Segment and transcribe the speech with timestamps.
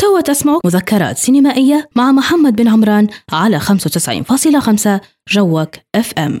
[0.00, 4.88] توا تسمعوا مذكرات سينمائية مع محمد بن عمران على 95.5
[5.28, 6.40] جوك FM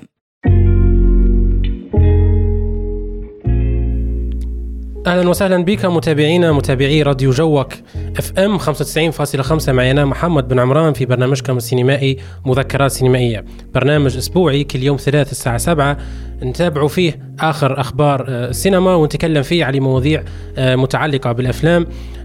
[5.06, 7.72] أهلا وسهلا بك متابعينا متابعي راديو جوك
[8.18, 12.16] FM 95.5 معي أنا محمد بن عمران في برنامجكم السينمائي
[12.46, 13.44] مذكرات سينمائية.
[13.74, 15.98] برنامج أسبوعي كل يوم ثلاث الساعة 7
[16.42, 20.22] نتابع فيه آخر أخبار آه، السينما ونتكلم فيه على مواضيع
[20.58, 21.82] آه، متعلقة بالأفلام.
[21.82, 22.17] آه،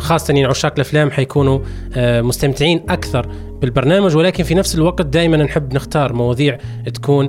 [0.00, 1.58] خاصة يعني عشاق الأفلام حيكونوا
[1.96, 3.26] مستمتعين أكثر
[3.60, 6.58] بالبرنامج ولكن في نفس الوقت دائما نحب نختار مواضيع
[6.94, 7.28] تكون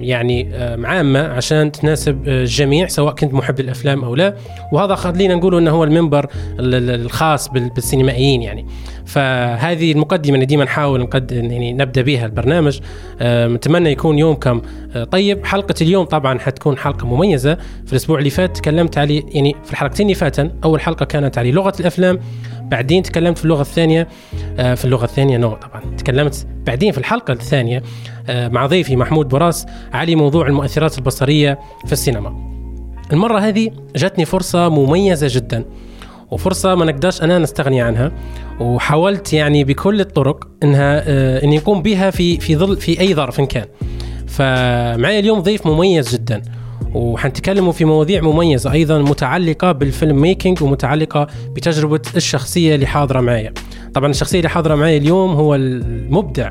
[0.00, 0.54] يعني
[0.84, 4.36] عامة عشان تناسب الجميع سواء كنت محب للأفلام أو لا.
[4.72, 6.26] وهذا خلينا نقول إنه هو المنبر
[6.60, 8.66] الخاص بالسينمائيين يعني.
[9.06, 12.80] فهذه المقدمة اللي ديما نحاول نقدم يعني نبدأ بها البرنامج.
[13.22, 14.62] نتمنى يكون يومكم
[14.94, 15.46] آه، طيب.
[15.46, 17.54] حلقة اليوم طبعا حتكون حلقة مميزة.
[17.86, 21.52] في الأسبوع اللي فات تكلمت عليه يعني في الحلقتين اللي فاتن أول حلقة كانت على
[21.52, 22.18] لغة الأفلام
[22.62, 24.08] بعدين تكلمت في اللغة الثانية
[24.58, 27.82] آه، في اللغة الثانية نو طبعا تكلمت بعدين في الحلقة الثانية
[28.28, 32.56] آه، مع ضيفي محمود براس على موضوع المؤثرات البصرية في السينما.
[33.12, 35.64] المرة هذه جاتني فرصة مميزة جدا.
[36.30, 38.12] وفرصة ما نقدرش أنا نستغني عنها.
[38.60, 43.40] وحاولت يعني بكل الطرق إنها آه إني أقوم بها في في ظل في أي ظرف
[43.40, 43.66] كان.
[44.26, 46.42] فمعي اليوم ضيف مميز جدا.
[46.94, 53.52] وحنتكلموا في مواضيع مميزة أيضا متعلقة بالفيلم ميكينج ومتعلقة بتجربة الشخصية اللي حاضرة معي
[53.94, 56.50] طبعا الشخصية اللي حاضرة معي اليوم هو المبدع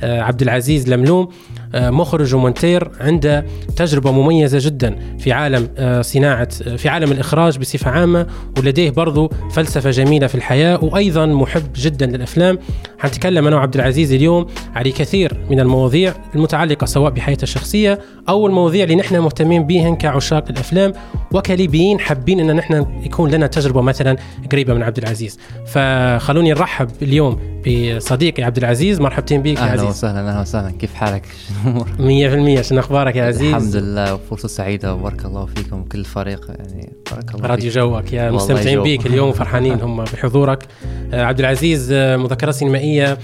[0.00, 1.28] آه، عبد العزيز لملوم.
[1.74, 7.90] مخرج ومونتير عنده تجربة مميزة جدا في عالم آه، صناعة آه، في عالم الإخراج بصفة
[7.90, 8.26] عامة
[8.58, 12.58] ولديه برضو فلسفة جميلة في الحياة وأيضا محب جدا للأفلام.
[12.98, 18.84] حنتكلم أنا وعبد العزيز اليوم على كثير من المواضيع المتعلقة سواء بحياته الشخصية أو المواضيع
[18.84, 20.92] اللي نحن مهتمين بهن كعشاق الأفلام
[21.32, 24.16] وكليبيين حابين أن نحن يكون لنا تجربة مثلا
[24.52, 25.38] قريبة من عبد العزيز.
[25.66, 29.00] فخلوني نرحب اليوم بصديقي عبد العزيز.
[29.00, 29.80] مرحبتين بك يا عزيز.
[29.80, 30.70] أهلا وسهلا أهلا وسهلا.
[30.70, 31.22] كيف حالك؟
[31.64, 32.58] الأمور.
[32.58, 36.92] 100% شنو أخبارك يا عزيز؟ الحمد لله وفرصة سعيدة وبارك الله فيكم وكل الفريق يعني
[37.12, 40.66] بارك الله راديو جوك يا مستمتعين بيك اليوم فرحانين هم بحضورك.
[41.12, 43.18] آه، عبد العزيز آه، مذكرة سينمائية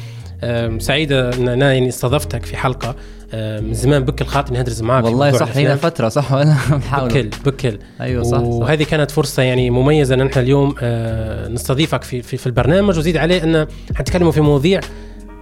[0.45, 2.97] آه، سعيدة ان أنا يعني استضفتك في حلقة
[3.35, 7.09] من زمان بكل خاطر ندرس معك والله صح لنا فترة صح؟ وأنا بحاول.
[7.09, 7.79] بكل بكل.
[8.01, 10.75] أيوه صح وهذه كانت فرصة يعني مميزة إن نحن اليوم
[11.55, 14.81] نستضيفك في في, في البرنامج وزيد عليه إن حنتكلموا في مواضيع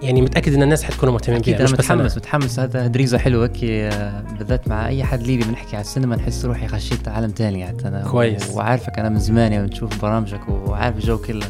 [0.01, 2.59] يعني متأكد إن الناس حتكونوا مهتمين بيها مش متحمس متحمس.
[2.59, 6.67] هذا دريزة حلوة هيك آه، بالذات مع أي حد ليبي بنحكي على السينما نحس روحي
[6.67, 8.49] خشيت عالم ثاني يعني أنا كويس.
[8.49, 11.45] وعارفك أنا من زمان يعني بنشوف برامجك وعارف الجو كله.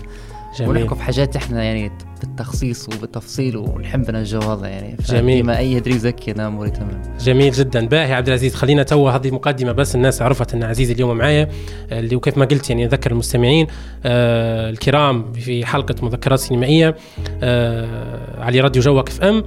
[0.59, 0.69] جميل.
[0.69, 1.91] ونحكوا في حاجات إحنا يعني
[2.21, 4.97] بالتخصيص وبالتفصيل ونحب الجو هذا يعني.
[5.09, 5.45] جميل.
[5.45, 7.87] ما أي هدري زكي أنا اموري تمام جميل جدا.
[7.87, 11.49] باهي عبد العزيز خلينا تو هذه مقدمة بس الناس عرفت إن عزيز اليوم معايا
[11.91, 13.67] اللي وكيف ما قلت يعني أذكر المستمعين
[14.05, 16.95] آه الكرام في حلقة مذكرات سينمائية
[17.43, 19.43] آه على راديو جوك FM.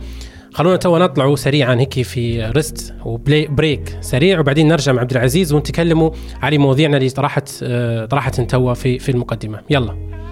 [0.52, 5.10] خلونا تو نطلعوا سريعا هيك في rest و play break سريع وبعدين نرجع مع عبد
[5.12, 6.10] العزيز ونتكلموا
[6.42, 9.60] على مواضيعنا اللي طرحت آه طرحت توا في في المقدمة.
[9.70, 10.23] يلا.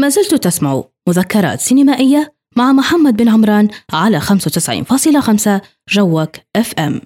[0.00, 5.50] ما زلت تسمع مذكرات سينمائية مع محمد بن عمران على 95.5
[5.88, 7.00] جوك FM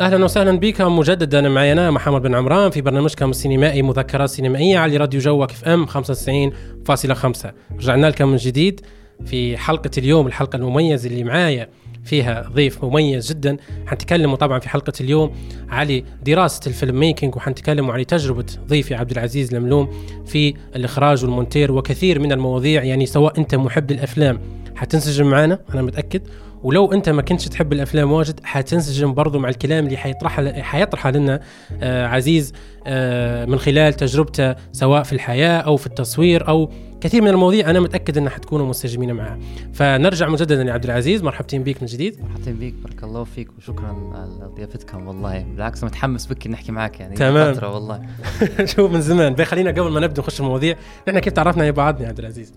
[0.00, 4.96] أهلا وسهلا بكم مجددا معي أنا محمد بن عمران في برنامجكم السينمائي مذكرات سينمائية على
[4.96, 7.46] راديو جوك FM 95.5
[7.76, 8.80] رجعنا لكم من جديد
[9.24, 11.68] في حلقة اليوم الحلقة المميزة اللي معايا.
[12.04, 13.56] فيها ضيف مميز جدا.
[13.86, 15.32] حنتكلموا طبعا في حلقة اليوم
[15.68, 19.88] على دراسة ال filmmaking وحنتكلموا على تجربة ضيفي عبد العزيز لملوم
[20.26, 22.84] في الإخراج والمونتير وكثير من المواضيع.
[22.84, 24.40] يعني سواء أنت محب للافلام
[24.76, 26.22] حتنسجم معنا أنا متأكد.
[26.62, 31.40] ولو أنت ما كنتش تحب الأفلام واجد حتنسجم برضو مع الكلام اللي حيطرحه حيطرحه لنا
[31.82, 32.52] آه عزيز
[32.86, 37.80] آه من خلال تجربته سواء في الحياة أو في التصوير أو كثير من المواضيع أنا
[37.80, 39.38] متأكد ان حتكونوا منسجمين معها.
[39.72, 42.20] فنرجع مجددا يا عبد العزيز مرحبتين بك من جديد.
[42.22, 47.16] مرحبتين بك بارك الله فيك وشكرا على ضيافتكم والله بالعكس متحمس بك نحكي معك يعني
[47.16, 47.54] تمام.
[47.54, 48.02] فترة والله.
[48.76, 49.44] شوف من زمان.
[49.44, 50.76] خلينا قبل ما نبدأ نخش المواضيع
[51.08, 52.52] نحن كيف تعرفنا يا بعض يا عبد العزيز؟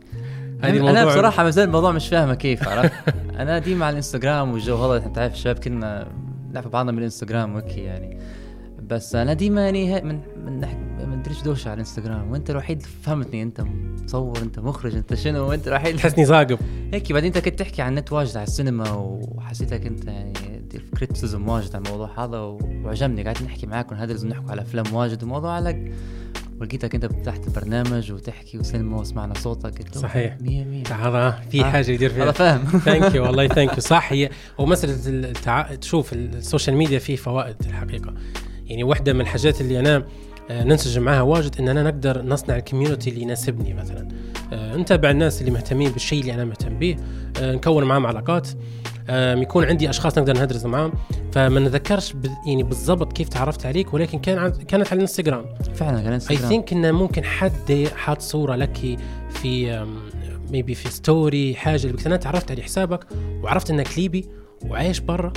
[0.62, 2.94] هذه الموضوع أنا بصراحة ما زال الموضوع مش فاهمه كيف عرفت؟
[3.39, 6.07] أنا ديما على الإنستغرام والجو هذا أنت عارف الشباب كلنا
[6.53, 8.18] نعرف بعضنا من الإنستغرام وهيك يعني.
[8.88, 10.59] بس أنا ديما يعني من من
[11.07, 12.31] ما ادريش دوشة على الإنستغرام.
[12.31, 13.44] وأنت الوحيد فهمتني.
[13.44, 13.62] أنت
[14.03, 16.59] مصور أنت مخرج أنت شنو؟ وأنت الوحيد تحسني ثاقب
[16.94, 20.33] هيك بعدين أنت كنت تحكي عن النت واجد على السينما وحسيتك أنت يعني
[20.97, 23.24] كريتيسيزم واجد على الموضوع هذا وعجبني.
[23.24, 25.91] قاعد نحكي معاك هذا لازم نحكوا على أفلام واجد وموضوع على
[26.62, 29.77] ولقيتك أنت فتحت البرنامج وتحكي وسلمى وسمعنا صوتك.
[29.80, 30.38] قلت صحيح.
[30.41, 31.63] 100 100 هذا في آه.
[31.63, 32.24] حاجة يدير فيها.
[32.24, 35.75] هذا فاهم thank you والله thank you صح هي ومسألة التع...
[35.75, 38.13] تشوف ال social media فيه فوائد الحقيقة.
[38.73, 40.05] يعني واحدة من الحاجات اللي أنا
[40.49, 44.07] آه، ننسجم معها واجد إن أنا نقدر نصنع ال community اللي يناسبني مثلا.
[44.53, 46.95] آه، نتابع الناس اللي مهتمين بالشيء اللي أنا مهتم به.
[47.41, 48.47] آه، نكون معهم علاقات.
[49.09, 50.93] يكون عندي أشخاص نقدر نهدرز معاهم.
[51.31, 52.25] فما نتذكرش ب...
[52.47, 54.49] يعني بالضبط كيف تعرفت عليك ولكن كان.
[54.51, 55.45] كانت على الإنستغرام.
[55.75, 56.49] فعلا كان اي إنستغرام.
[56.50, 58.97] think إنه ممكن حد حاط صورة لك
[59.29, 59.85] في
[60.51, 63.07] maybe في story حاجة أنا تعرفت على حسابك
[63.43, 64.25] وعرفت إنك ليبي
[64.65, 65.33] وعايش برا.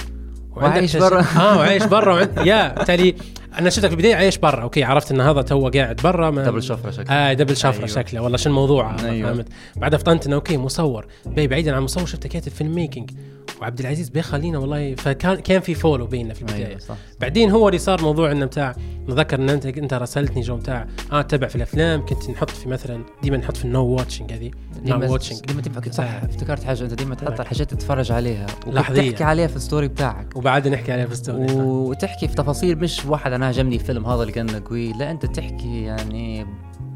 [0.57, 1.25] وعايش برا.
[1.37, 2.39] آه وعايش برا وعند...
[2.45, 3.15] يا بالتالي
[3.59, 4.63] أنا شفتك في البداية عايش برا.
[4.63, 6.45] okay عرفت إن هذا تو قاعد برا ما...
[6.45, 7.13] دبل شفرة شكله.
[7.13, 7.87] آه دبل شفرة أيوة.
[7.87, 8.21] شكله.
[8.21, 9.33] والله شو الموضوع أيوة.
[9.33, 11.07] فهمت؟ بعدها فطنت انه okay مصور.
[11.27, 13.11] بي بعيدا عن مصور شفته كاتب film making
[13.61, 16.67] وعبد العزيز بي خلينا والله فكان كان في follow بيننا في البداية.
[16.67, 18.75] أيوه صح بعدين هو اللي صار موضوع إنه بتاع
[19.09, 23.05] نذكر إن انت أنت راسلتني جو بتاع آه تتابع في الأفلام كنت نحط في مثلا
[23.23, 24.51] ديما نحط في ال now watching هذه.
[24.85, 26.25] now watching ديما تبقى صح آه.
[26.25, 27.41] افتكرت حاجة أنت ديما تحط.
[27.41, 28.47] الحاجات تتفرج عليها.
[28.67, 30.37] وتحكي عليها في الستوري بتاعك.
[30.37, 31.53] وبعد نحكي عليها في ال story.
[31.53, 34.93] وتحكي في تفاصيل مش واحد أنا عجبني الفيلم هذا اللي كان قوي.
[34.93, 36.47] لا أنت تحكي يعني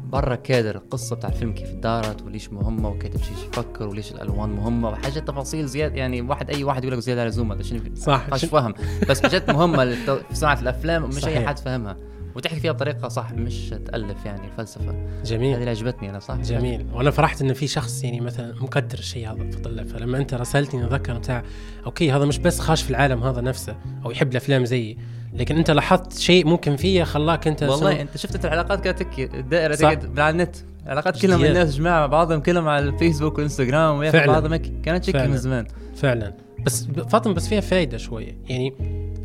[0.09, 4.89] برا كادر القصة بتاع الفيلم كيف دارت وليش مهمة وكيف تمشي يفكر وليش الألوان مهمة
[4.89, 5.95] وحاجات تفاصيل زيادة.
[5.95, 8.25] يعني واحد أي واحد يقول لك زيادة على اللزوم هذا شنو؟ صح.
[8.33, 8.73] مش فاهم
[9.09, 9.49] بس حاجات
[9.83, 11.37] للت- في صناعة الأفلام مش صحيح.
[11.37, 11.97] اي حد فهمها.
[12.35, 14.91] وتحكي فيها بطريقة صح مش تألف يعني الفلسفة.
[14.91, 16.85] هذه جميل اللي عجبتني أنا صح؟ جميل.
[16.93, 21.17] وأنا فرحت انه في شخص يعني مثلا مقدر الشيء هذا فطلع فلما أنت راسلتني أتذكر
[21.17, 21.43] بتاع
[21.85, 23.75] أوكي هذا مش بس خاش في العالم هذا نفسه
[24.05, 24.97] أو يحب الأفلام زيي.
[25.33, 29.23] لكن أنت لاحظت شيء ممكن فيه خلاك أنت والله سو- أنت شفت العلاقات كانت تكي
[29.25, 29.75] الدائره.
[29.75, 30.55] تقعد على النت
[30.85, 31.43] العلاقات كلهم.
[31.45, 34.39] الناس جماعة بعضهم كلهم على الفيسبوك والانستغرام وياخذوا فعلا.
[34.39, 35.27] بعضهم كانت شكل.
[35.29, 36.33] من زمان فعلا
[36.65, 38.73] بس فاطمه بس فيها فايدة شوية يعني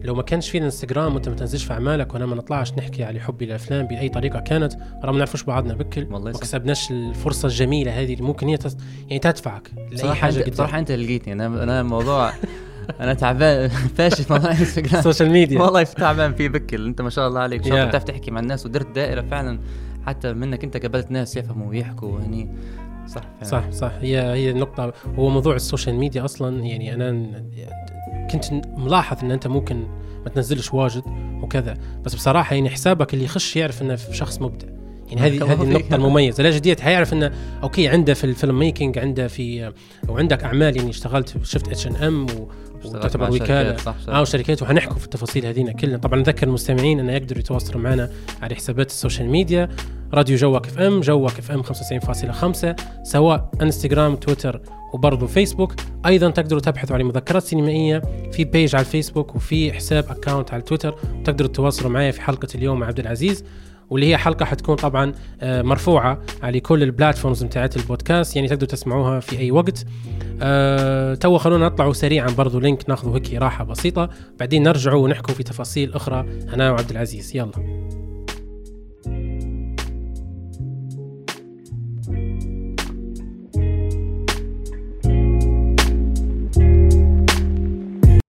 [0.04, 3.20] لو ما كانش في الإنستغرام وأنت ما تنزلش في أعمالك وأنا ما نطلعش نحكي على
[3.20, 4.72] حبي للافلام بأي طريقة كانت
[5.04, 6.38] رغم ما نعرفوش بعضنا بكل والله ما.
[6.38, 8.76] كسبناش الفرصة الجميلة هذه اللي ممكن هي تس...
[9.08, 12.32] يعني تدفعك لأي حاجة انت صراحة أنت لقيتني أنا أنا الموضوع
[13.00, 17.10] أنا تعبان فاشل في موضوع الانستغرام ال social media والله تعبان فيه بكل أنت ما
[17.10, 17.64] شاء الله عليك.
[17.64, 17.86] شاطر.
[17.86, 19.58] بتعرف تحكي مع الناس ودرت دائرة فعلا.
[20.06, 22.48] حتى منك أنت قابلت ناس يفهموا ويحكوا يعني
[23.06, 23.44] صح فعلا.
[23.50, 23.92] صح صح.
[24.00, 24.92] هي هي النقطة.
[25.18, 27.50] هو موضوع ال social media أصلا يعني أنا ن-
[28.30, 28.44] كنت
[28.76, 29.76] ملاحظ إن أنت ممكن
[30.24, 31.02] ما تنزلش واجد
[31.42, 31.74] وكذا.
[32.04, 34.68] بس بصراحة يعني حسابك اللي يخش يعرف في شخص مبدع.
[35.08, 35.62] يعني هذه هذه.
[35.62, 36.42] النقطة المميزة.
[36.42, 39.72] لا جدية حيعرف إنه okay عنده في ال film making عنده في
[40.08, 42.26] وعندك أعمال يعني اشتغلت شفت اتش ان ام
[42.94, 43.76] وتعتبر وكالة.
[43.76, 47.80] شركات، صح آه وشركات وحنحكوا في التفاصيل هذينا كلها طبعا نذكر المستمعين انه يقدروا يتواصلوا
[47.80, 48.10] معنا
[48.42, 49.68] على حسابات ال social media
[50.14, 54.60] راديو جوك إف إم جوك إف إم 95.5 سواء إنستغرام تويتر
[54.92, 55.74] وبرضه فيسبوك.
[56.06, 58.02] أيضا تقدروا تبحثوا عن مذكرات سينمائيه
[58.32, 62.80] في page على الفيسبوك وفي حساب account على تويتر وتقدروا تتواصلوا معي في حلقة اليوم
[62.80, 63.44] مع عبد العزيز.
[63.90, 68.68] واللي هي حلقة حتكون طبعا آه، مرفوعة على كل ال platforms بتاعت البودكاست يعني تقدروا
[68.68, 69.84] تسمعوها في أي وقت.
[70.40, 74.10] أه تو خلونا نطلعوا سريعا برضو link ناخذوا هيك راحه بسيطة.
[74.40, 77.36] بعدين نرجعوا ونحكوا في تفاصيل أخرى أنا وعبد العزيز.
[77.36, 77.86] يلا.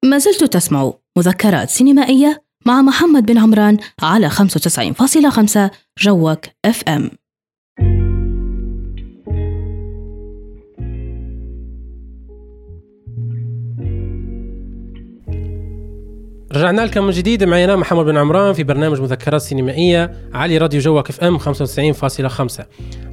[0.06, 5.70] ما زلت تسمع مذكرات سينمائية مع محمد بن عمران على 95.5
[6.00, 7.12] جوك اف ام
[16.52, 17.44] رجعنا لكم من جديد.
[17.44, 22.64] معي أنا محمد بن عمران في برنامج مذكرات سينمائية على راديو جوك اف ام 95.5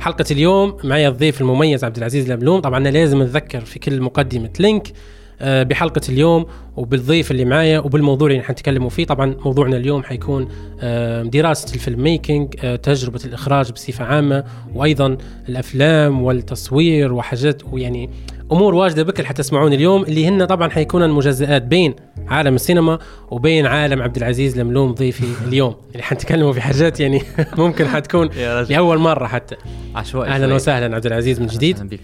[0.00, 4.92] حلقة اليوم معي الضيف المميز عبد العزيز الاملوم طبعا لازم نذكر في كل مقدمة link.
[5.40, 9.06] بحلقة اليوم وبالضيف اللي معايا وبالموضوع اللي حنتكلموا فيه.
[9.06, 10.48] طبعا موضوعنا اليوم حيكون
[10.80, 15.16] آه، دراسة ال film making آه، تجربة الإخراج بصفة عامة وأيضا
[15.48, 18.10] الأفلام والتصوير وحاجات ويعني
[18.52, 21.94] أمور واجدة بكل حتسمعون اليوم اللي هن طبعا حيكون المجزئات بين
[22.28, 22.98] عالم السينما
[23.30, 25.74] وبين عالم عبد العزيز لملوم ضيفي اليوم.
[25.92, 27.22] اللي حنتكلموا في حاجات يعني
[27.58, 28.28] ممكن حتكون
[28.70, 29.56] لأول مرة حتى.
[29.94, 30.54] عشوائي أهلا.
[30.54, 31.98] وسهلا عبد العزيز من جديد.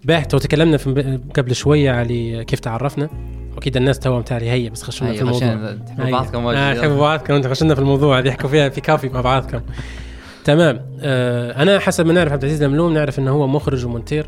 [0.00, 0.06] أهلاً بك.
[0.06, 3.10] باهت وتكلمنا في قبل شوية على كيف تعرفنا.
[3.54, 5.48] واكيد الناس توهم تالي هي بس خشونا في الموضوع.
[5.48, 6.10] عشان تحبوا.
[6.10, 9.60] بعضكم آه تحبوا بعضكم أنتم خشنا في الموضوع هذه يحكوا فيها في كافي مع بعضكم.
[10.44, 10.80] تمام.
[11.00, 14.26] آه أنا حسب ما نعرف عبد العزيز الملوم نعرف إنه هو مخرج ومونتير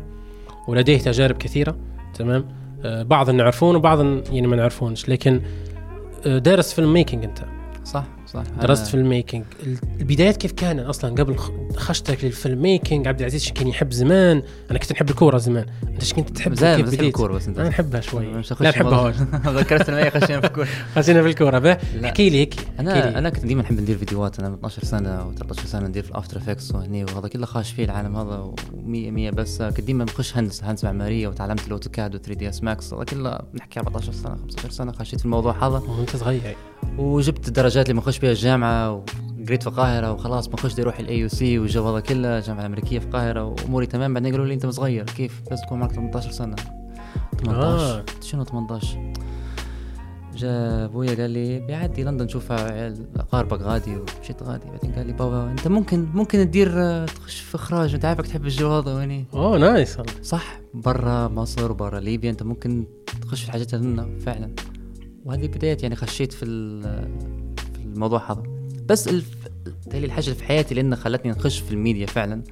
[0.67, 1.75] ولديه تجارب كثيرة.
[2.13, 2.45] تمام.
[2.85, 3.99] آه بعض نعرفون وبعض
[4.31, 5.41] يعني ما نعرفونش لكن
[6.25, 7.39] آه دارس film making أنت.
[7.83, 8.03] صح.
[8.33, 9.45] صح؟ درست film making
[9.99, 11.35] البدايات كيف كان أصلا؟ قبل.
[11.75, 14.43] خشتك لل film making عبد العزيز كان يحب زمان.
[14.71, 15.65] أنا كنت نحب الكورة زمان.
[15.87, 17.59] أنت كنت تحب زين بس الكوره بس أنت.
[17.59, 18.43] أنا نحبها شوي.
[18.59, 19.01] لا نحبها.
[19.01, 19.27] واجد
[19.59, 20.67] ذكرت المية خشينا في الكورة.
[20.95, 21.77] خلينا في الكورة.
[22.05, 23.17] احكي لي هيك أنا.
[23.17, 24.39] أنا كنت ديما نحب ندير فيديوهات.
[24.39, 27.71] أنا من 12 سنه و13 سنة ندير في ال After Effects وهني وهذا كله خاش
[27.71, 29.61] فيه العالم هذا و100 100 بس.
[29.61, 33.79] كنت ديما نخش هندسة هندسة معمارية وتعلمت ال AutoCAD و 3ds Max هذا كله نحكي
[33.79, 35.77] 14 سنة 15 سنة خشيت في الموضوع هذا.
[35.77, 36.55] وأنت صغير.
[36.97, 38.91] وجبت الدرجات اللي بنخش بها الجامعة
[39.39, 43.05] وقريت في القاهرة وخلاص بنخش بدي أروح ال AUC والجو هذا كله الجامعة الامريكيه في
[43.05, 44.13] القاهرة وأموري تمام.
[44.13, 46.55] بعدين قالوا لي أنت صغير كيف؟ بس تكون معك 18 سنة.
[47.43, 48.05] 18 آه.
[48.21, 49.13] شنو 18
[50.35, 54.65] جاء ابويا قال لي بيعدي لندن شوف عيال أقاربك غادي ومشيت غادي.
[54.69, 56.69] بعدين قال لي بابا أنت ممكن ممكن تدير
[57.07, 57.93] تخش في إخراج.
[57.93, 59.97] أنت عارفك تحب الجو هذا ويني؟ oh nice.
[60.23, 60.59] صح.
[60.73, 62.85] برا مصر برا ليبيا أنت ممكن
[63.21, 64.49] تخش في الحاجات هذنا فعلا.
[65.25, 66.45] وهذه بداية يعني خشيت في
[67.55, 68.43] في الموضوع هذا.
[68.85, 69.27] بس الف...
[69.89, 72.43] تالي الحاجة اللي في حياتي لأنها خلتني نخش في الميديا فعلا.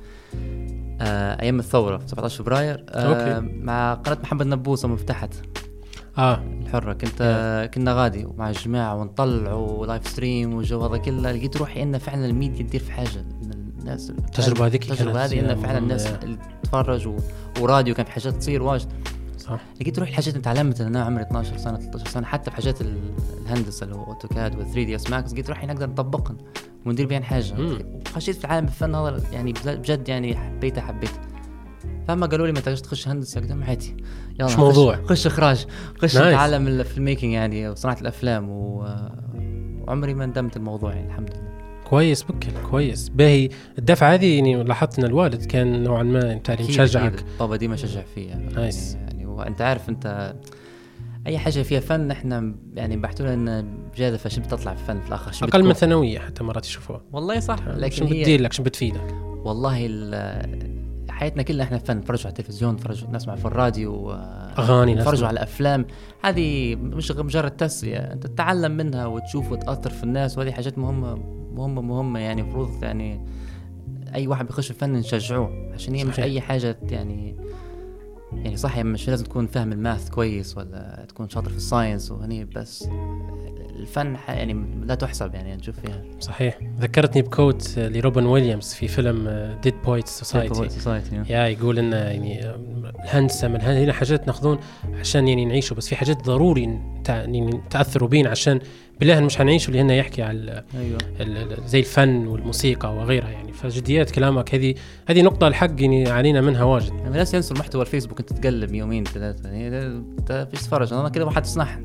[1.02, 3.48] آه أيام الثورة 17 فبراير آه okay.
[3.48, 5.34] مع قناة محمد نبوس لما فتحت.
[6.18, 6.44] آه.
[6.62, 6.94] الحرة.
[6.94, 11.32] كنت كنا غادي ومع الجماعة ونطلع و live stream والجو هذا كله.
[11.32, 13.26] لقيت روحي إن فعلا الميديا تدير في حاجة.
[13.80, 16.08] الناس التجربة هذيك التجربة هذه إن فعلا الناس.
[16.08, 17.18] اللي تتفرج و...
[17.60, 18.88] وراديو كان في حاجات تصير واجد.
[19.42, 22.82] صح لقيت روحي الحاجات اللي تعلمتها أنا عمري 12 سنة 13 سنة حتى في حاجات
[22.82, 22.98] ال-
[23.42, 26.38] الهندسة اللي هو AutoCAD و 3ds Max لقيت روحي نقدر نطبقهم
[26.86, 27.54] وندير بيان حاجة.
[28.10, 31.20] وخشيت في عالم الفن هذا يعني بجد- يعني حبيته حبيته
[32.08, 33.98] فما قالوا لي ما تقدرش تخش هندسة قلت لهم عادي
[34.40, 34.96] يلا مش موضوع.
[35.06, 35.66] خش إخراج
[36.02, 36.36] خش nice.
[36.36, 38.86] تعلم ال film making يعني وصناعة الأفلام و...
[39.88, 41.52] وعمري ما ندمت الموضوع يعني الحمد لله
[41.90, 47.26] كويس بكل كويس باهي الدفعة هذه يعني لاحظت إن الوالد كان نوعا ما أكيد- مشجعك.
[47.40, 48.94] بابا ديما شجع فيا نايس.
[48.96, 50.36] يعني, يعني وأنت عارف أنت
[51.28, 55.08] أي حاجة فيها فن إحنا يعني بحثوا لنا ان بجادة شو بتطلع في الفن في
[55.08, 55.74] الآخر شو أقل من.
[55.74, 60.82] ثانوية حتى مرات يشوفوها والله صح شو لكن هي بتدير لك شو بتفيدك والله ال-
[61.10, 64.16] حياتنا كلها إحنا فن نتفرجوا على التلفزيون نتفرجوا نسمع في الراديو آه،
[64.60, 65.28] أغاني نتفرجوا.
[65.28, 65.86] على افلام
[66.24, 71.16] هذه مش مجرد تسلية أنت تتعلم منها وتشوف وتأثر في الناس وهذه حاجات مهمة
[71.54, 73.26] مهمة مهمة يعني المفروض يعني
[74.16, 76.20] أي واحد بيخش في الفن نشجعوه عشان هي مش.
[76.20, 77.36] أي حاجة يعني
[78.34, 81.64] يعني صح يعني مش لازم تكون فاهم ال math كويس ولا تكون شاطر في ال
[81.64, 82.88] science وهني بس
[83.82, 86.04] الفن يعني لا تحسب يعني نشوف فيها.
[86.20, 86.60] صحيح.
[86.80, 89.30] ذكرتني ب quote لروبن ويليامز في فيلم
[89.64, 92.56] Dead Poets Society يا يقول ان يعني
[93.04, 94.60] الهندسه من هنا حاجات ناخذون
[95.00, 98.60] عشان يعني نعيشوا بس في حاجات ضروري يعني تأثروا بينا عشان
[99.02, 100.64] بالله مش حنعيشوا اللي هنا يحكي على
[101.20, 103.54] ال- زي الفن والموسيقى وغيرها يعني.
[103.54, 104.76] فجديات كلامك هذه
[105.08, 106.90] هذه نقطة الحق يعني علينا منها واجد.
[106.94, 109.50] يعني الناس ينسوا المحتوى الفيسبوك أنت تقلب يومين ثلاثة.
[109.50, 109.88] يعني ده-
[110.20, 111.80] انت فيش تتفرج أنا كده واحد تصنح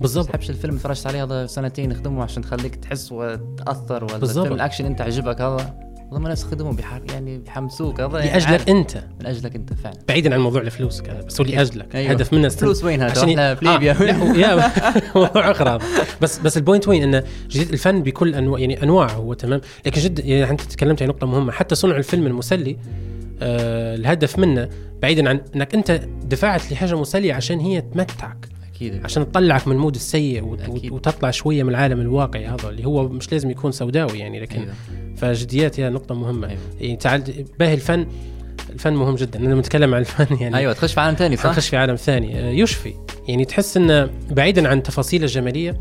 [0.00, 0.28] بالضبط.
[0.28, 4.16] تحبش الفيلم تفرجت عليه؟ هذا سنتين يخدمه عشان تخليك تحس وتأثر ولا.
[4.16, 5.74] الفيلم الأكشن أنت عجبك؟ هذا
[6.12, 8.68] والله ناس خدموا بيحر يعني بيحمسوك هذا يعني لأجلك عارف.
[8.68, 8.96] أنت.
[9.20, 9.96] من أجلك أنت فعلا.
[10.08, 11.96] بعيدا عن موضوع الفلوس كذا بس هو لأجلك.
[11.96, 12.10] أيوة.
[12.10, 13.92] هدف منه فلوس وين هذا عشان إحنا في ليبيا.
[13.92, 15.78] آه موضوع آخر
[16.22, 19.60] بس بس ال point وين؟ إنه جديد الفن بكل أنواع يعني أنواعه هو تمام.
[19.86, 21.52] لكن جد يعني أنت تكلمت عن نقطة مهمة.
[21.52, 22.76] حتى صنع الفيلم المسلي
[23.42, 24.68] آه الهدف منه
[25.02, 28.53] بعيدا عن إنك أنت دفعت لحاجه مسلية عشان هي تمتعك.
[28.74, 30.92] أكيد عشان تطلعك من ال mood السيء وت- أكيد.
[30.92, 34.74] وتطلع شوية من العالم الواقعي هذا اللي هو مش لازم يكون سوداوي يعني لكن أيوة.
[35.16, 36.56] فجديات هي نقطة مهمة.
[36.80, 37.22] يعني تعال
[37.58, 38.06] باهي الفن
[38.70, 41.68] الفن مهم جدا لما نتكلم عن الفن يعني أيوه تخش في عالم ثاني صح؟ نخش
[41.68, 42.94] في عالم ثاني آه، يشفي
[43.28, 45.80] يعني تحس انه بعيدا عن تفاصيله الجمالية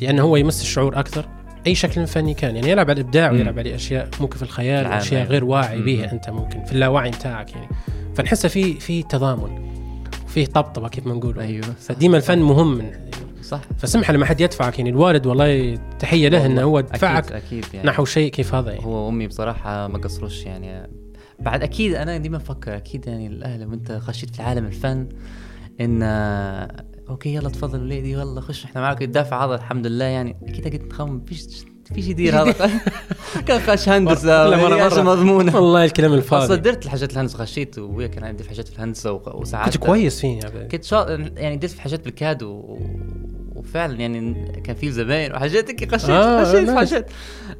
[0.00, 1.28] لأنه هو يمس الشعور أكثر
[1.66, 3.30] أي شكل فني كان يعني يلعب على الإبداع.
[3.30, 5.32] ويلعب على أشياء ممكن في الخيال واشياء أيوة.
[5.32, 5.82] غير واعي.
[5.82, 7.68] بها أنت ممكن في اللاوعي بتاعك يعني
[8.14, 9.68] فنحسه في في تضامن
[10.28, 11.40] وفيه طبطبة كيف ما نقول.
[11.40, 11.64] أيوه.
[11.80, 12.74] فديما الفن مهم.
[12.74, 12.90] من
[13.42, 13.60] صح.
[13.78, 17.88] فسمح لما حد يدفعك يعني الوالد والله تحية له إنه هو أكيد دفعك أكيد يعني.
[17.88, 18.84] نحو شيء كيف هذا يعني.
[18.84, 20.90] هو وامي بصراحة ما قصروش يعني.
[21.40, 25.08] بعد أكيد أنا ديما أفكر أكيد يعني الأهل وانت خشيت في عالم الفن
[25.80, 26.02] إن
[27.08, 30.36] okay يلا تفضل وليدي يلا خش إحنا معك الدافع هذا الحمد لله يعني.
[30.42, 31.46] أكيد قلت نخمم فيش
[31.94, 32.52] فيش يدير هذا
[33.46, 34.98] كان خش هندسة مرة- مرة-.
[34.98, 38.74] مضمونة والله الكلام أصلا الفاضي درت الحاجات الهندسة خشيت وابويا كان عندي في حاجات في
[38.76, 40.68] الهندسة وساعات كنت كويس فيه يا عبد.
[40.72, 41.28] كنت شا...
[41.36, 42.78] يعني درت في حاجات بالكاد و...
[43.54, 46.76] وفعلا يعني كان في زباين وحاجات هيك خشيت آه، آه خشيت في.
[46.76, 47.10] حاجات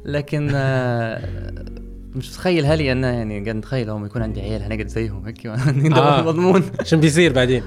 [0.05, 1.21] لكن آه
[2.15, 5.57] مش متخيل هلي أنا يعني قاعد نتخيل لو يكون عندي عيال هنقعد زيهم هيك آه.
[5.99, 6.21] آه.
[6.21, 7.63] مضمون شو بيصير بعدين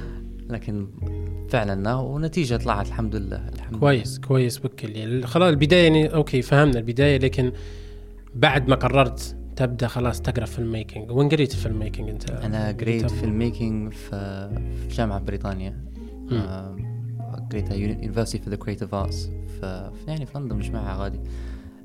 [0.50, 0.86] لكن
[1.48, 6.78] فعلا ونتيجة طلعت الحمد لله الحمد كويس كويس بكل يعني خلاص البداية يعني okay فهمنا
[6.78, 7.52] البداية لكن
[8.34, 12.46] بعد ما قررت تبدأ خلاص تقرأ filmmaking وين قريت ال filmmaking أنت؟ لله.
[12.46, 14.48] أنا قريت في ال making في
[14.88, 15.84] في جامعة بريطانيا.
[16.32, 16.76] آه،
[17.50, 19.30] قريتها University for the Creative Arts
[19.60, 21.20] في يعني في لندن مش معها غادي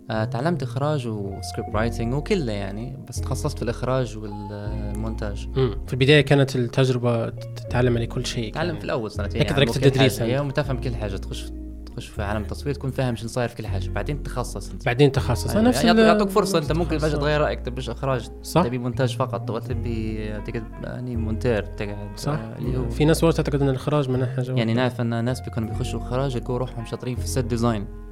[0.08, 5.48] تعلمت إخراج و scriptwriting وكله يعني بس تخصصت في الإخراج والمونتاج.
[5.56, 5.76] مم.
[5.88, 10.20] في البداية كانت التجربة تتعلم على كل شيء تعلم في الأول سنتين هيك تركت التدريس
[10.20, 11.52] يعني تفهم كل حاجة تخش
[11.86, 13.90] تخش في عالم التصوير تكون فاهم شو صاير في كل حاجة.
[13.90, 14.86] بعدين تخصص أنت.
[14.86, 15.50] بعدين تخصص.
[15.50, 15.62] أيوة.
[15.62, 18.30] نفس يعني يعطوك فرصة أنت ممكن فجاه تغير رأيك تبي إخراج.
[18.44, 18.64] صح.
[18.64, 22.40] تبي مونتاج فقط تبغى تبي تقعد يعني مونتير تقعد صح.
[22.60, 26.00] اللي هو في ناس تعتقد إن الإخراج من حاجة يعني نعرف ان ناس بيكونوا بيخشوا
[26.00, 28.07] إخراج يلقوا روحهم شاطرين في ال set design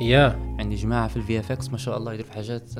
[0.00, 0.56] يا.
[0.58, 2.70] عندي جماعة في ال VFX ما شاء الله يديروا في حاجات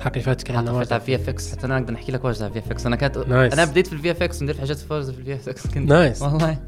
[0.00, 2.86] حكي فاتك أنا على ال VFX حتى أنا أقدر نحكي لك واجد على ال VFX
[2.86, 3.52] أنا كانت nice.
[3.52, 6.58] أنا بديت في ال VFX ندير في حاجات فوز في ال VFX كنت nice والله.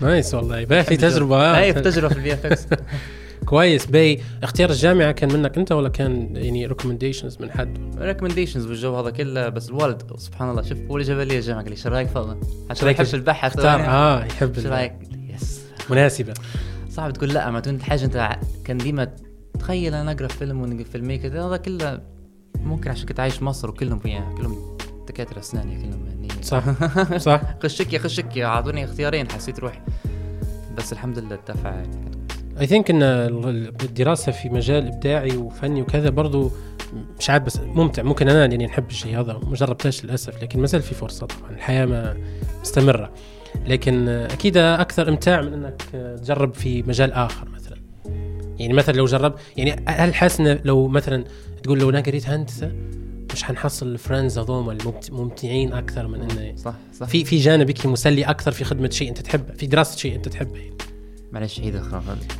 [0.00, 0.64] nice والله.
[0.64, 1.58] باهي تجربة.
[1.60, 2.66] اي في تجربة في ال VFX
[3.46, 3.86] كويس.
[3.86, 9.10] بي اختيار الجامعة كان منك أنت ولا كان يعني recommendations من حد؟ recommendations بالجو هذا
[9.10, 12.08] كله بس الوالد سبحان الله شوف هو اللي جاب لي الجامعة قال لي شو رأيك
[12.08, 12.36] فضل
[12.70, 13.56] حتى يحب البحث.
[13.56, 13.80] اختار.
[13.80, 14.92] آه يحب شو رأيك؟
[15.34, 15.60] yes.
[15.90, 16.34] مناسبة.
[16.90, 19.08] صعب تقول لا ما تكون حاجة أنت كان ديما
[19.58, 22.00] تخيل أنا أقرأ فيلم ونقرأ فيلمين كذا هذا كله
[22.64, 24.76] ممكن عشان كنت عايش مصر وكلهم فيها كلهم
[25.08, 26.64] دكاترة أسنان كلهم يعني صح.
[27.28, 27.40] صح.
[27.62, 29.80] خشك يا خشك يا أعطوني اختيارين حسيت روحي.
[30.76, 31.82] بس الحمد لله الدفع
[32.60, 36.50] اي ثينك إن الدراسة في مجال إبداعي وفني وكذا برضو
[37.18, 38.02] مش عارف بس ممتع.
[38.02, 41.50] ممكن أنا يعني نحب الشيء هذا ما جربتهاش للأسف لكن ما زال في فرصة طبعا.
[41.50, 42.16] الحياة ما
[42.60, 43.12] مستمرة.
[43.66, 45.82] لكن أكيد أكثر إمتاع من إنك
[46.22, 47.48] تجرب في مجال آخر.
[48.58, 51.24] يعني مثلا لو جرب يعني هل حاسس لو مثلا
[51.62, 52.72] تقول لو أنا قريت هندسة
[53.32, 54.78] مش حنحصل ال friends هذوما
[55.10, 59.18] الممتعين أكثر من إنه صح صح في في جانب مسلي أكثر في خدمة شيء أنت
[59.18, 60.78] تحبه في دراسة شيء أنت تحبه يعني.
[61.32, 61.82] معلش عيد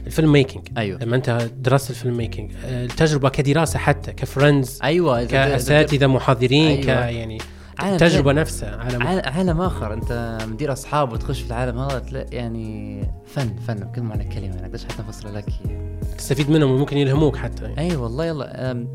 [0.07, 5.25] ال filmmaking أيوه لما أنت درست ال filmmaking آه، التجربة كدراسة حتى ك friends أيوه
[5.25, 6.83] كأساتذة محاضرين أيوة.
[6.83, 7.39] ك يعني
[7.82, 9.92] التجربه نفسها عالم عالم آخر.
[9.92, 14.54] أنت مدير أصحاب وتخش في العالم هذا تلاقي يعني فن فن بكل معنى الكلمة.
[14.58, 15.44] أنا قديش حتى افسر لك.
[16.18, 17.64] تستفيد منهم وممكن يلهموك حتى.
[17.64, 17.80] يعني.
[17.80, 18.87] أي والله يلا.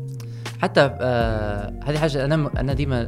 [0.62, 3.06] حتى آه هذه حاجة أنا أنا ديما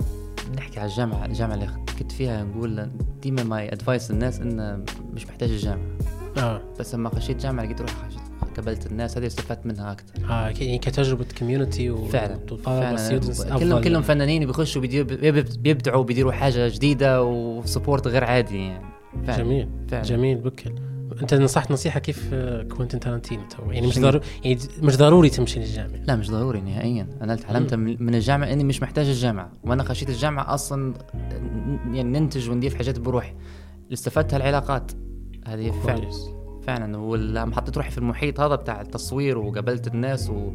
[0.57, 1.69] نحكي على الجامعة الجامعة اللي
[1.99, 2.91] كنت فيها نقول
[3.23, 5.87] ديما my advice للناس انه مش محتاج الجامعة.
[6.39, 6.61] آه.
[6.81, 7.95] بس لما خشيت جامعة لقيت روحي
[8.57, 13.59] قابلت الناس هذه استفدت منها أكثر آه يعني كتجربة community و فعلا فعلا.
[13.59, 18.87] كلهم كلهم فنانين بيخشوا بيبدعوا بيديروا حاجة جديدة و support غير عادي يعني.
[19.27, 19.43] فعلا.
[19.43, 20.03] جميل فعلا.
[20.03, 20.75] جميل بكل.
[21.23, 22.35] أنت نصحت نصيحة كيف
[22.69, 26.01] كوينتن تارانتينو تو؟ يعني مش ضروري يعني مش ضروري تمشي للجامعة.
[26.05, 27.09] لا مش ضروري نهائيا.
[27.23, 29.53] أنا تعلمت من الجامعة إني مش محتاج الجامعة.
[29.65, 30.95] وأنا خشيت الجامعة أصلا
[31.93, 33.31] يعني ننتج وندير حاجات بروحي.
[33.85, 34.93] اللي استفدتها العلاقات
[35.47, 36.36] هذه فعلا.
[36.67, 36.99] فعلا.
[36.99, 40.51] ولما حطيت روحي في المحيط هذا بتاع التصوير وقابلت الناس و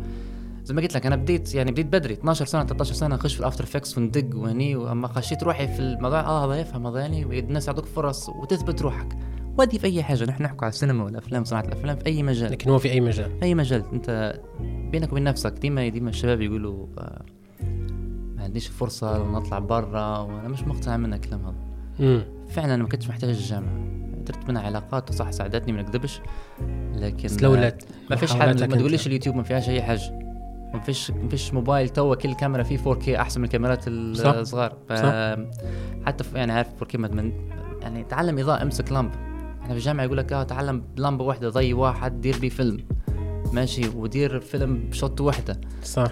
[0.63, 3.39] زي ما قلت لك أنا بديت يعني بديت بدري 12 سنة 13 سنة أخش في
[3.39, 7.39] ال After Effects وندق وهني وأما خشيت روحي في الموضوع آه هذا يفهم هذا يعني
[7.39, 9.17] الناس يعطوك فرص وتثبت روحك.
[9.58, 12.52] ودي في أي حاجة نحن نحكي على السينما والافلام صناعة الأفلام في أي مجال.
[12.52, 13.84] لكن هو في أي مجال؟ أي مجال.
[13.93, 14.39] أنت
[14.91, 17.26] بينك وبين نفسك ديما ديما الشباب يقولوا آه
[18.36, 21.56] ما عنديش فرصة نطلع برا وأنا مش مقتنع من الكلام هذا.
[22.50, 24.02] فعلا أنا ما كنتش محتاج الجامعة.
[24.23, 26.21] درت منها علاقات وصح ساعدتني ما نكذبش
[26.95, 27.86] لكن سلولت.
[28.10, 30.01] ما فيش حد ما تقوليش اليوتيوب ما فيهاش أي حاجة.
[30.73, 34.77] ما فيش ما فيش موبايل تو كل كاميرا فيه 4K أحسن من الكاميرات الصغار.
[34.89, 34.93] ف...
[36.05, 37.31] حتى يعني عارف 4K من
[37.81, 39.12] يعني تعلم إضاءة امسك لمب
[39.62, 42.77] إحنا في الجامعة يقول لك آه تعلم بلمبه واحدة ضي واحد دير بيه فيلم.
[43.53, 45.62] ماشي ودير فيلم بشوت واحدة.
[45.84, 46.12] صح.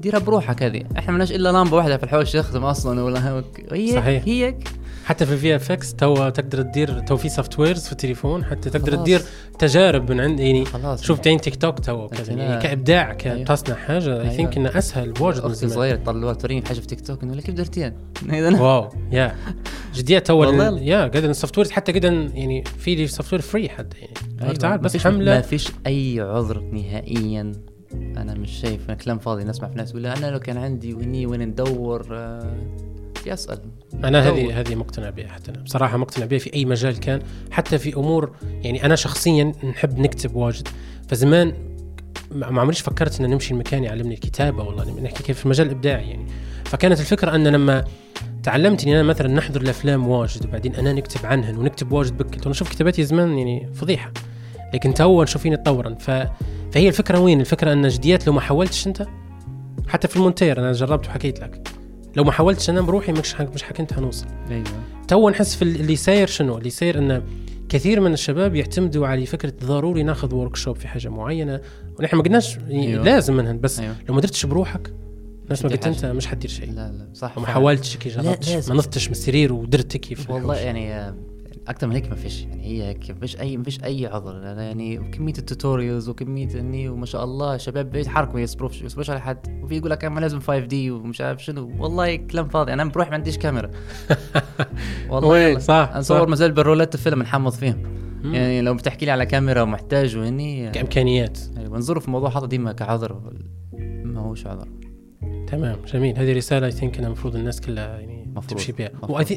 [0.00, 0.82] ديرها بروحك هذه.
[0.98, 4.22] إحنا مالناش إلا لمبه واحدة في الحوش يخدم أصلا ولا هي صحيح.
[4.26, 4.68] هيك.
[5.04, 8.96] حتى في VFX تو تقدر تدير تو في softwares في التليفون حتى تقدر.
[8.96, 9.22] تدير
[9.58, 11.02] تجارب من عند يعني خلاص.
[11.02, 13.86] شوف تعين تيك توك تو كذا يعني كإبداع كتصنع أيوه.
[13.86, 17.40] حاجة I think إنه أسهل واجد أختي صغيرة طلعوا توريني حاجة في تيك توك انه
[17.40, 17.92] كيف درتيها؟
[18.62, 19.36] wow يا.
[19.94, 24.14] جديا تو يا قد ال softwares حتى قد يعني في software free حتى يعني.
[24.42, 24.54] أيوة.
[24.54, 25.34] تعال بس حملة.
[25.34, 27.52] ما فيش أي عذر نهائيا.
[27.94, 31.26] أنا مش شايف أنا كلام فاضي نسمع في ناس يقول أنا لو كان عندي ويني
[31.26, 32.56] وين ندور آه
[33.26, 33.58] أسأل.
[34.04, 35.62] أنا هذه هذه مقتنع بها حتى أنا.
[35.62, 38.30] بصراحة مقتنع بها في أي مجال كان حتى في أمور
[38.62, 40.68] يعني أنا شخصيا نحب نكتب واجد.
[41.08, 41.54] فزمان
[42.30, 46.26] ما عمريش فكرت ان نمشي المكان يعلمني الكتابة والله نحكي كيف في المجال الابداعي يعني.
[46.64, 47.84] فكانت الفكرة إن لما
[48.42, 52.50] تعلمت إني أنا مثلا نحضر الأفلام واجد وبعدين أنا نكتب عنهن ونكتب واجد بكل أنا
[52.50, 54.12] أشوف كتاباتي زمان يعني فضيحة.
[54.74, 56.10] لكن تو نشوف فيني تطورا ف...
[56.72, 59.06] فهي الفكرة وين؟ الفكرة إن جديات لو ما حاولتش أنت
[59.88, 61.73] حتى في المونتير أنا جربت وحكيت لك.
[62.16, 64.64] لو ما حاولتش أنا بروحي مش مش حكنت هنوصل أيوه.
[65.08, 67.22] تو نحس في اللي ساير شنو؟ اللي ساير انه
[67.68, 71.60] كثير من الشباب يعتمدوا على فكرة ضروري ناخذ workshop في حاجة معينة.
[71.98, 73.04] ونحن ما قلناش أيوة.
[73.04, 73.96] لازم منهن بس أيوة.
[74.08, 74.92] لو ما درتش بروحك
[75.50, 76.72] نفس ما قلت أنت مش حتدير شيء.
[76.72, 77.38] لا لا صح.
[77.38, 78.68] وما حاولتش كي جربتش.
[78.68, 80.30] ما نضت ش من السرير ودرت كيف.
[80.30, 81.14] والله يعني
[81.68, 82.42] أكثر من هيك ما فيش.
[82.42, 84.42] يعني هي هيك ما فيش أي ما فيش أي عذر.
[84.42, 89.60] يعني كمية ال tutorials وكمية إني وما شاء الله شباب بيتحركوا يصبروش يصبروش على حد؟
[89.62, 91.70] وفي يقول لك أنا لازم 5D ومش عارف شنو.
[91.78, 92.72] والله كلام فاضي.
[92.72, 93.70] أنا بروح ما عنديش كاميرا.
[95.10, 100.16] والله صح نصور مازال بالرولات الفيلم نحمض فيهم يعني لو بتحكي لي على كاميرا ومحتاج
[100.16, 101.38] وهني كإمكانيات.
[101.56, 103.32] أيوه نظروا في الموضوع هذا ديما كعذر.
[104.04, 104.68] ما هوش عذر.
[105.46, 106.18] تمام جميل.
[106.18, 108.60] هذه رسالة I think المفروض الناس كلها يعني مفروض.
[108.60, 108.90] تمشي بها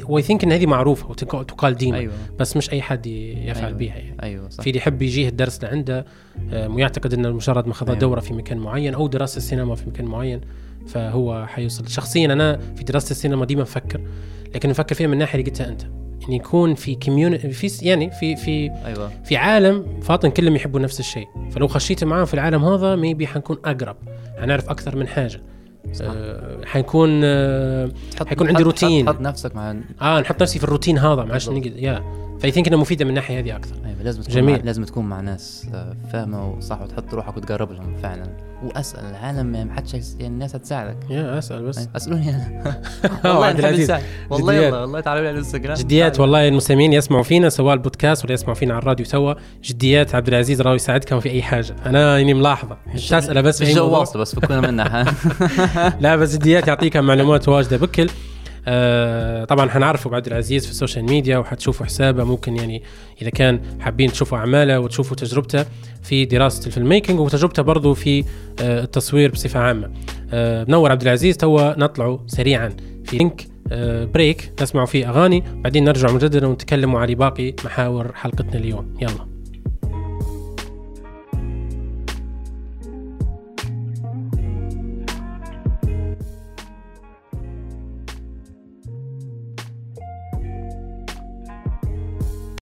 [0.08, 2.12] و I think إن هذه معروفة وتقال ديما أيوة.
[2.38, 3.78] بس مش أي حد يفعل أيوة.
[3.78, 4.16] بها يعني.
[4.22, 4.62] أيوه صح.
[4.62, 6.04] في اللي يحب يجيه الدرس لعنده
[6.52, 7.98] آه، ويعتقد إنه مجرد ما خذ أيوة.
[7.98, 10.40] دورة في مكان معين أو دراسة السينما في مكان معين
[10.86, 11.88] فهو حيوصل.
[11.88, 14.00] شخصيا أنا في دراسة السينما ديما بفكر
[14.54, 15.82] لكن نفكر فيها من الناحيه اللي قلتها أنت.
[16.28, 19.10] إن يكون في community في يعني في في أيوه.
[19.24, 21.26] في عالم فاطن كلهم يحبوا نفس الشيء.
[21.50, 23.96] فلو خشيت معاهم في العالم هذا maybe حنكون أقرب.
[24.40, 25.40] حنعرف أكثر من حاجة.
[26.02, 27.90] آه حيكون آه
[28.26, 29.06] حيكون عندي روتين.
[29.06, 32.27] تحط نفسك مع آه نحط نفسي في الروتين هذا عادش نقدر يا.
[32.40, 33.74] ف I think إنها مفيدة من الناحية هذه أكثر.
[33.86, 34.56] أيوه لازم تكون جميل.
[34.58, 38.26] مع لازم تكون مع ناس آه، فاهمة وصح وتحط روحك وتقرب لهم فعلا.
[38.64, 40.96] وأسأل العالم يعني ما حدش يعني الناس هتساعدك.
[41.10, 41.78] يا أسأل بس.
[41.78, 42.82] أيوة، أسألوني أنا.
[43.24, 43.92] والله عبد العزيز
[44.30, 45.74] والله يلا والله تعالوا لي على الإنستغرام.
[45.74, 49.34] جديات والله المستمعين يسمعوا فينا سواء البودكاست ولا يسمعوا فينا على الراديو سوا.
[49.64, 51.76] جديات عبد العزيز راهو يساعدكم في أي حاجة.
[51.86, 52.76] أنا يعني ملاحظة.
[52.94, 55.04] مش اساله بس في أي بس فكونا منها
[56.00, 57.76] لا بس جديات يعطيكم معلومات واجدة.
[57.76, 58.08] بكل.
[58.70, 62.82] آه طبعا حنعرفوا عبد العزيز في السوشيال ميديا وحتشوفوا حسابه ممكن يعني
[63.22, 65.64] إذا كان حابين تشوفوا أعماله وتشوفوا تجربته
[66.02, 68.24] في دراسة ال filmmaking وتجربته برضه في
[68.60, 69.90] آه التصوير بصفة عامة.
[70.32, 75.84] آه منور عبد العزيز توا نطلعوا سريعا في لينك آه break نسمعوا فيه أغاني بعدين
[75.84, 78.94] نرجع مجددا ونتكلموا على باقي محاور حلقتنا اليوم.
[79.00, 79.37] يلا.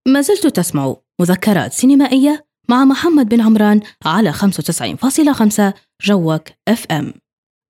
[0.07, 7.13] ما زلت تسمع مذكرات سينمائية مع محمد بن عمران على 95.5 جوك اف ام.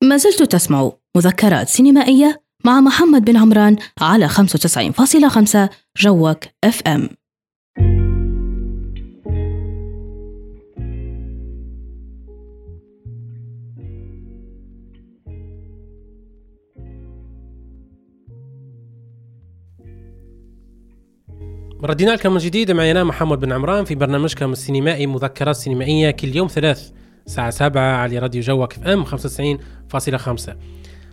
[0.03, 7.09] ما زلت تسمع مذكرات سينمائية مع محمد بن عمران على 95.5 جوك اف ام.
[21.83, 22.71] ردينا لكم من جديد.
[22.71, 26.91] معي أنا محمد بن عمران في برنامجكم السينمائي مذكرات سينمائية كل يوم ثلاث
[27.27, 30.53] الساعة 7 على راديو جوك إف إم 95.5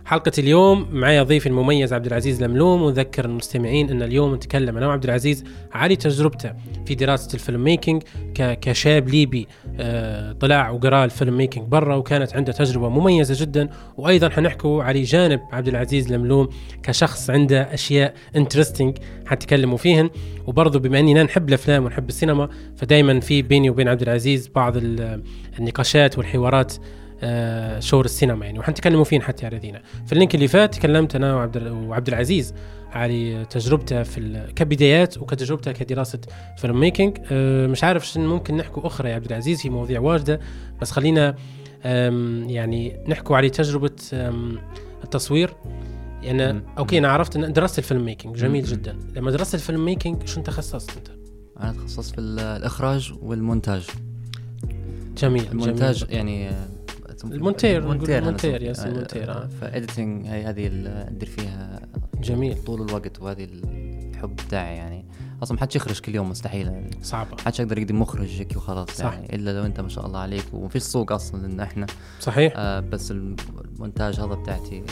[0.07, 2.81] حلقة اليوم معي ضيفي المميز عبد العزيز لملوم.
[2.81, 6.53] ونذكر المستمعين أن اليوم نتكلم أنا وعبد العزيز على تجربته
[6.85, 8.03] في دراسة ال filmmaking
[8.35, 9.47] كشاب ليبي.
[9.79, 13.69] آه، طلع وقرأ ال filmmaking برا وكانت عنده تجربة مميزة جدا.
[13.97, 16.49] وأيضا حنحكوا على جانب عبد العزيز لملوم
[16.83, 20.09] كشخص عنده أشياء interesting حتكلموا فيهن.
[20.47, 24.73] وبرضه بما أننا نحب الأفلام ونحب السينما فدائما في بيني وبين عبد العزيز بعض
[25.59, 26.73] النقاشات والحوارات
[27.23, 28.59] آه، شور السينما يعني.
[28.59, 32.53] وحنتكلموا فين حتى يا رذينا في اللينك اللي فات تكلمت أنا وعبد وعبد العزيز
[32.91, 36.19] على تجربته في كبدايات وكتجربته كدراسة
[36.57, 39.61] filmmaking أه مش عارف شنو ممكن نحكوا أخرى يا عبد العزيز.
[39.61, 40.39] في مواضيع واجدة
[40.81, 41.35] بس خلينا
[42.47, 43.95] يعني نحكوا على تجربة
[45.03, 45.53] التصوير.
[46.21, 48.97] يعني أوكي أنا عرفت إن درست ال filmmaking جميل جدا.
[49.15, 51.07] لما درست ال filmmaking شو تخصصت أنت؟
[51.59, 53.87] أنا تخصصت في الإخراج والمونتاج.
[55.17, 56.13] جميل المونتاج جميل.
[56.15, 56.51] يعني
[57.23, 59.47] المونتير المونتير المونتير yes المونتير آه.
[59.61, 61.81] ف editing هي هذه اللي ندير فيها
[62.21, 62.63] جميل.
[62.63, 65.05] طول الوقت وهذه الحب بتاعي يعني.
[65.43, 66.89] أصلا ما حدش يخرج كل يوم مستحيل يعني.
[67.01, 67.29] صعبة.
[67.29, 69.13] ما حدش يقدر يقدم مخرج هيك وخلاص صح.
[69.13, 71.85] يعني إلا لو أنت ما شاء الله عليك وفيش سوق أصلا لنا إحنا.
[72.19, 72.53] صحيح.
[72.55, 74.83] آه بس المونتاج هذا بتاعتي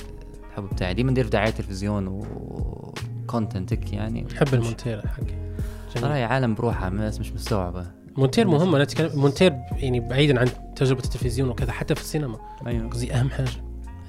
[0.49, 0.93] الحب بتاعي.
[0.93, 4.27] ديما ندير دعاية تلفزيون و content يعني.
[4.35, 5.55] حب المونتير حقي
[5.95, 8.04] ترى عالم بروحها الناس مش مستوعبة.
[8.17, 12.39] مونتير مهم أنا اتكلم مونتير يعني بعيدا عن تجربة التلفزيون وكذا حتى في السينما.
[12.67, 12.89] أيوه.
[12.89, 13.49] قصدي أهم حاجة.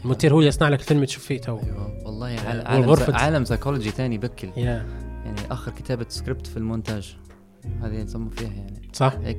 [0.03, 1.59] المونتير هو اللي يصنع لك الفيلم تشوف فيه تو.
[1.59, 2.07] أيوه.
[2.07, 4.59] والله عالم عالم سايكولوجي ثاني بكل yeah.
[4.59, 7.17] يعني آخر كتابة سكريبت في المونتاج.
[7.83, 8.83] هذه يسموا فيها يعني.
[8.93, 9.15] صح.
[9.25, 9.39] هيك.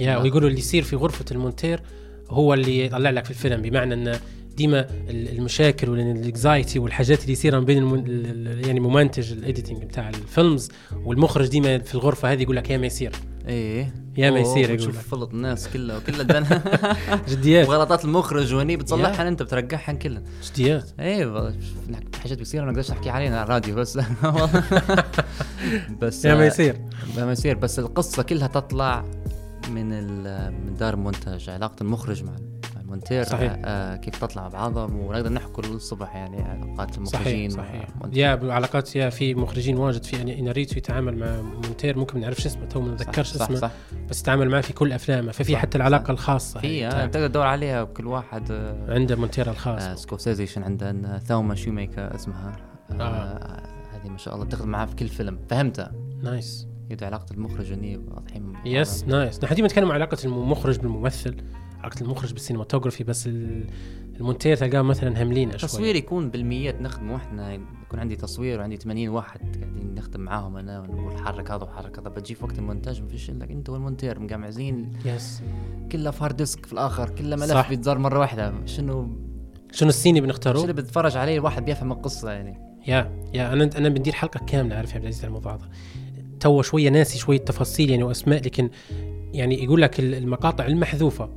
[0.00, 1.82] يا ويقولوا اللي يصير في غرفة المونتير
[2.30, 3.62] هو اللي يطلع لك في الفيلم.
[3.62, 4.20] بمعنى انه
[4.56, 8.06] ديما المشاكل وال anxiety والحاجات اللي يصير بين المن...
[8.66, 10.70] يعني ممنتج ال editing بتاع ال films
[11.04, 13.12] والمخرج ديما في الغرفة هذه يقول لك يا ما يصير.
[13.48, 13.94] إيه.
[14.16, 16.60] يا ما يصير يقول شوف فلط الناس كلها وكلها تبان
[17.30, 20.22] جديات وغلطات المخرج وهني بتصلحها أنت بترجعها كلها.
[20.52, 21.52] جديات إيه
[22.22, 23.98] حاجات بيصير ما نقدرش نحكي علينا على الراديو بس.
[26.02, 26.80] بس يا ما يصير.
[27.16, 27.56] يا ما يصير.
[27.56, 29.04] بس القصة كلها تطلع
[29.70, 29.88] من
[30.66, 32.32] من دار المونتاج علاقة المخرج مع
[32.92, 33.56] المونتير صحيح.
[33.64, 37.88] آه كيف تطلع بعضهم ونقدر نحكي الصبح يعني علاقات المخرجين صحيح صحيح.
[38.12, 42.46] يا بعلاقات يا في مخرجين واجد في يعني إيناريتو يتعامل مع مونتير ممكن ما نعرفش
[42.46, 43.70] اسمه تو ما نتذكرش صح اسمه صح
[44.10, 45.76] بس يتعامل معه في كل أفلامه ففي صح، حتى صح.
[45.76, 49.94] العلاقة الخاصة في يعني آه تقدر تدور عليها بكل واحد آه عنده مونتير الخاص آه
[49.94, 52.56] سكورسيزي عندنا ثيلما شونميكر اسمها
[52.90, 53.62] آه آه.
[53.92, 57.96] هذه ما شاء الله تخدم معاه في كل فيلم فهمتها nice يبدو علاقة المخرج هني
[57.96, 59.04] واضحين yes.
[59.04, 61.36] nice نحن ديما نتكلم عن علاقة المخرج بالممثل
[61.82, 63.66] علاقه المخرج بال cinematography بس ال-
[64.20, 65.58] المونتير تلقاه مثلا هملين شوي.
[65.68, 70.80] تصوير يكون بالميات نخدمه إحنا يكون عندي تصوير وعندي 80 واحد قاعدين نخدم معاهم أنا
[70.80, 72.08] ونقول حرك هذا وحرك هذا.
[72.08, 74.92] بتجي في وقت المونتاج ما فيش إلا أنت والمونتير مقمعزين.
[75.04, 75.42] yes.
[75.92, 77.68] كلها في hard disk في الآخر كلها ملف صح.
[77.68, 78.52] بيتزار مرة واحدة.
[78.66, 79.08] شنو؟
[79.72, 82.58] شنو السيني بنختاره؟ اللي بتفرج عليه؟ الواحد بيفهم القصة يعني.
[82.86, 83.52] yeah yeah.
[83.52, 85.68] أنا أنا بندير حلقة كاملة عارف يا عبد العزيز على الموضوع هذا.
[86.40, 88.70] تو شوية ناسي شوية تفاصيل يعني وأسماء لكن
[89.34, 91.28] يعني يقول لك ال- المقاطع المحذوفة.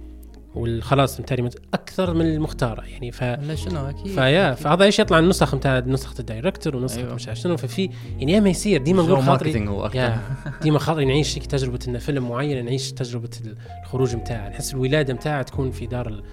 [0.55, 4.53] والخلاص material أكثر من المختارة يعني ف شنو أكيد فيا.
[4.53, 7.13] فهذا إيش يطلع النسخ نتاع نسخة ال director ونسخة أيوة.
[7.15, 9.91] مش عارف شنو ففي يعني يا ما يصير ديما نقول خاطري هو
[10.63, 13.29] ديما خاطري نعيش تجربة إن فيلم معين نعيش تجربة
[13.83, 16.23] الخروج نتاعه نحس الولادة نتاعها تكون في دار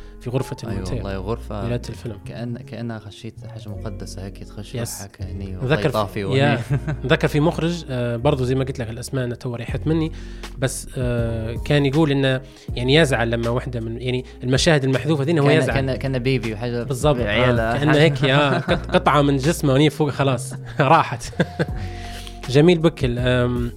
[0.67, 2.19] في أيوه المونتير والله غرفة ولاده الفيلم.
[2.27, 5.03] كأن كأنها خشيت حاجة مقدسة هيك تخش يس.
[5.21, 5.57] هني
[5.91, 6.61] طافي في يا.
[7.05, 10.13] نذكر في مخرج آه برضو زي ما قلت لك الأسماء أنا تو ريحت مني
[10.59, 12.41] بس آه كان يقول إنه
[12.75, 15.75] يعني يزعل لما واحدة من يعني المشاهد المحذوفة دي إنه هو يزعل.
[15.75, 18.25] كان كان بيبي وحاجة بالضبط آه كأنه هيك
[18.59, 21.25] قط- قطعة من جسمه وني فوق خلاص راحت.
[22.48, 23.14] جميل بكل.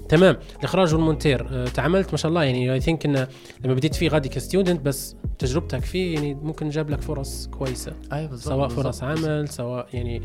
[0.10, 0.38] تمام.
[0.60, 3.28] الإخراج والمونتير آه تعاملت ما شاء الله يعني I think انه
[3.64, 7.94] لما بديت فيه غادي ك student بس تجربتك فيه يعني ممكن جاب لك فرص كويسة.
[8.14, 8.86] أيوه بالضبط سواء بالضبط.
[8.86, 10.22] فرص عمل سواء يعني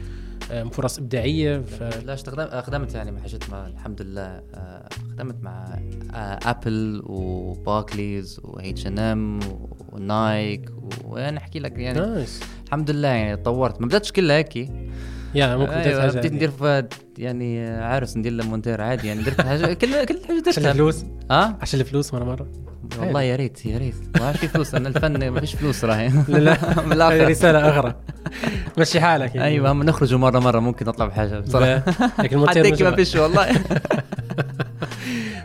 [0.73, 4.23] فرص إبداعية ف لا خدمت يعني مع حاجات مع الحمد لله
[4.55, 5.79] آه، خدمت مع
[6.43, 9.41] Apple و Barclays و H&M
[9.93, 10.71] و Nike
[11.05, 12.01] وأنا أحكي لك يعني.
[12.01, 14.71] nice الحمد لله يعني تطورت ما بدأتش كلها هيك.
[15.35, 16.33] يا ممكن أيوة بديت.
[16.33, 16.85] ندير في
[17.19, 21.05] يعني عرس ندير له مونتير عادي يعني درت حاجة كل كل حاجة عشان درتها الفلوس؟
[21.31, 22.47] ها عشان الفلوس مره مرة.
[22.99, 23.95] والله يا ريت يا ريت.
[24.21, 26.55] ما عادش في فلوس لأن الفن ما فيش فلوس راهي لا
[26.95, 27.29] لا.
[27.31, 27.95] رسالة اغرى
[28.79, 29.49] مشي حالك يعني.
[29.49, 31.83] أيوه هم نخرجوا مرة مرة ممكن نطلع بحاجة بصراحة.
[32.19, 33.47] لكن المونتير ما فيش والله.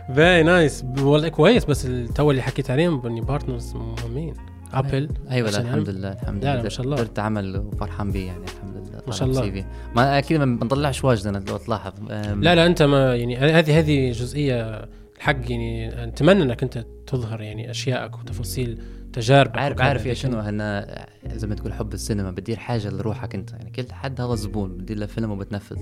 [0.08, 4.34] باي نايس والله كويس بس التو اللي حكيت عليهم بني بارتنرز مهمين.
[4.72, 6.62] ابل أيوه لا عشان الحمد لله الحمد لله.
[6.62, 6.96] ما شاء الله.
[6.96, 8.75] درت عمل وفرحان به يعني الحمد لله
[9.06, 9.50] ما شاء الله.
[9.50, 9.64] في.
[9.94, 11.92] ما أكيد ما بنطلعش واجد أنا لو تلاحظ.
[12.10, 17.70] لا لا أنت ما يعني هذه هذه جزئية الحق يعني أتمنى أنك أنت تظهر يعني
[17.70, 18.78] أشيائك وتفاصيل
[19.12, 23.52] تجاربك عارف عارف يا شنو؟ هنا زي ما تقول حب السينما بتدير حاجة لروحك أنت.
[23.52, 25.78] يعني كل حد هذا زبون بتدير له فيلم وبتنفذ.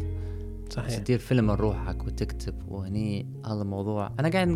[0.71, 0.99] صحيح.
[0.99, 4.13] تدير فيلم لروحك وتكتب وهني هذا الموضوع.
[4.21, 4.49] أنا قاعد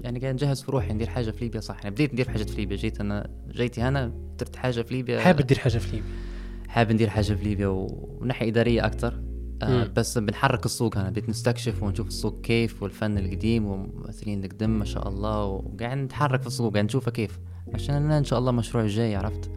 [0.00, 1.76] يعني قاعد نجهز في روحي ندير حاجة في ليبيا صح.
[1.76, 2.76] يعني بديت ندير حاجة في ليبيا.
[2.76, 5.20] جيت أنا جيتي هنا درت حاجة في ليبيا.
[5.20, 6.10] حابب تدير حاجة في ليبيا؟
[6.70, 9.20] حابب ندير حاجة في ليبيا ومن ناحيه إدارية أكثر
[9.62, 9.86] آه.
[9.96, 15.08] بس بنحرك السوق أنا بديت نستكشف ونشوف السوق كيف والفن القديم وممثلين القدم ما شاء
[15.08, 17.38] الله وقاعد نتحرك في السوق قاعد نشوفه كيف.
[17.74, 19.50] عشان أنا إن شاء الله مشروع الجاي عرفت؟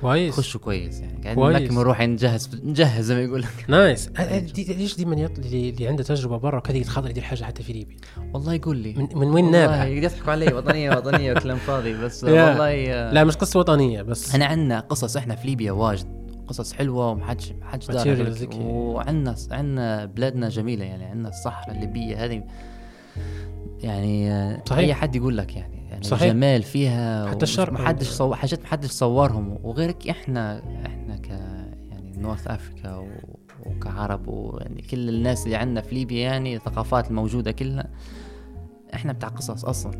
[0.00, 0.34] كويس.
[0.34, 1.22] خشوا كويس يعني.
[1.24, 1.56] قاعد كويس.
[1.56, 3.64] نلكم روحي نجهز نجهز زي ما يقول لك.
[3.68, 4.06] nice.
[4.54, 7.96] دي- ليش ديما يط- اللي عنده تجربة برا وكذا يتخاطر يدير حاجة حتى في ليبيا؟
[8.34, 8.92] والله يقول لي.
[8.94, 10.54] من, من وين نابعه يضحكوا علي.
[10.54, 11.92] وطنيه وطنية وكلام فاضي.
[12.04, 12.24] بس.
[12.24, 14.30] والله آه، لا مش قصة وطنية بس.
[14.30, 16.19] إحنا عندنا قصص إحنا في ليبيا واجد.
[16.50, 18.28] قصص حلوة ومحدش محدش دار Material عليك.
[18.28, 18.58] ذكي.
[18.60, 22.42] وعندنا عندنا بلادنا جميلة يعني عندنا الصحراء الليبية هذه
[23.80, 24.30] يعني
[24.66, 24.78] صحيح.
[24.78, 26.32] أي حد يقول لك يعني يعني صحيح.
[26.32, 28.04] جمال فيها حتى الشرق محدش عنده.
[28.04, 28.34] صو...
[28.34, 31.28] حاجات محدش صورهم وغيرك إحنا إحنا ك
[31.90, 33.08] يعني نورث افريكا و...
[33.66, 37.90] وكعرب ويعني كل الناس اللي عندنا في ليبيا يعني الثقافات الموجودة كلها
[38.94, 39.92] إحنا بتاع قصص أصلا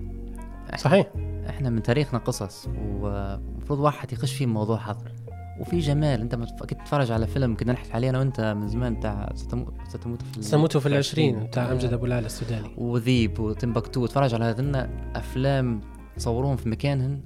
[0.77, 1.07] صحيح
[1.49, 2.69] إحنا من تاريخنا قصص
[3.01, 5.13] ومفروض واحد يخش فيه موضوع حظر
[5.61, 9.33] وفي جمال انت كنت تتفرج على فيلم كنا نحكي عليه أنا وأنت من زمان بتاع
[9.35, 9.73] ستمو...
[9.89, 12.71] ستموت في سموتوا في العشرين بتاع أمجد أبو العلا السوداني.
[12.77, 14.75] وذيب وتمبكتو تتفرج على هذن
[15.17, 15.81] أفلام
[16.19, 17.21] صوروهم في مكانهن.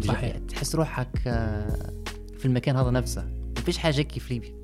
[0.00, 0.36] صحيح.
[0.36, 1.92] تحس روحك آه،
[2.38, 3.24] في المكان هذا نفسه.
[3.56, 4.54] ما فيش حاجة هيك في ليبيا.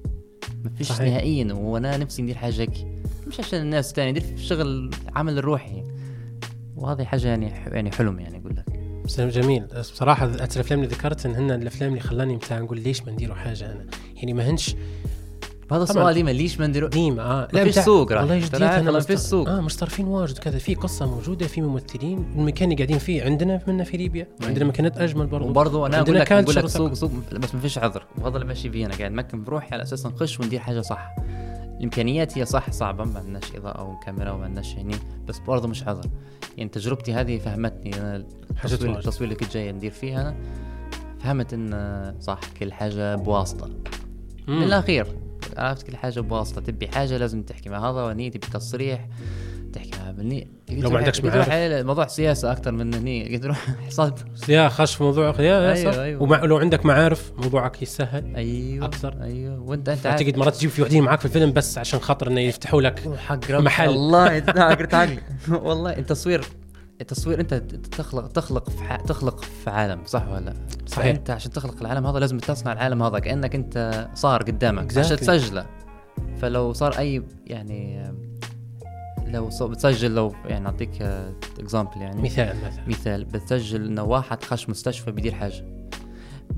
[0.65, 1.09] ما فيش صحيح.
[1.09, 1.53] نهائيا.
[1.53, 2.87] وأنا نفسي ندير حاجة هيك.
[3.27, 5.83] مش عشان الناس تاني ندير في الشغل عمل الروحي
[6.77, 8.74] وهذه حاجة يعني يعني حلم يعني أقول لك.
[9.09, 9.65] جميل.
[9.81, 13.65] بصراحة الأفلام اللي ذكرت إن هن الأفلام اللي خلاني بتاع نقول ليش ما نديروا حاجة
[13.73, 13.85] أنا؟
[14.17, 14.77] يعني ما هنش
[15.73, 15.83] هذا.
[15.83, 17.49] السؤال ديما ليش ما نديروا ديما آه.
[17.53, 18.13] ما فيش بتاع- سوق.
[18.13, 19.49] والله جديد أنا ما فيش مستر- سوق.
[19.49, 20.59] آه مصطرفين واجد كذا.
[20.59, 22.19] في قصة موجودة في ممثلين.
[22.37, 24.27] المكان اللي قاعدين فيه عندنا منا في ليبيا.
[24.43, 25.49] عندنا مكانات أجمل برضو.
[25.49, 26.93] وبرضه أنا أقول لك أقول لك سوق.
[26.93, 28.07] سوق بس ما فيش عذر.
[28.19, 28.87] وهذا اللي ماشي فيه.
[28.87, 31.15] أنا قاعد نمكن بروحي على أساس نخش وندير حاجة صح.
[31.85, 34.95] الامكانيات هي صح صعبة ما عندناش إضاءة وكاميرا وما عندناش هني
[35.29, 36.11] بس برضه مش عذر
[36.57, 38.17] يعني تجربتي هذه فهمتني أنا
[38.65, 38.99] التصوير.
[38.99, 40.35] التصوير اللي كنت جاي ندير فيه أنا
[41.21, 43.71] فهمت إن صح كل حاجة بواسطة
[44.49, 44.63] من.
[44.63, 45.07] الاخير
[45.57, 49.09] عرفت كل حاجة بواسطة تبي حاجة لازم تحكي مع هذا وني تبي تصريح
[49.75, 51.87] تحكي مع بني لو ما عندكش معارف.
[51.87, 55.99] موضوع سياسة أكثر من هني قلت روح حصاد يا خش في موضوع يا أيوة، صح
[55.99, 56.23] أيوة.
[56.23, 59.23] ومع لو عندك معارف موضوعك يسهل أيوه أكثر.
[59.23, 62.29] أيوه وانت أنت عارف تجد مرات تجيب في وحدين معاك في الفيلم بس عشان خاطر
[62.29, 63.89] إنه يفتحوا لك حق محل.
[63.89, 65.19] والله عقلي
[65.69, 66.45] والله التصوير
[67.01, 68.97] التصوير إنت تخلق تخلق في ح...
[68.97, 70.55] تخلق في عالم صح ولا لا؟
[70.87, 71.07] صحيح.
[71.07, 74.99] أنت عشان تخلق العالم هذا لازم تصنع العالم هذا كأنك أنت صار قدامك Exactly.
[74.99, 75.67] عشان تسجله
[76.41, 78.13] فلو صار أي يعني
[79.27, 81.03] لو بتسجل لو يعني اعطيك
[81.59, 82.23] example يعني.
[82.23, 85.65] مثال مثلا مثال بتسجل إنه واحد خش مستشفى بيدير حاجة.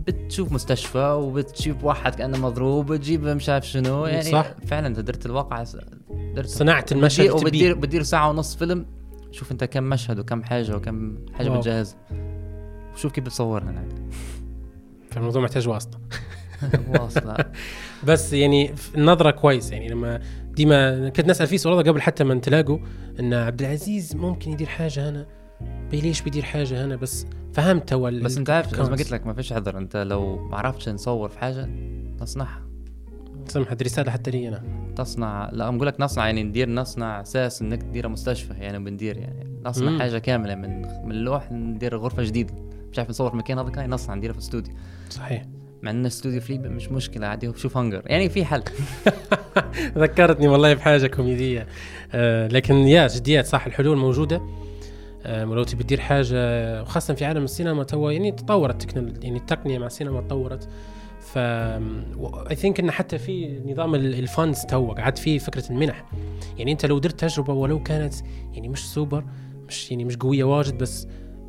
[0.06, 4.54] بتشوف مستشفى وبتشوف واحد كأنه مضروب بتجيب مش عارف شنو يعني صح.
[4.66, 5.64] فعلا أنت درت الواقع
[6.34, 7.74] درت صناعة المشهد بتدير وبتدير.
[7.74, 8.86] بتدير ساعة ونص فيلم
[9.30, 11.48] شوف أنت كم مشهد وكم حاجة وكم حاجة.
[11.48, 11.96] بتجهز
[12.94, 13.88] وشوف كيف بتصورها هناك
[15.10, 15.98] فالموضوع محتاج واسطة.
[16.88, 17.36] واصله
[18.06, 20.20] بس يعني النظره كويس يعني لما
[20.56, 22.78] ديما كنت نسأل فيه سؤال قبل حتى ما نتلاقوا
[23.20, 25.26] إن عبد العزيز ممكن يدير حاجة هنا؟
[25.90, 28.88] بي ليش بيدير حاجة هنا؟ بس فهمت ال- بس أنت عارف زي ما.
[28.88, 29.78] قلت لك ما فيش عذر.
[29.78, 31.68] أنت لو ما عرفتش نصور في حاجة
[32.20, 32.62] نصنعها.
[33.48, 34.62] سمح هذه رسالة حتى لي أنا.
[34.96, 39.60] تصنع لا بقول لك نصنع يعني ندير نصنع أساس إنك تدير مستشفى يعني بندير يعني
[39.64, 39.98] نصنع مم.
[39.98, 42.54] حاجة كاملة من من اللوح ندير غرفة جديدة.
[42.92, 44.74] مش عارف نصور في المكان هذا كان نصنع نديره في استوديو.
[45.10, 45.42] صحيح.
[45.82, 48.62] مع إن استوديو في ليبيا مش مشكلة عادي شوف هنجر يعني في حل.
[49.98, 51.66] ذكرتني والله بحاجة كوميدية.
[52.14, 54.42] آه لكن يا جديات صح الحلول موجودة.
[55.26, 59.78] آه لو تبي تدير حاجة وخاصة في عالم السينما تو يعني تطورت التكنولوجيا يعني التقنية
[59.78, 60.68] مع السينما تطورت.
[61.20, 66.04] ف I think انه حتى في نظام ال- ال funds تو قعد في فكرة المنح.
[66.58, 68.14] يعني أنت لو درت تجربة ولو كانت
[68.52, 69.24] يعني مش سوبر
[69.68, 71.06] مش يعني مش قوية واجد بس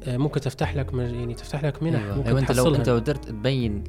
[0.08, 2.76] آه، ممكن تفتح لك يعني تفتح لك منح أيوه, ممكن أيوة أنت لو.
[2.76, 3.84] أنت لو قدرت تبين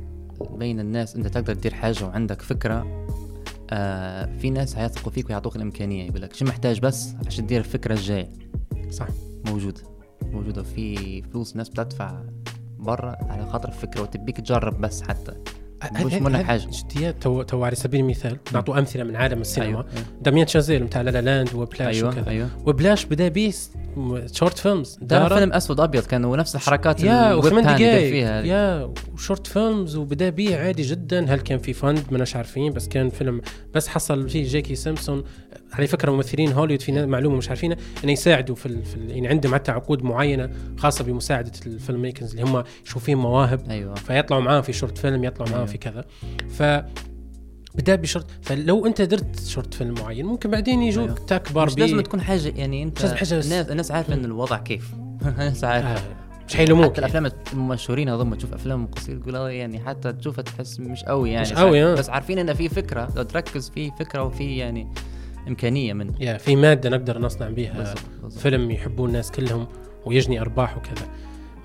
[0.47, 3.07] تبين الناس أنت تقدر تدير حاجة وعندك فكرة
[3.71, 7.95] آه في ناس هيثقوا فيك ويعطوك الإمكانية يقول لك شو محتاج بس عشان تدير الفكرة
[7.95, 8.29] الجاية.
[8.91, 9.07] صح.
[9.47, 9.81] موجودة
[10.23, 10.63] موجودة.
[10.63, 12.23] في فلوس ناس بتدفع
[12.79, 15.33] برا على خاطر الفكرة وتبيك تجرب بس حتى.
[15.93, 16.51] مش منك.
[16.51, 19.69] جديات تو, تو على سبيل المثال نعطوا أمثلة من عالم السينما.
[19.69, 19.87] أيوه.
[20.21, 22.29] داميان شازيل بتاع لا لا لاند وبلاش أيوه وكذا.
[22.29, 22.49] أيوه.
[22.67, 23.53] وبلاش بدأ بيه
[24.33, 24.99] شورت فيلمز.
[25.03, 28.41] ده فيلم أسود أبيض كان ونفس الحركات يا الويب وثمان اللي دقائق فيها.
[28.41, 28.47] هذه.
[28.47, 31.35] يا وشورت فيلمز وبدا بيه عادي جدا.
[31.35, 32.73] هل كان في فند؟ ماناش عارفين.
[32.73, 33.41] بس كان فيلم
[33.75, 35.25] بس حصل فيه جاكي سيمسون
[35.73, 38.85] على فكرة ممثلين هوليوود في معلومة مش عارفينها إنه يساعدوا في, ال...
[38.85, 39.11] في ال...
[39.11, 43.71] يعني عندهم حتى عقود معينة خاصة بمساعدة ال filmmakers اللي هم يشوفوا فيهم مواهب.
[43.71, 43.95] أيوه.
[43.95, 45.73] فيطلعوا معاهم في short film يطلعوا معاهم أيوة.
[45.73, 46.05] في كذا.
[46.49, 46.63] ف
[47.75, 51.19] بدأ بشورت فلو أنت درت short film معين ممكن بعدين يجوك أيوة.
[51.27, 54.95] تكبر مش لازم تكون حاجة يعني أنت حاجة الناس الناس عارفة إن الوضع كيف.
[55.27, 55.95] الناس عارفة.
[55.95, 56.29] آه.
[56.49, 60.81] مش حيلوموك حتى الأفلام المشهورين هذول تشوف أفلام قصيرة تقول آه يعني حتى تشوفها تحس
[60.81, 61.43] مش قوي يعني.
[61.43, 61.95] مش قوي، آه.
[61.95, 64.89] بس عارفين إن في فكرة لو تركز في فكرة وفي يعني
[65.49, 66.13] إمكانية منه.
[66.21, 68.43] يا في مادة نقدر نصنع بها بالضبط بالضبط.
[68.43, 69.67] فيلم يحبوه الناس كلهم
[70.07, 71.09] ويجني أرباح وكذا.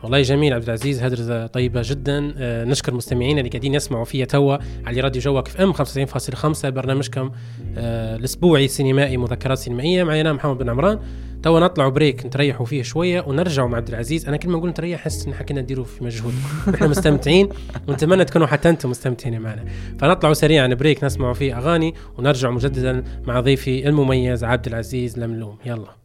[0.03, 2.33] والله جميل عبد العزيز هدرة طيبة جدا.
[2.37, 7.31] آه نشكر مستمعينا اللي قاعدين يسمعوا فيها توا على راديو جوك في أم 95.5 برنامجكم
[7.77, 10.03] آه الأسبوعي السينمائي مذكرات سينمائية.
[10.03, 10.99] معي أنا محمد بن عمران.
[11.43, 14.27] توا نطلعوا بريك نتريحوا فيه شوية ونرجعوا مع عبد العزيز.
[14.27, 16.33] أنا كل ما نقول نتريح أحس إن حكينا نديروا في مجهود.
[16.75, 17.49] إحنا مستمتعين.
[17.87, 19.65] ونتمنى تكونوا حتى أنتم مستمتعين معنا.
[19.99, 25.57] فنطلعوا سريعا بريك نسمعوا فيه أغاني ونرجع مجددا مع ضيفي المميز عبد العزيز لملوم.
[25.65, 26.02] يلا.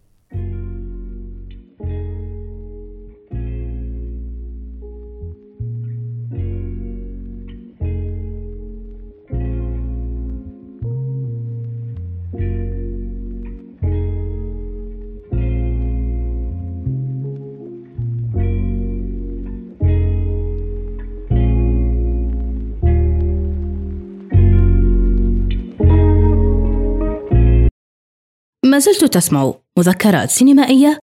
[28.78, 30.98] زلت تسمع مذكرات سينمائية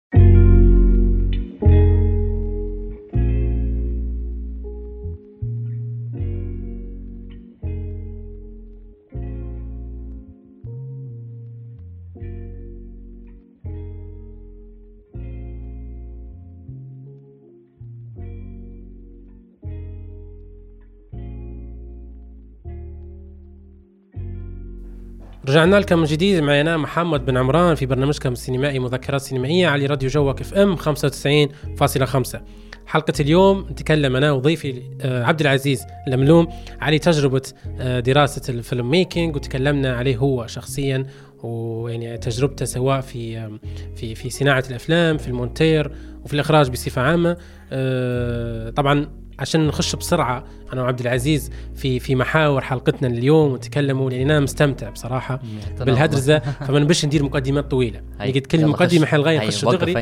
[25.52, 26.42] رجعنا لكم من جديد.
[26.42, 32.38] معي أنا محمد بن عمران في برنامجكم السينمائي مذكرات سينمائية على راديو جوك FM 95.5
[32.86, 36.48] حلقة اليوم نتكلم أنا وضيفي آه، عبد العزيز لملوم
[36.80, 37.42] على تجربة
[37.80, 41.06] آه، دراسة ال filmmaking وتكلمنا عليه هو شخصيا
[41.42, 43.50] ويعني تجربته سواء في
[43.96, 45.92] في في صناعة الأفلام في المونتير
[46.24, 47.36] وفي الإخراج بصفة عامة.
[47.72, 54.30] آه، طبعا عشان نخش بسرعة أنا وعبد العزيز في في محاور حلقتنا اليوم ونتكلموا لأن
[54.30, 55.40] أنا مستمتع بصراحة
[55.80, 58.00] بالهدرزه فما نبش ندير مقدمات طويلة.
[58.20, 59.92] نقد كل مقدمة حلغايه نخش دغري.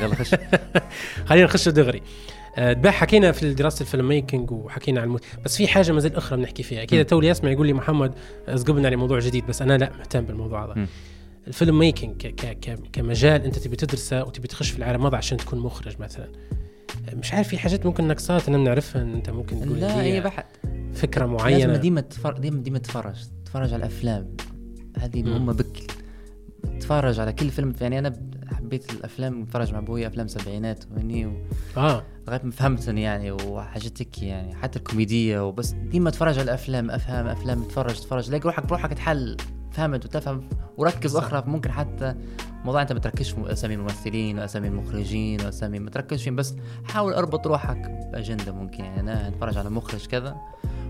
[0.00, 0.34] يلا خش.
[1.28, 2.02] خلينا نخش دغري.
[2.58, 6.62] دبا حكينا في دراسة ال filmmaking وحكينا عن المونتير بس في حاجة مازال أخرى بنحكي
[6.62, 6.82] فيها.
[6.82, 8.14] أكيد تو يسمع يقول لي محمد
[8.48, 10.86] اسقبنا على موضوع جديد بس أنا لا مهتم بالموضوع هذا.
[11.46, 12.26] ال filmmaking
[12.92, 16.28] كمجال أنت تبي تدرسه وتبي تخش في العالم هذا عشان تكون مخرج مثلا.
[17.12, 20.46] مش عارف في حاجات ممكن نقصات أنا بنعرفها أنت ممكن تقول لا هي بحت
[20.94, 21.66] فكرة معينة.
[21.66, 24.36] لازم ديما تفرج ديما ديما تتفرج تتفرج على الأفلام.
[24.98, 25.90] هذه مهمة بك.
[26.78, 27.74] تتفرج على كل فيلم.
[27.80, 28.16] يعني أنا
[28.74, 31.32] حبيت الأفلام نتفرج مع أبوي أفلام سبعينات وهني و...
[31.76, 32.02] آه.
[32.28, 35.70] لغاية ما فهمتني يعني وحاجات هيك يعني حتى الكوميدية وبس.
[35.70, 38.26] ديما تفرج على الأفلام افهم أفلام تفرج تفرج.
[38.26, 39.36] تلاقي روحك بروحك تحل.
[39.74, 42.14] فهمت وتفهم وركز أخرى ممكن حتى
[42.64, 46.54] موضوع أنت ما تركزش في أسامي الممثلين واسامي المخرجين واسامي ما تركزش فيهم بس
[46.84, 50.36] حاول أربط روحك بأجندة ممكن يعني أنا أتفرج على مخرج كذا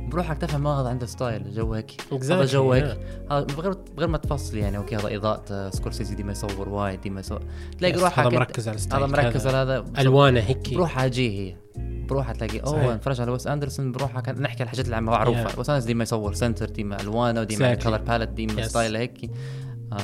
[0.09, 2.99] بروحك تفهم ما هذا عنده ستايل جو هيك هذا جو هيك.
[3.31, 7.43] بغير بغير ما تفصل يعني أوكي هذا إضاءة سكورسيزي ديما يصور وايد ديما يصور.
[7.79, 9.85] تلاقي روحك هذا مركز على هذا مركز على هذا.
[9.99, 10.75] ألوانه هيك.
[10.75, 11.64] بروحها جي هي.
[12.07, 15.59] بروحها تلاقي أوه نتفرج على ويس أندرسون بروحها نحكي الحاجات اللي معروفه yeah.
[15.59, 18.67] ويس أندرسون ديما يصور center ديما ألوانه وديما color palette ديما yes.
[18.67, 19.31] ستايل هيك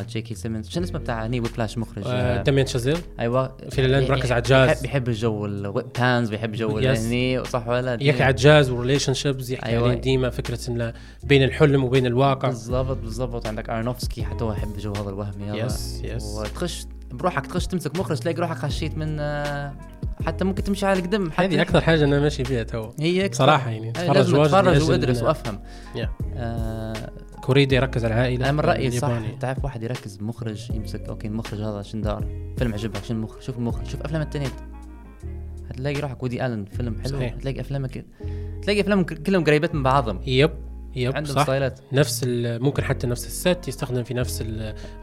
[0.08, 3.56] جي كي سيمنز شنو اسمه بتاع ويبلاش مخرج؟ آه شازيل أيوه.
[3.70, 4.82] في اللي مركز على الجاز.
[4.82, 9.94] بيحب, الجو البانز بيحب جو هني صح ولا يحكي على الجاز و relationships يحكي أيوة.
[9.94, 10.92] ديما فكرة إنه
[11.24, 12.48] بين الحلم وبين الواقع.
[12.48, 13.46] بالضبط بالضبط.
[13.46, 18.18] عندك ارنوفسكي حتى هو يحب جو هذا الوهمي yes yes وتخش بروحك تخش تمسك مخرج
[18.18, 19.72] تلاقي روحك خشيت من آه،
[20.26, 21.30] حتى ممكن تمشي على القدم.
[21.36, 22.90] هذه أكثر حاجة أنا ماشي فيها تو.
[23.00, 25.60] هي صراحة يعني تفرج أتفرج وأدرس وأفهم.
[25.94, 26.08] Yeah.
[26.36, 27.10] آه
[27.50, 29.20] كوريدي يركز على العائلة؟ أنا من رأيي صح.
[29.40, 32.26] تعرف واحد يركز مخرج يمسك أوكي المخرج هذا شنو دار؟
[32.58, 34.48] فيلم عجبك شنو المخرج شوف المخرج شوف أفلام التانية
[35.70, 37.18] هتلاقي روحك ودي آلن فيلم حلو.
[37.18, 37.34] صحيح.
[37.34, 38.04] هتلاقي أفلامك
[38.62, 40.20] تلاقي افلام كلهم قريبات من بعضهم.
[40.26, 40.50] yep
[40.96, 41.42] yep عندهم صح.
[41.42, 41.80] ستايلات.
[41.92, 44.44] نفس ممكن حتى نفس ال set يستخدم في نفس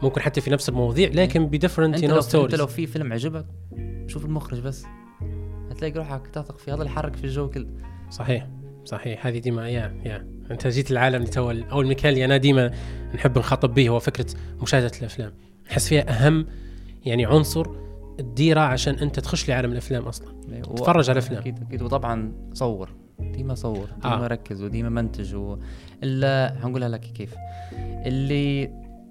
[0.02, 3.46] ممكن حتى في نفس المواضيع لكن ب different view أنت لو في فيلم عجبك
[4.06, 4.84] شوف المخرج بس.
[5.70, 7.68] هتلاقي روحك تثق في هذا اللي يحرك في الجو كله.
[8.10, 8.48] صحيح.
[8.88, 10.26] صحيح هذه ديما يا يا.
[10.50, 12.70] أنت جيت العالم تو أو المكان اللي أنا ديما
[13.14, 14.26] نحب نخاطب به هو فكرة
[14.62, 15.32] مشاهدة الأفلام.
[15.70, 16.46] نحس فيها أهم
[17.06, 17.66] يعني عنصر
[18.18, 20.34] تديره عشان أنت تخش لعالم الأفلام أصلا.
[20.52, 20.62] أيوة.
[20.62, 21.40] تتفرج على الأفلام.
[21.40, 21.82] أكيد أكيد.
[21.82, 22.90] وطبعا صور.
[23.18, 23.88] ديما صور.
[24.02, 24.26] ديما آه.
[24.26, 25.58] ركز وديما منتج و...
[26.02, 27.34] الا هنقولها لك كيف.
[28.06, 28.64] اللي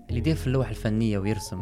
[0.10, 1.62] اللي يدير في اللوحة الفنية ويرسم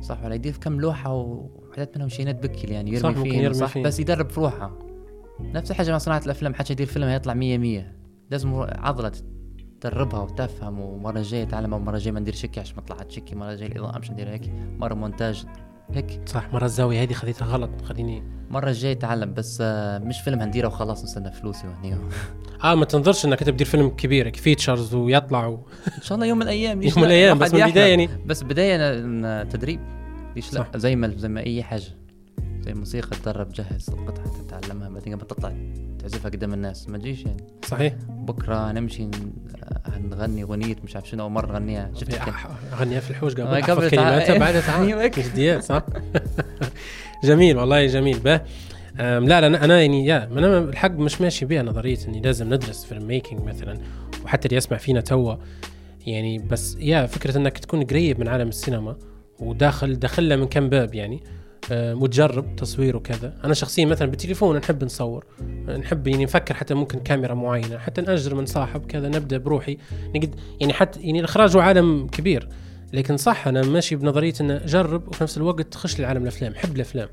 [0.00, 3.66] صح ولا؟ يدير في كم لوحة وحدات منهم شينات بكل يعني يرمي صح فيه صح؟
[3.66, 3.82] فيه.
[3.82, 4.87] بس يدرب في روحه
[5.40, 7.92] نفس الحاجة مع صناعه الأفلام حتى يدير فيلم هيطلع 100 100
[8.30, 9.12] لازم عضلة
[9.80, 13.54] تدربها وتفهم ومرة جاية تعلم ومره جاية ما ندير شكي عشان ما طلعت شكي مرة
[13.54, 15.44] جاية الإضاءة مش ندير هيك مرة مونتاج
[15.90, 16.20] هيك.
[16.26, 18.22] صح مرة الزاوية هذه خذيتها غلط خليني.
[18.50, 21.96] مرة الجاي تعلم بس آه، مش فيلم هنديره وخلاص نستنى فلوسي وهني.
[22.64, 25.66] آه ما تنظرش إنك أنت بدير فيلم كبير فيتشرز ويطلع و...
[25.98, 28.08] إن شاء الله يوم من الأيام يوم من الأيام بس من البداية يعني.
[28.26, 29.80] بس بداية تدريب
[30.36, 31.84] ليش لا زي ما زي ما أي حاجة.
[32.68, 34.88] زي الموسيقى تدرب جهز القطعة تتعلمها.
[34.88, 35.52] بعدين قبل تطلع
[35.98, 36.88] تعزفها قدام الناس.
[36.88, 37.44] ما تجيش يعني.
[37.66, 37.94] صحيح.
[38.08, 39.08] بكرة نمشي
[40.10, 42.18] نغني أغنية مش عارف شنو أول مرة نغنيها شفت
[42.72, 43.62] اغنيها في الحوش قبل.
[43.62, 45.10] قبل كلماتها بعدها تعال.
[45.10, 45.82] جديات صح؟
[47.24, 48.18] جميل والله جميل.
[48.18, 48.40] به.
[48.98, 53.06] لا لا أنا يعني يا أنا الحق مش ماشي بها نظرية إني لازم ندرس فيلم
[53.06, 53.78] ميكينج مثلا
[54.24, 55.34] وحتى اللي يسمع فينا توا.
[56.06, 58.96] يعني بس يا فكرة إنك تكون قريب من عالم السينما
[59.40, 61.22] وداخل دخله من كم باب يعني.
[61.72, 63.34] متجرب تصوير وكذا.
[63.44, 65.24] أنا شخصيا مثلا بالتليفون نحب نصور
[65.78, 69.78] نحب يعني نفكر حتى ممكن كاميرا معينة حتى نأجر من صاحب كذا نبدأ بروحي.
[70.16, 72.48] نقد يعني حتى يعني الإخراج هو عالم كبير.
[72.92, 77.08] لكن صح أنا ماشي بنظرية إنه جرب وفي نفس الوقت تخش لعالم الأفلام حب الأفلام.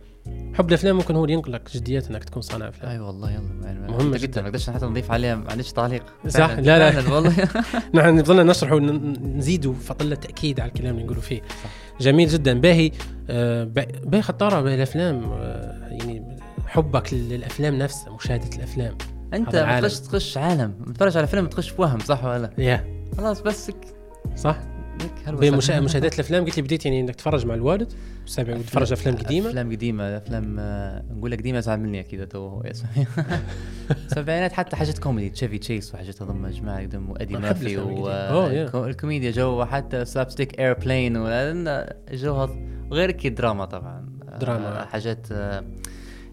[0.53, 2.91] حب الأفلام ممكن هو اللي ينقلك جديات إنك تكون صانع أفلام.
[2.91, 3.65] اي والله يلا.
[3.65, 4.41] يعني مهم جدا.
[4.41, 6.03] ما نقدرش حتى نضيف عليها ما عنديش تعليق.
[6.27, 7.13] صح لا لا.
[7.13, 7.33] والله.
[7.93, 11.41] نحن نظلنا نشرح ونزيدوا فطلة تاكيد على الكلام اللي نقولوا فيه.
[11.41, 11.69] صح.
[12.01, 12.59] جميل جدا.
[12.59, 12.91] باهي.
[14.03, 18.97] باهي خطارة بالافلام آه يعني حبك للأفلام نفسها مشاهدة الأفلام.
[19.33, 20.73] أنت تخش تخش عالم.
[20.87, 22.83] تتفرج على فيلم تخش في وهم صح ولا؟ يا.
[23.17, 23.71] خلاص بس
[24.35, 24.57] صح؟
[25.27, 27.93] بمشاهدات الأفلام قلت لي بديت يعني إنك تتفرج مع الوالد.
[28.25, 29.49] سابع تتفرج أفلام قديمة.
[29.49, 32.63] أفلام قديمة أفلام آه، نقول لك قديمة زعل مني أكيد تو هو
[34.07, 37.77] سبعينات حتى حاجات كوميدي تشيفي تشيس وحاجات هذم جماعة يقدم وإيدي ميرفي
[38.73, 41.95] والكوميديا جو حتى slapstick Airplane هذا
[42.91, 44.09] غير كي دراما طبعا.
[44.39, 44.81] دراما.
[44.81, 45.27] آه، حاجات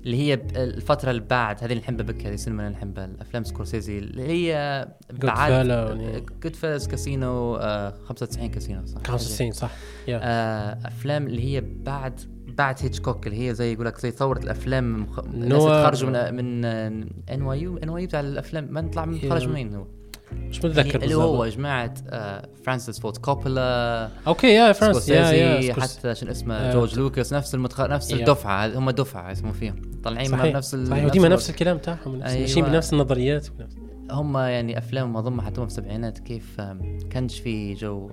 [0.05, 3.98] اللي هي الفترة اللي بعد هذه اللي نحبها بك هذه السينما اللي نحبها الأفلام سكورسيزي
[3.98, 5.50] اللي هي بعد.
[6.42, 9.70] Goodfellas كاسينو آه 95 كاسينو صح؟ 95 صح.
[10.22, 15.03] آه أفلام اللي هي بعد بعد هيتشكوك اللي هي زي يقول لك زي ثورة الأفلام
[15.03, 15.18] مخ...
[15.18, 16.34] الناس تخرجوا من
[16.64, 16.64] من
[17.30, 19.86] ان واي يو ان واي يو بتاع الأفلام ما نطلع من خرج من وين هو؟
[20.35, 26.14] مش متذكر اللي هو جماعة آه فرانسيس فورد كوبولا أوكي yeah فرانس yeah yeah حتى
[26.14, 27.80] شنو اسمه آه، جورج لوكاس نفس المتخ...
[27.80, 28.12] نفس.
[28.12, 30.87] الدفعة هم دفعة يسمون فيهم طالعين صحيح نفس ال...
[30.87, 31.28] صحيح وديما.
[31.28, 32.41] نفس الكلام تاعهم أيوة.
[32.41, 33.76] ماشيين بنفس النظريات ونفس-
[34.11, 36.61] هم يعني افلام أظن حتى في السبعينات كيف
[37.11, 38.11] كانش في جو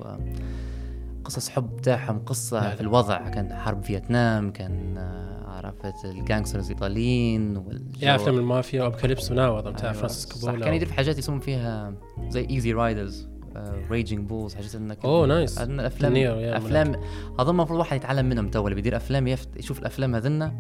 [1.30, 2.76] قصص حب تاعهم لا، لا.
[2.76, 8.84] في الوضع كان حرب فيتنام كان آه، عرفت ال gangsters الإيطاليين والجو yeah افلام المافيا
[8.84, 9.94] و Apocalypse Now بتاع أيوة.
[9.94, 11.94] فرانسيس صح كوبولا كان يدير في حاجات يسمون فيها
[12.30, 13.30] زي Easy Riders
[13.92, 16.96] Raging Bulls حاجات انك أوه nice افلام افلام
[17.40, 19.50] اظن المفروض واحد يتعلم منهم تو اللي بيدير أفلام يفت...
[19.58, 20.60] يشوف الأفلام هذنا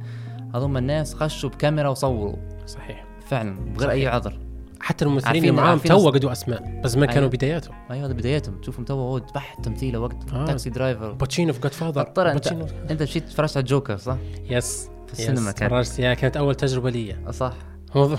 [0.55, 2.35] اظن الناس خشوا بكاميرا وصوروا.
[2.65, 3.05] صحيح.
[3.25, 4.48] فعلا بغير أي عذر.
[4.81, 7.29] حتى الممثلين اللي معاهم تو قدوا أسماء بس ما كانوا أيوة.
[7.31, 7.75] بداياتهم.
[7.91, 10.45] أيوه هذا بدايتهم تشوفهم تو هو بحت تمثيله وقت آه.
[10.45, 11.11] Taxi Driver.
[11.11, 12.47] باتشينو في Godfather ترى انت
[12.91, 14.17] أنت مشيت تفرجت على الجوكر صح؟
[14.49, 15.69] yes في السينما كان.
[15.69, 17.15] تفرجت يا كانت أول تجربة لي.
[17.31, 17.53] صح.
[17.93, 18.17] هو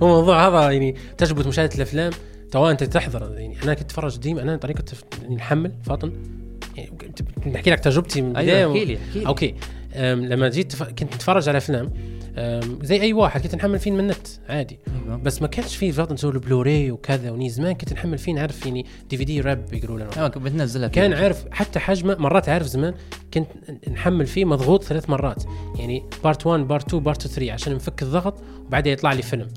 [0.00, 2.12] موضوع هذا يعني تجربه مشاهدة الأفلام.
[2.50, 6.12] تو أنت تحضر يعني أنا كنت اتفرج ديما أنا طريقة تف- يعني نحمل فاطن.
[6.76, 9.26] يعني لك تجربتي من البداية أيوه احكي لي احكي لي.
[9.26, 9.54] أوكي.
[10.26, 10.82] لما جيت.
[10.82, 11.90] كنت اتفرج على أفلام.
[12.82, 14.78] زي أي واحد كنت نحمل فيه من النت عادي.
[15.06, 15.16] أيوه.
[15.16, 17.50] بس ما كانش فيه فاطن تسوي بلوراي وكذا وني.
[17.50, 21.44] زمان كنت نحمل فيه نعرف يعني DVD rip يقولوا لنا أيوه كنت بتنزلها كان عارف
[21.50, 22.94] حتى حجمه مرات عارف زمان
[23.34, 23.46] كنت
[23.88, 25.44] نحمل فيه مضغوط ثلاث مرات.
[25.78, 29.48] يعني part 1 part 2 part 3 عشان نفك الضغط وبعدها يطلع لي فيلم.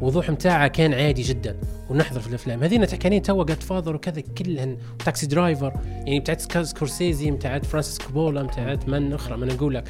[0.00, 1.56] وضوح متاعه كان عادي جدا.
[1.90, 2.62] ونحضر في الأفلام.
[2.62, 4.76] هذينا تحكيين تو Godfather وكذا كلهن.
[5.04, 9.84] Taxi Driver يعني بتاعت سكورسيزي بتاعت فرانسيس كوبولا بتاعت من أخرى من أقول لك.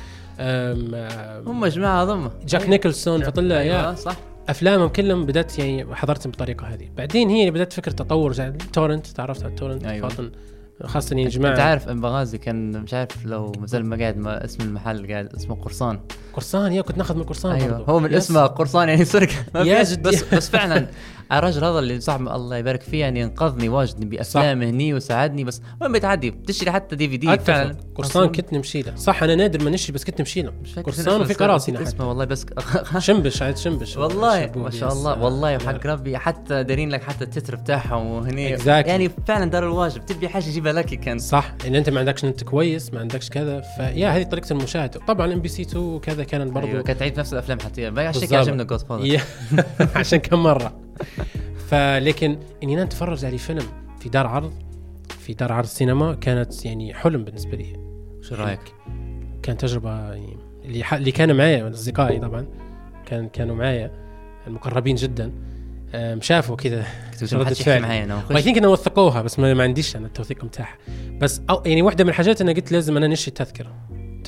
[1.46, 3.80] هم جماعة اظن جاك نيكلسون فطلع yeah.
[3.80, 4.16] أيوه صح.
[4.48, 6.88] أفلامهم كلهم بدأت يعني حضرتهم بالطريقة هذه.
[6.96, 10.09] بعدين هي بدأت فكرة تطور زي ال torrent تعرفت على ال torrent أيوة.
[10.09, 10.30] فاطن.
[10.84, 11.61] خاصة يعني أنت جماعة.
[11.61, 16.00] عارف بنغازي كان مش عارف لو مازال ما قاعد ما اسم المحل قاعد اسمه قرصان.
[16.39, 17.93] قرصان yeah كنت ناخذ من قرصان أيوه برضو.
[17.93, 18.14] هو من.
[18.14, 19.34] اسمه قرصان يعني سرقة.
[19.64, 20.03] yeah جد.
[20.03, 20.86] بس بس فعلا
[21.32, 25.93] الرجل هذا اللي صاحب الله يبارك فيه يعني انقذني واجد بافلام هني وساعدني بس وين
[25.93, 27.38] بتعدي بتشتري حتى DVD.
[27.39, 27.76] فعلا.
[27.95, 28.97] قرصان كنت نمشي له.
[28.97, 30.53] صح أنا نادر ما نشري بس كنت نمشي له.
[30.62, 31.82] مش فاكر قرصان اسمه، وفي نسيت حتى.
[31.89, 32.47] اسمه والله بس
[32.99, 33.97] شنبش عاد شنبش.
[33.97, 34.93] والله ما شاء.
[34.93, 35.22] الله.
[35.22, 38.59] والله وحق ربي حتى دارين لك حتى التتر بتاعهم وهني.
[38.59, 38.66] Exactly.
[38.66, 40.07] يعني فعلا دار الواجب.
[40.07, 43.61] تبي حاجة يجيبها لك كان صح إن أنت ما عندكش نت كويس ما عندكش كذا
[43.61, 45.01] فيا هذه طريقة المشاهدة.
[45.09, 47.90] طبعا MBC 2 وكذا كانت برضو أيوة كانت تعيد نفس الأفلام حتى.
[47.90, 48.28] عشان.
[48.28, 49.22] كده عجبني Godfather
[49.94, 50.80] عشان كم مرة.
[51.68, 53.66] فلكن إني أنا أتفرج على فيلم
[54.00, 54.52] في دار عرض
[55.18, 57.72] في دار عرض سينما كانت يعني حلم بالنسبة لي.
[58.20, 58.60] شو رأيك؟
[59.42, 60.94] كانت تجربة يعني اللي ح...
[60.94, 62.46] اللي كانوا معايا اصدقائي طبعا
[63.06, 63.90] كان كانوا معايا
[64.46, 65.32] المقربين جدا.
[66.20, 66.86] شافوا كذا
[67.32, 67.82] ردة فعل.
[67.82, 70.78] معي أنا اي ثينك إنه وثقوها بس ما, ما عنديش أنا التوثيق متاعها
[71.20, 73.74] بس أو يعني واحدة من الحاجات أنا قلت لازم أنا نشري التذكرة.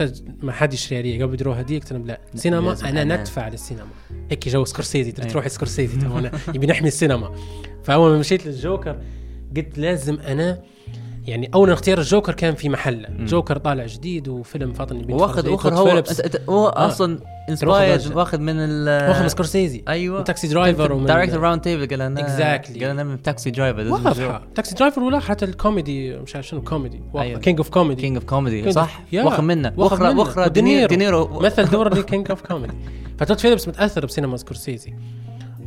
[0.05, 0.23] تج...
[0.43, 3.17] ما حد يشتريها لي قبل يديروها هديه قلت لهم لا سينما أنا أنا.
[3.17, 3.89] ندفع للسينما
[4.31, 5.13] هيك جو سكورسيزي أي.
[5.13, 5.99] تروح سكورسيزي
[6.55, 7.35] يبي نحمي السينما
[7.85, 9.01] فأول ما مشيت للجوكر
[9.57, 10.63] قلت لازم أنا
[11.27, 15.23] يعني أول اختيار الجوكر كان في محله جوكر طالع جديد وفيلم فاطن نتفرج عليه.
[15.23, 16.03] وأخذ تود هو.
[16.03, 16.87] أنت- هو آه.
[16.89, 17.19] أصلا.
[17.49, 22.03] inspired وأخذ من ال وأخذ من سكورسيزي أيوه من Taxi Driver ومن director roundtable قال
[22.03, 22.73] أنا Exactly.
[22.73, 27.01] قال أنا من Taxi Driver واضحة Taxi Driver ولا حتى الكوميدي مش عارف شنو كوميدي.
[27.43, 29.23] King of Comedy King of Comedy King صح yeah.
[29.25, 30.09] واخذ منه وأخرى.
[30.15, 30.87] وأخرى ودينيرو.
[30.89, 32.75] دينيرو مثل دور ل King of Comedy
[33.19, 34.95] فتود فيليبس متأثر بسينما سكورسيزي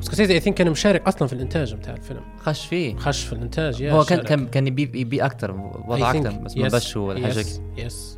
[0.04, 3.82] سكورسيزي I think كان مشارك أصلا في الإنتاج بتاع الفيلم خش فيه خش في الإنتاج
[3.82, 4.22] yeah هو كان.
[4.22, 5.52] كان كان يبي يبي أكثر
[5.88, 6.12] وضع.
[6.12, 6.68] أكثر بس ما.
[6.68, 8.18] بش هو الحاجة yes yes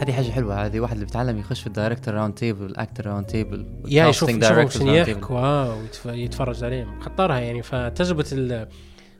[0.00, 3.66] هذه حاجة حلوة هذه واحد اللي بيتعلم يخش في ال director roundtable ال actor roundtable
[3.88, 8.24] yeah يشوف يشوف شنو يحكوا آه، ويتف- يتفرج عليهم خطرها يعني فتجربة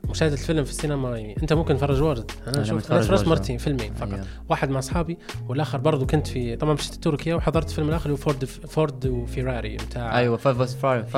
[0.09, 3.27] مشاهدة الفيلم في السينما يعني أنت ممكن تفرج واجد أنا شوف أنا تفرجت.
[3.27, 4.13] مرتين فيلمين فقط.
[4.13, 4.25] أيوة.
[4.49, 8.45] واحد مع أصحابي والآخر برضو كنت في طبعا مشيت تركيا وحضرت الفيلم الآخر هو فورد
[8.45, 11.17] فورد وفيراري بتاع أيوه فايف بس فايف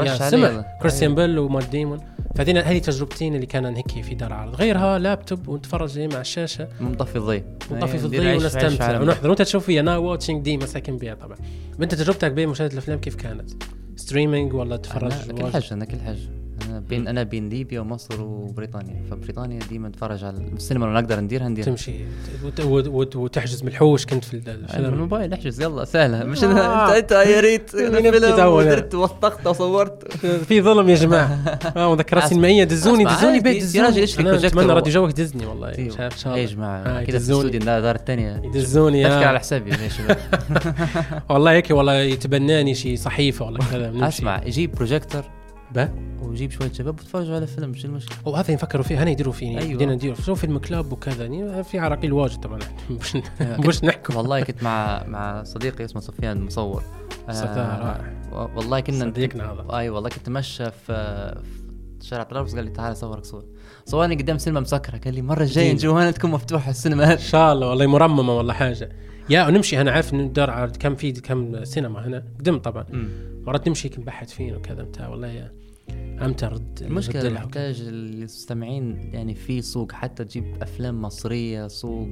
[0.82, 2.00] كريستيان بيل ومات ديمون.
[2.36, 4.56] فهذين هذه تجربتين اللي كان هيك في دار عرض.
[4.56, 6.68] غيرها لابتوب ونتفرج مع الشاشة.
[6.82, 9.02] مطفي الضي ونطفي في ندير الضي ونستمتع.
[9.02, 9.30] ونحضر.
[9.30, 11.38] وأنت تشوف فيها now watching دي مساكن بيها طبعا.
[11.82, 13.50] انت تجربتك بين مشاهدة الأفلام كيف كانت؟
[13.95, 16.18] streaming ولا تتفرج أنا كل؟ حاجة أنا كل حاجة.
[16.18, 16.39] أنا
[16.89, 19.03] بين أنا بين ليبيا ومصر وبريطانيا.
[19.11, 21.65] فبريطانيا ديما اتفرج على السينما لو نقدر نديرها نديرها.
[21.70, 21.93] تمشي.
[22.45, 24.39] وت- وت- وت- وتحجز من الحوش كنت في
[24.78, 26.24] بالموبايل أحجز يلا سهلة.
[26.24, 26.97] مش آه.
[26.97, 27.72] انت أنت يا ريت.
[28.45, 30.15] ودرت وثقت وصورت.
[30.47, 31.30] في ظلم يا جماعة.
[31.78, 31.88] آه
[32.28, 32.63] سينمائية.
[32.63, 33.86] دزوني دزوني عادي، بيت يا دزوني.
[33.86, 35.74] راجل اشتري أنا بروجيكتور اتمنى راديو جوك دزني والله.
[35.89, 36.53] شاف إن شاء يا الله.
[36.55, 37.39] جماعة آه، كذا في يدزوني.
[37.41, 39.39] الاستوديو ده دار الثانية يدزوني تفكر على آه.
[39.39, 39.78] حسابي يا
[41.30, 44.07] والله هيك والله يتبناني شي صحيفة ولا كذا.
[44.07, 45.22] أسمع يجيب بروجيكتور
[45.76, 45.89] به
[46.30, 48.17] ويجيب شوية شباب وتفرجوا على فيلم شو المشكلة.
[48.25, 49.73] وهذا يفكروا فيه هنا يديروا فيه أيوة.
[49.73, 52.59] بدينا نديروا شو فيلم كلاب وكذا يعني في عراقيل واجد طبعا.
[52.89, 54.15] مش مش نحكم.
[54.15, 56.84] والله كنت مع مع صديقي اسمه سفيان مصور
[57.30, 59.77] آه، والله كنا صديقنا هذا.
[59.77, 61.36] أي والله كنت ماشى في
[62.01, 63.45] شارع طرابلس قال لي تعال صورك صور.
[63.86, 65.73] صورني قدام سينما مسكرة قال لي المره الجايه.
[65.73, 67.13] نجي هنا تكون مفتوحه السينما.
[67.13, 68.89] إن شاء الله والله مرممة والله حاجة.
[69.30, 72.23] يا ونمشي أنا عارف إنه دار على كم في كم سينما هنا.
[72.39, 72.86] قدم طبعا.
[73.45, 75.51] مرات نمشي هيك نبحث فين وكذا بتاع والله يا.
[76.22, 77.30] إمتى رد المشكلة.
[77.30, 82.08] محتاج المستمعين يعني في سوق حتى تجيب أفلام مصرية سوق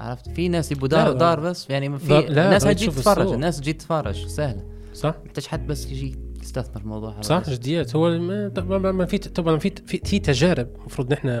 [0.00, 3.32] عرفت في ناس يبوا دار لا، دار بس يعني في لا، هتجي تشوف تتفرج.
[3.32, 4.62] الناس تجي تتفرج سهلة
[4.94, 7.50] صح محتاج حد بس يجي يستثمر في الموضوع هذا صح.
[7.50, 11.40] جديات هو ما- ما في طبعا في في, تجارب المفروض نحن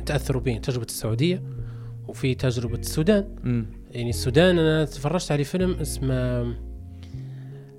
[0.00, 1.42] نتاثروا بين تجربة السعودية
[2.08, 3.66] وفي تجربة السودان مم.
[3.90, 6.54] يعني السودان أنا تفرجت على فيلم اسمه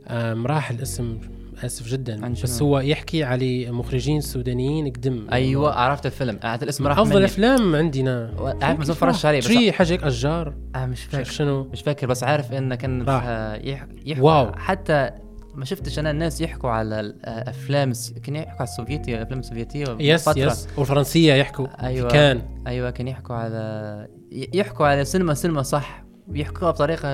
[0.07, 1.17] آم، راح الاسم
[1.65, 2.25] اسف جدا.
[2.25, 5.27] عن بس؟ هو يحكي على مخرجين سودانيين قدم.
[5.31, 6.39] أيوه عرفت الفيلم.
[6.43, 7.23] عرفت الاسم راح أفضل.
[7.23, 8.29] أفلام عندنا.
[8.61, 10.53] عارف ما اتفرجتش عليه بس شي حاجة هيك أشجار.
[10.75, 11.23] آه مش فاكر.
[11.23, 13.23] شنو؟ مش فاكر بس عارف انه كان راح.
[13.27, 14.51] آه، يح- يحكوا wow.
[14.55, 15.09] حتى
[15.55, 20.29] ما شفتش أنا الناس يحكوا على الافلام الس- كانوا يحكوا على السوفيتيه الأفلام السوفيتية yes
[20.29, 20.39] فترة.
[20.41, 21.85] yes والفرنسية يحكوا.
[21.85, 22.09] أيوه.
[22.11, 22.41] كان.
[22.67, 26.02] أيوه كان يحكوا على يحكوا على سينما سينما صح.
[26.27, 27.07] بيحكوها بطريقة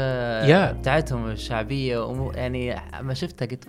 [0.46, 0.72] yeah.
[0.72, 3.68] بتاعتهم الشعبية ومو يعني ما شفتها قلت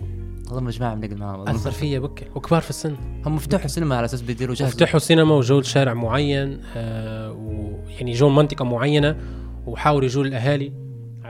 [0.51, 1.55] والله جماعة بنقعد معاهم والله.
[1.55, 2.95] اثر فيا بكى وكبار في السن.
[3.25, 8.29] هم فتحوا السينما على أساس بيديروا جهاز فتحوا سينما وجو شارع معين آه ويعني جو
[8.29, 9.17] منطقه معينة
[9.65, 10.73] وحاولوا يجوا الاهالي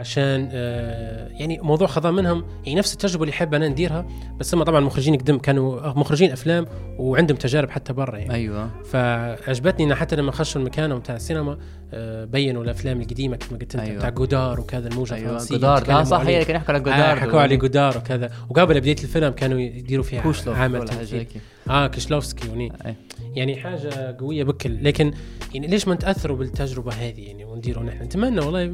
[0.02, 4.06] عشان آه يعني موضوع خذا منهم يعني نفس التجربة اللي حابه أنا نديرها
[4.40, 6.66] بس هم طبعا مخرجين قدم كانوا مخرجين أفلام
[6.98, 8.34] وعندهم تجارب حتى برا يعني.
[8.34, 8.70] أيوه.
[8.84, 11.58] فعجبتني انه حتى لما خشوا المكان بتاع السينما
[11.94, 13.98] آه بينوا الأفلام القديمة كما قلت أنت أيوة.
[13.98, 15.82] بتاع جودار وكذا الموجة أيوه الفرنسية جودار.
[15.82, 16.22] تكلموا صح.
[16.22, 18.30] هي كان يحكوا على آه جودار حكوا عليه جودار وكذا.
[18.50, 21.28] وقبل بداية الفيلم كانوا يديروا فيها كوشلوف عامل تمثيل.
[21.70, 22.72] آه كيشلوفسكي وني.
[22.86, 22.96] أي.
[23.36, 24.84] يعني حاجة قوية بكل.
[24.84, 25.14] لكن
[25.54, 28.66] يعني ليش ما نتأثروا بالتجربة هذه يعني ونديروا نحن؟ نتمنى والله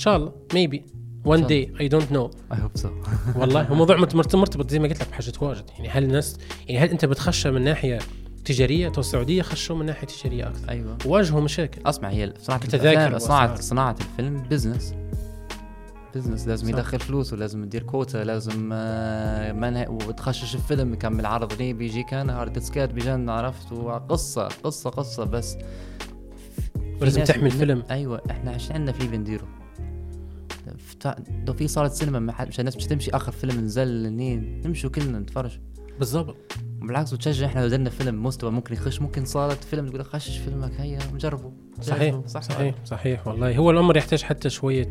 [0.00, 0.32] شاء الله.
[0.54, 0.82] maybe
[1.24, 2.88] one day I don't know I hope so
[3.36, 5.64] والله هو موضوع مرت- مرت- مرتبط زي ما قلت لك بحاجة واجد.
[5.76, 6.36] يعني هل الناس
[6.68, 7.98] يعني هل أنت بتخشى من ناحية
[8.44, 10.68] تجارية؟ تو السعوديه خشوا من ناحية تجارية أكثر.
[10.70, 10.98] أيوه.
[11.06, 11.80] واجهوا مشاكل.
[11.86, 13.54] اسمع هي صناعة التذاكر صناعه.
[13.60, 14.94] صناعة الفيلم business
[16.14, 16.72] business لازم صح.
[16.78, 22.30] يدخل فلوس ولازم تدير كوتا لازم آه، منها وتخشش الفيلم يكمل عرض ليه بيجي كان
[22.30, 25.56] hard disk ات بيجن عرفت؟ وقصة قصة قصة بس.
[27.00, 27.82] ولازم تحمل فيلم.
[27.90, 29.48] أيوه إحنا عشان عندنا في بنديره.
[31.46, 34.90] لو في صالة سينما ما حد- مش الناس مش تمشي آخر فيلم نزل لنين؟ نمشوا
[34.90, 35.58] كلنا نتفرج.
[35.98, 36.36] بالضبط.
[36.80, 40.38] بالعكس وتشجع إحنا لو درنا فيلم مستوى ممكن يخش ممكن صالة فيلم تقول لك خشش
[40.38, 42.20] فيلمك هيا نجربه صحيح.
[42.26, 43.56] صح صحيح صحيح والله.
[43.56, 44.88] هو الأمر يحتاج حتى شوية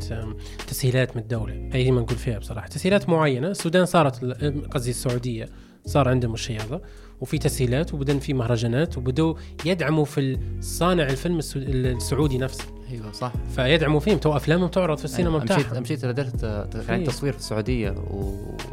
[0.68, 1.70] تسهيلات من الدولة.
[1.74, 2.68] هي ما نقول فيها بصراحة.
[2.68, 3.48] تسهيلات معينة.
[3.48, 4.24] السودان صارت
[4.72, 5.50] قصدي السعودية
[5.86, 6.82] صار عندهم الشيء هذا.
[7.22, 9.34] وفي تسهيلات وبدن في مهرجانات وبدوا
[9.66, 12.66] يدعموا في صانع الفيلم السعودي نفسه.
[12.92, 13.34] أيوه صح.
[13.56, 14.18] فيدعموا فيهم.
[14.18, 15.58] تو افلامهم تعرض في السينما أيوة.
[15.58, 17.12] مشيت مشيت يعني في.
[17.12, 17.96] تصوير في السعودية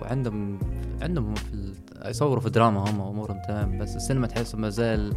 [0.03, 0.59] وعندهم
[1.03, 1.72] عندهم في
[2.05, 5.12] يصوروا في دراما هم امورهم تمام بس السينما تحسه ما زال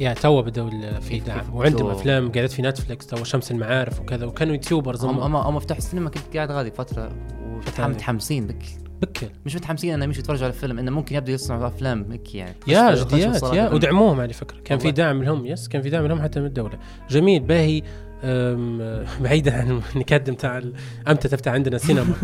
[0.00, 1.54] yeah تو بدوا في دعم.
[1.54, 4.26] وعندهم أفلام قاعدت في نتفلكس تو شمس المعارف وكذا.
[4.26, 5.58] وكانوا YouTubers هم هم.
[5.58, 7.12] فتحوا السينما كنت قاعد غادي فترة
[7.62, 7.86] فترة.
[7.86, 8.46] ومتحمسين
[9.02, 12.54] بكل مش متحمسين انه مش يتفرجوا على الفيلم إنه ممكن يبدوا يصنعوا أفلام هيك يعني.
[12.66, 13.72] yeah جديات yeah.
[13.72, 14.56] ودعموهم على فكرة.
[14.64, 14.90] كان في.
[14.90, 16.78] دعم لهم yes كان في دعم لهم حتى من الدولة.
[17.10, 17.82] جميل باهي.
[19.20, 20.74] بعيدا عن النكد بتاع ال-
[21.08, 22.14] أمتى تفتح عندنا سينما.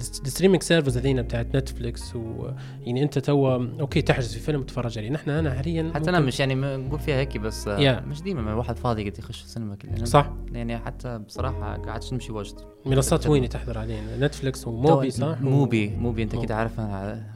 [0.00, 5.10] ال streaming service هذين بتاعت نتفليكس ويعني أنت تو okay تحجز في فيلم تتفرج عليه.
[5.10, 7.68] نحن أنا حاليا حتى أنا مش يعني نقول فيها هيك بس.
[8.00, 9.92] مش ديما ما الواحد فاضي قد يخش السينما كده.
[9.92, 10.32] يعني صح.
[10.52, 12.54] يعني حتى بصراحة قاعدش نمشي واجد.
[12.86, 16.36] منصات وين تحضر علينا؟ نتفليكس وموبي صح؟ موبي موبي أنت.
[16.36, 16.84] كده عارفها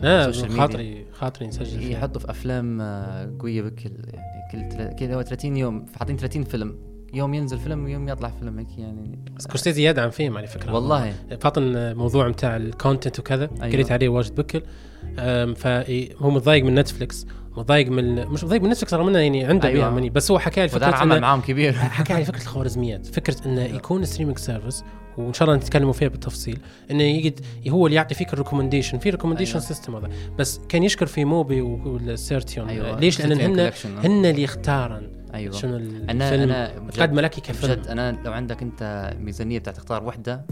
[0.01, 1.99] على ال social media خاطري خاطري نسجل فيها.
[1.99, 6.74] يحطوا في أفلام آه، قوية بكل يعني كل كل هو 30 يوم حاطين 30 فيلم.
[7.15, 11.97] يوم ينزل فيلم ويوم يطلع فيلم هيك يعني سكورسيزي يدعم فيهم على فكره والله فاطن
[11.97, 13.63] موضوع بتاع ال content وكذا أيوة.
[13.63, 13.73] أيوة.
[13.73, 14.63] قريت عليه واجد بكل
[15.57, 19.85] فهو متضايق من نتفلكس متضايق من مش متضايق من نتفلكس رغم إنه يعني عنده أيوة.
[19.85, 19.95] أيوة.
[19.95, 23.63] مني بس هو حكى لي فكرة عمل معاهم كبير حكى لي فكرة الخوارزميات فكرة إنه
[23.63, 24.85] يكون streaming service
[25.19, 26.59] وإن شاء الله نتكلموا فيها بالتفصيل
[26.91, 29.67] إنه يجد هو اللي يعطي فيك ال recommendation في recommendation أيوة.
[29.67, 33.01] system هذا بس كان يشكر في موبي وال Criterion أيوة.
[33.01, 34.05] ليش؟ لأن هن Collection.
[34.07, 35.53] هن اللي يختارن أيوه.
[35.53, 36.67] شنو أنا أنا
[37.01, 40.47] قدمه لك كفيلم بجد أنا لو عندك أنت ميزانية بتاعت تختار وحده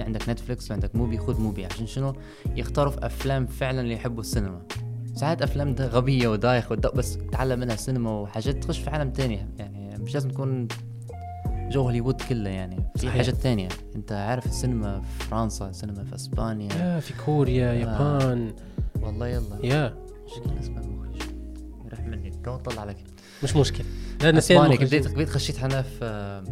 [0.00, 2.12] عندك نتفليكس وعندك موبي خذ موبي عشان شنو؟
[2.56, 4.62] يختاروا في أفلام فعلا اللي يحبوا السينما.
[5.14, 9.46] ساعات أفلام ده غبية ودايخ ودق بس تتعلم منها سينما وحاجات تخش في عالم تاني
[9.58, 10.68] يعني مش لازم تكون
[11.70, 13.12] جو هوليوود كله يعني في صحيح.
[13.12, 13.68] حاجات تانية.
[13.96, 16.72] أنت عارف السينما في فرنسا السينما في إسبانيا.
[16.72, 18.52] yeah في كوريا يابان.
[19.02, 19.56] والله يلا.
[19.62, 19.94] yeah.
[20.44, 21.22] كان اسم المخرج
[21.86, 22.30] يروح مني.
[22.44, 22.96] تو طلع لك
[23.42, 23.86] مش مشكلة.
[24.22, 24.84] لا نسينا أسباني.
[24.84, 26.42] بديت بديت خشيت أنا في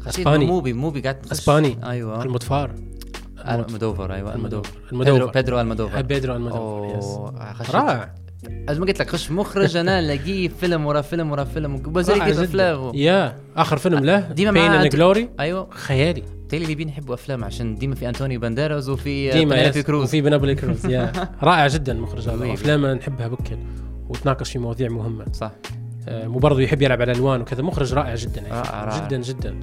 [0.00, 0.46] خشيت أسباني.
[0.46, 1.32] موبي موبي قاعد تخش.
[1.32, 1.78] أسباني.
[1.84, 2.22] أيوه.
[2.22, 2.70] ألمودوفار.
[3.48, 4.70] ألمودوفار أيوه ألمودوفار.
[4.92, 5.30] ألمودوفار.
[5.32, 6.02] بيدرو ألمودوفار.
[6.02, 6.98] بيدرو ألمودوفار.
[6.98, 7.04] yes.
[7.74, 8.14] رائع.
[8.70, 11.74] زي ما قلت لك خش مخرج أنا الاقيه فيلم ورا فيلم ورا فيلم.
[11.74, 12.44] وبزرق جداً.
[12.44, 12.90] أفلام.
[12.94, 15.68] yeah آخر فيلم له ديما Pain and Glory أيوه.
[15.70, 16.22] خيالي.
[16.48, 19.78] تيلي اللي بيحبوا أفلام عشان ديما في انتونيو بانديراز وفي ديما yes.
[19.78, 20.04] كروز.
[20.04, 21.12] وفي بينيلوبي كروز yeah.
[21.42, 22.44] رائع جدا المخرج هذا.
[22.44, 22.54] وي.
[22.54, 23.56] افلامه نحبها بكل.
[24.08, 25.24] وتناقش في مواضيع مهمة.
[25.32, 25.52] صح.
[26.08, 27.62] آه، وبرضه يحب يلعب على الألوان وكذا.
[27.62, 29.06] مخرج رائع جدا يعني رائع، رائع.
[29.06, 29.60] جدا جدا.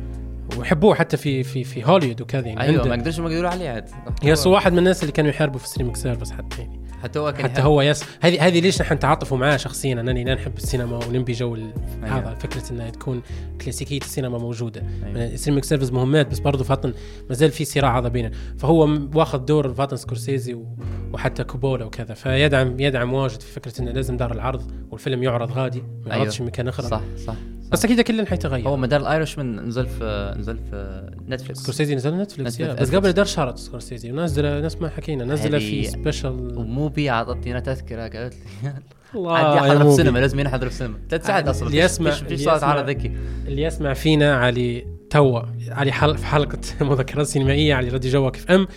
[0.57, 2.61] ويحبوه حتى في في في هوليوود وكذا يعني.
[2.61, 3.89] أيوه ما قدرش ما يقدروا عليه عاد.
[4.23, 6.80] yes هو واحد من الناس اللي كانوا يحاربوا في streaming service حتى يعني.
[7.03, 8.03] حتى هو كان حتى هو yes.
[8.21, 11.71] هذه هذه ليش نحن نتعاطفوا معاه شخصيا؟ انني لا نحب السينما ونبي جو أيوة.
[12.03, 13.21] هذا فكرة إنها تكون
[13.61, 14.83] كلاسيكية السينما موجودة.
[15.05, 15.35] أيوة.
[15.35, 16.93] streaming service مهمات بس برضه فاطن
[17.29, 18.31] ما زال في صراع هذا بيننا.
[18.57, 20.65] فهو واخذ دور فاطن سكورسيزي و-
[21.13, 22.13] وحتى كوبولا وكذا.
[22.13, 26.43] فيدعم يدعم واجد في فكرة إنه لازم دار العرض والفيلم يعرض غادي ما يعرضش في
[26.43, 27.35] مكان اخر صح صح.
[27.71, 28.67] بس أكيد كلنا حيتغير.
[28.67, 32.81] هو مدار The Irishman نزل في نزل في نتفلكس سكورسيزي نزل نتفلكس نتفلكس.
[32.81, 38.01] بس قبل دار شارت سكورسيزي ونزل نفس ما حكينا نزل في special وموبي عطتني تذكرة
[38.01, 38.73] قالت لي
[39.15, 39.89] الله عادي يا أحضر في.
[39.89, 40.97] السينما لازم ينحضر في السينما.
[41.09, 41.67] ثلاث ساعات أصلا.
[41.67, 43.11] اللي يسمع- صارت يسمع- عرض ذكي؟
[43.47, 48.67] اللي يسمع فينا علي توا علي حلقة في حلقة مذكرات سينمائية على راديو جوك FM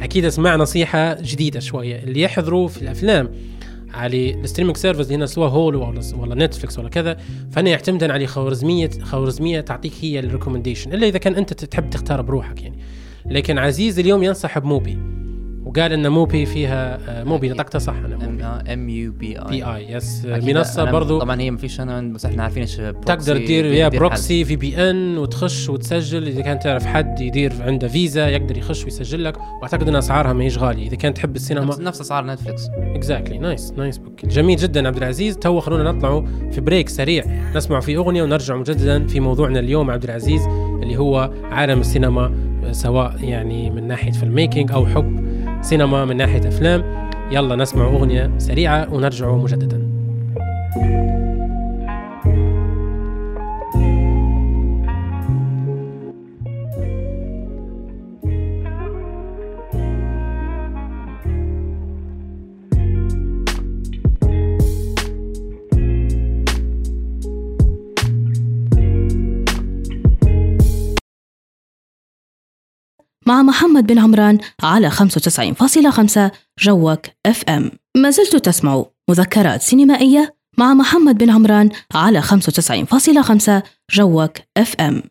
[0.00, 2.02] أكيد أسمع نصيحة جديدة شوية.
[2.02, 3.28] اللي يحضروا في الأفلام
[3.94, 7.16] على ال streaming service هنا سواء هولو ولا ولا نتفلكس ولا كذا
[7.52, 12.22] فأنا يعتمد على خوارزمية خوارزمية تعطيك هي ال recommendation إلا إذا كان أنت تحب تختار
[12.22, 12.78] بروحك يعني.
[13.26, 15.19] لكن عزيز اليوم ينصح بموبي.
[15.70, 17.48] وقال ان موبي فيها آه، موبي.
[17.48, 21.18] نطقتها صح أنا موبي M U B B I أي yes منصة برضو.
[21.18, 25.68] طبعا هي ما فيش أنا بس إحنا عارفين إيش تقدر تدير يا proxy VPN وتخش
[25.68, 26.26] وتسجل.
[26.26, 29.38] إذا كان تعرف حد يدير عنده فيزا يقدر يخش ويسجل لك.
[29.38, 30.86] وأعتقد إن أسعارها ما هيش غالية.
[30.86, 31.76] إذا كان تحب نفس, السينما.
[31.80, 35.36] نفس أسعار نتفلكس exactly nice nice بكل جميل جدا عبد العزيز.
[35.36, 37.24] تو خلونا نطلعوا في break سريع.
[37.56, 40.42] نسمع في أغنية ونرجع مجددا في موضوعنا اليوم عبد العزيز
[40.82, 42.34] اللي هو عالم السينما
[42.70, 45.29] سواء يعني من ناحية فيلم ميكينج أو حب.
[45.62, 47.10] سينما من ناحية أفلام.
[47.32, 49.90] يلا نسمع أغنية سريعة ونرجع مجددا.
[73.30, 76.18] مع محمد بن عمران على 95.5
[76.58, 83.50] جوك FM ما زلت تسمع مذكرات سينمائية مع محمد بن عمران على 95.5
[83.90, 85.02] جوك FM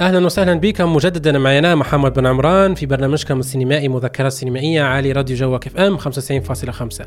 [0.00, 5.12] أهلا وسهلا بكم مجددا معي أنا محمد بن عمران في برنامجكم السينمائي مذكرات سينمائية على
[5.12, 7.06] راديو جوك FM 95.5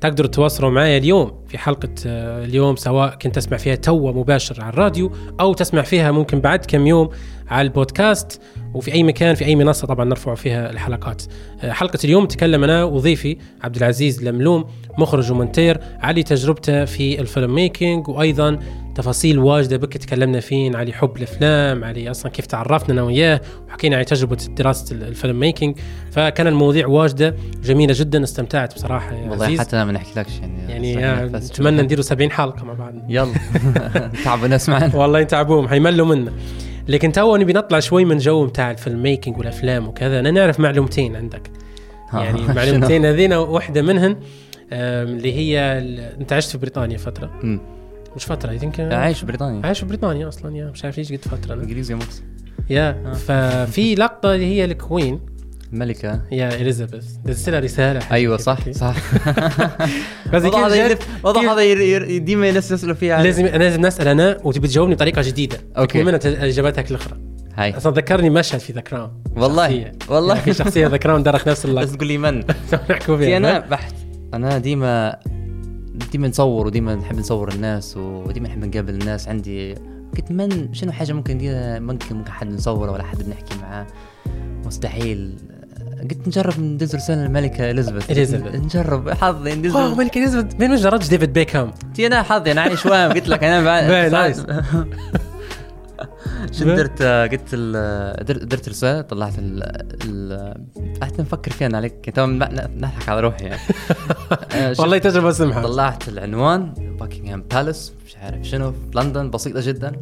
[0.00, 4.72] تقدروا تتواصلوا معي اليوم في حلقة آه، اليوم سواء كنت تسمع فيها توا مباشر على
[4.72, 7.08] الراديو أو تسمع فيها ممكن بعد كم يوم
[7.48, 8.40] على البودكاست.
[8.74, 11.22] وفي أي مكان في أي منصة طبعا نرفع فيها الحلقات.
[11.62, 14.64] آه، حلقة اليوم تكلم أنا وضيفي عبد العزيز لملوم
[14.98, 18.58] مخرج ومونتير على تجربته في ال filmmaking وأيضا
[18.96, 23.96] تفاصيل واجدة بك تكلمنا فين على حب الأفلام على أصلا كيف تعرفنا أنا وياه وحكينا
[23.96, 25.78] عن تجربة دراسة ال filmmaking.
[26.10, 29.60] فكان المواضيع واجدة جميلة جدا استمتعت بصراحة يا والله عزيز.
[29.60, 30.38] حتى أنا ما نحكيلكش
[30.68, 30.92] يعني.
[30.92, 31.24] يعني.
[31.24, 32.94] نتمنى نديروا 70 حلقة مع بعض.
[33.08, 33.32] يلا.
[34.24, 34.96] تعب الناس معنا.
[34.96, 36.32] والله يتعبوهم حيملوا منا.
[36.88, 41.16] لكن تو نبي نطلع شوي من جو بتاع ال filmmaking والأفلام وكذا أنا نعرف معلومتين
[41.16, 41.50] عندك.
[42.12, 44.16] يعني؟ معلومتين هذين واحدة منهن
[44.72, 45.78] اللي هي
[46.20, 47.60] أنت عشت في بريطانيا فترة.
[48.16, 49.66] مش فترة I think عايش في بريطانيا.
[49.66, 50.70] عايش في بريطانيا أصلا يا.
[50.70, 51.54] مش عارف ليش قد فترة.
[51.54, 52.22] إنجليزي mix
[52.70, 53.12] يا.
[53.26, 55.20] ففي لقطة اللي هي ال queen
[55.72, 56.20] ملكة.
[56.32, 57.04] يا إليزابيث.
[57.24, 58.00] دزت لها رسالة.
[58.00, 58.36] حاجة أيوه.
[58.36, 58.96] صح صح.
[60.32, 60.96] بس كيف هذا
[61.52, 65.58] هذا ديما الناس يسالوا فيها عن- لازم لازم نسأل أنا وتبي تجاوبني بطريقة جديدة.
[65.78, 66.02] okay.
[66.04, 67.16] من اجاباتك الاخرى
[67.54, 67.76] هاي.
[67.76, 69.92] أصلا ذكرني مشهد في The Crown والله شخصية.
[70.08, 70.34] والله.
[70.34, 72.38] يعني في شخصية The Crown درك نفس بس اللقطه تقول لي من.
[72.90, 73.36] نحكوا في فيها.
[73.36, 73.92] أنا بحث
[74.34, 75.16] أنا ديما
[76.16, 79.28] ديما نصور وديما نحب نصور الناس وديما نحب نقابل الناس.
[79.28, 79.74] عندي
[80.16, 83.86] قلت من شنو حاجة ممكن نديرها ممكن ممكن حد نصوره ولا حد بنحكي معاه.
[84.66, 85.34] مستحيل.
[86.02, 88.10] قلت نجرب ندز رسالة الملكة إليزابيث.
[88.10, 88.54] إليزابيث.
[88.54, 89.10] نجرب.
[89.10, 90.54] حظي ندز wow ملك إليزابيث.
[90.54, 94.12] بين ما جربتش ديفيد بيكهام؟ تي أنا حظي أنا عايش وهم قلت لك أنا بعد.
[94.12, 94.42] nice.
[96.52, 97.54] شو درت قلت
[98.24, 99.62] درت رسالة طلعت ال
[100.04, 100.54] ال
[101.00, 102.18] قعدت نفكر فيها أنا عليك.
[102.18, 103.60] نضحك على روحي يعني.
[104.54, 109.92] آه، والله تجربة سمحه طلعت العنوان Buckingham Palace مش عارف شنو في لندن بسيطة جدا.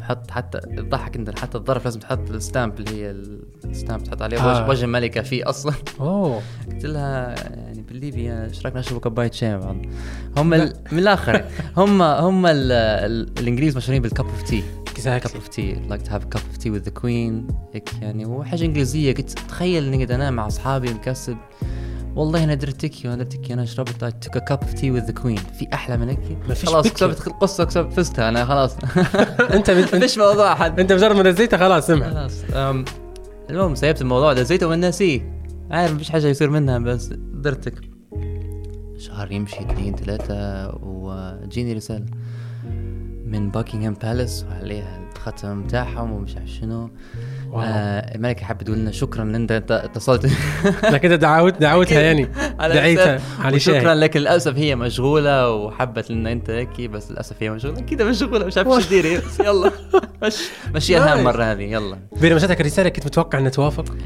[0.00, 3.14] نحط حتى تضحك انت حتى الظرف لازم تحط ال stamp اللي هي
[3.64, 4.68] ال stamp تحط عليه آه.
[4.68, 5.72] وجه, الملكة فيه أصلا.
[6.00, 6.42] أوه.
[6.72, 9.76] قلت لها يعني بالليبيا إيش رايك نشرب كوبايه شاي مع بعض.
[10.36, 10.50] هم.
[10.92, 11.44] من الآخر
[11.76, 12.72] هم هم ال...
[12.72, 13.38] ال...
[13.38, 14.62] الإنجليز مشهورين بال cup of tea
[15.04, 18.24] cup of tea like to have cup of tea with the queen هيك يعني.
[18.24, 21.36] هو حاجة إنجليزية قلت تخيل إني قاعد أنام مع أصحابي مكسب.
[22.16, 25.04] والله أنا درت تكي وأنا درت تكي أنا شربت I took cup of tea with
[25.04, 26.18] the queen في أحلى من هيك؟
[26.66, 26.88] خلاص.
[26.88, 28.76] كسبت القصة كسبت فزتها أنا خلاص.
[29.56, 30.80] أنت فيش موضوع حد.
[30.80, 32.32] أنت مجرد ما دزيته خلاص سمح خلاص
[33.50, 37.74] المهم سيبت الموضوع دزيته ونسيه عارف مفيش حاجة يصير منها بس درتك.
[38.98, 42.06] شهر يمشي اثنين ثلاثة وجيني رسالة.
[43.32, 46.90] من باكنغهام بالاس وعليها الختم بتاعهم ومش عارف شنو.
[47.54, 50.26] آه الملكة حابة تقول لنا شكرا إن أنت ات- اتصلت.
[50.92, 52.24] لكن أنت دعوت دعوتها يعني.
[52.58, 57.42] دعيتها أساس- على وشكرا شيء لك للأسف هي مشغولة وحبت إن أنت هيك بس للأسف
[57.42, 57.80] هي مشغولة.
[57.80, 59.16] كده مشغولة مش عارف شو تديري.
[59.18, 59.70] بس يلا.
[60.22, 60.36] مش
[60.74, 61.22] مشيها.
[61.22, 61.98] مرة هذه يلا.
[62.20, 63.96] بينما جاتك الرساله كنت متوقع إنها توافق؟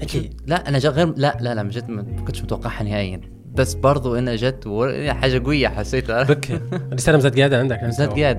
[0.00, 0.40] أكيد.
[0.46, 3.20] لا أنا جا غير لا لا لا جت ما كنتش متوقعها نهائيا.
[3.54, 4.86] بس برضو انها جت و...
[5.12, 6.22] حاجة قوية حسيتها.
[6.32, 6.62] بك.
[6.92, 7.78] الرساله مزاد قاعدة عندك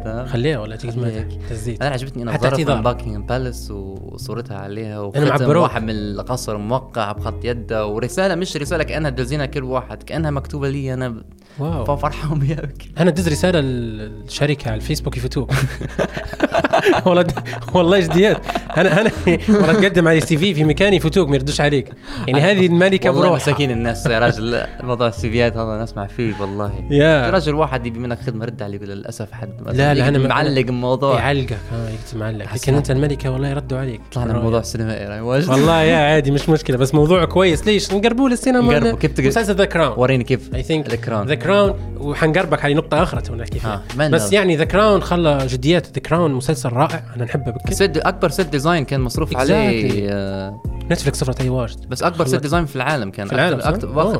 [0.08, 1.26] ها؟ خليها ولا تيجي.
[1.50, 2.76] تزيد أنا عجبتني أنا اعتذار.
[2.76, 5.58] من Buckingham Palace وصورتها عليها وختم.
[5.58, 10.70] واحد من القصر موقع بخط يده ورسالة مش رسالة كأنها دزينها كل واحد كأنها مكتوبة
[10.70, 11.24] لي أنا.
[11.60, 11.96] wow.
[11.96, 15.52] فرحان بها أنا دز رسالة للشركه على الفيسبوك يفوتوك
[17.06, 17.26] والله
[17.74, 18.38] والله جديات
[18.78, 19.12] أنا أنا
[19.50, 21.90] والله تقدم على CV في مكان يفوتوك ما يردوش عليك.
[22.28, 24.64] يعني هذه الملكة بروح مساكين الناس يا راجل.
[25.06, 26.72] موضوع ال CVيات هذا نسمع فيه والله.
[26.90, 27.30] يا.
[27.30, 31.20] راجل واحد يبي منك خدمة رد عليه يقول للأسف حد لا، لا، ما- معلق الموضوع.
[31.20, 32.54] يعلقك آه يكتب معلق.
[32.54, 34.02] لكن أنت الملكة والله يردوا عليك.
[34.12, 35.50] طلعنا من موضوع السينمائي راي واجد.
[35.50, 36.78] والله يا عادي مش مشكلة.
[36.78, 37.66] بس موضوع كويس.
[37.66, 38.80] ليش؟ نقربوا للسينما.
[38.80, 39.00] نقربوا.
[39.00, 40.56] كيف تقر- مسلسل The Crown وريني كيف.
[40.56, 41.28] I think The Crown.
[41.28, 42.66] The Crown وحنقربك.
[42.66, 46.34] على نقطة أخرى تو نحكي فيها آه، بس؟ يعني The Crown خلى جديات The Crown
[46.34, 47.04] مسلسل رائع.
[47.16, 49.38] أنا نحبه بك سد أكبر set design كان مصروف.
[49.38, 51.90] عليه آه، نتفلكس صفرت أي واجد.
[51.90, 53.60] بس أكبر set design في العالم كان في العالم،.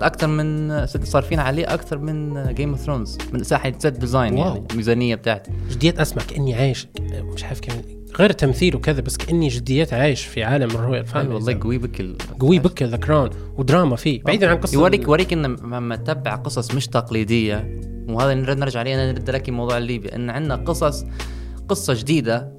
[0.04, 4.38] أكثر من صارفين عليه أكثر من Game of Thrones من ساحة set design.
[4.38, 5.52] يعني الميزانية بتاعته.
[5.70, 6.88] جديات اسمع كاني عايش
[7.34, 7.76] مش عارف كيف
[8.20, 11.78] غير تمثيل وكذا بس كإني جديات عايش في عالم ال royal أي family والله قوي
[11.78, 14.24] بكل قوي بك The Crown ودراما فيه.
[14.24, 17.80] بعيدا عن قصة يوريك يوريك إن لما تتبع قصص مش تقليدية.
[18.10, 21.06] وهذا نرد نرجع عليه أنا نرد لك موضوع الليبي إن عندنا قصص
[21.70, 22.54] قصة جديدة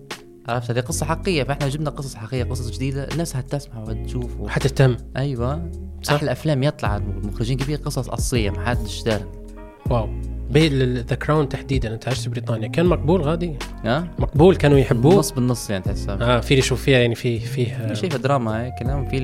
[0.48, 1.44] عرفت؟ هذه قصة حقيقية.
[1.44, 4.48] فإحنا جبنا قصص حقيقية قصص جديدة الناس هتسمع وتشوف و...
[4.48, 5.70] حتهتم أيوه.
[6.06, 6.14] صح.
[6.14, 9.20] أحلى افلام يطلع المخرجين كبير قصص اصليه ما حدش دار
[9.90, 10.08] wow.
[10.52, 12.68] The Crown تحديدا أنت عشت في بريطانيا.
[12.68, 13.52] كان مقبول غادي؟
[13.84, 17.40] ها؟ مقبول كانوا يحبوه؟ نص بالنص يعني تحسها آه في اللي يشوف فيها يعني فيه
[17.40, 19.18] فيه مش شايفه دراما هيك كلام في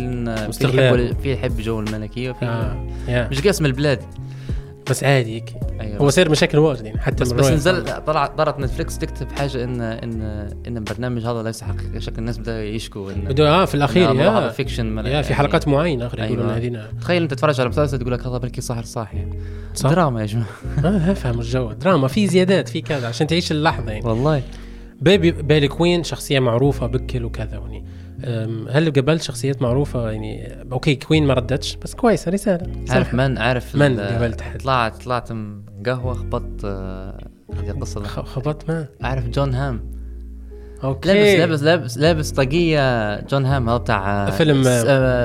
[1.22, 2.44] في يحب في جو الملكية وفي
[3.08, 3.28] آه.
[3.28, 4.02] مش قسم البلاد.
[4.90, 5.54] بس عادي هيك.
[5.80, 5.98] أيوه.
[5.98, 7.84] هو صار مشاكل واجد يعني حتى بس بس نزل.
[8.06, 10.22] طلع طلعت نتفليكس تكتب حاجة ان ان
[10.66, 14.22] إن البرنامج هذا ليس حقيقي شكل الناس بدا يشكوا ان بدو آه في الأخير هذا
[14.22, 14.48] يا.
[14.48, 16.56] فيكشن يا في حلقات معينة أخرى يقولون أيوة.
[16.56, 16.88] هذينا.
[17.00, 19.38] تخيل أنت تتفرج على مسلسل تقول لك هذا بلكي صاحر صح يعني
[19.74, 20.46] صح؟ دراما يا جماعة.
[20.84, 21.72] آه افهم الجو.
[21.72, 24.06] دراما في زيادات في كذا عشان تعيش اللحظة يعني.
[24.06, 24.42] والله.
[25.00, 27.84] بيبي بيلي Queen شخصية معروفة بكل وكذا يعني.
[28.70, 32.66] هل قبلت شخصيات معروفة؟ يعني okay Queen ما ردتش بس كويسة رسالة.
[32.90, 33.14] عارف.
[33.14, 38.70] من؟ عارف من قابلت حد؟ طلعت طلعت من قهوة خبطت آه، هذه القصة خ- خبط
[38.70, 39.92] ما؟ عارف جون هام؟
[40.84, 41.08] أوكي.
[41.36, 43.20] لابس لابس لابس لابس طاقية.
[43.20, 44.62] جون هام هذا بتاع فيلم-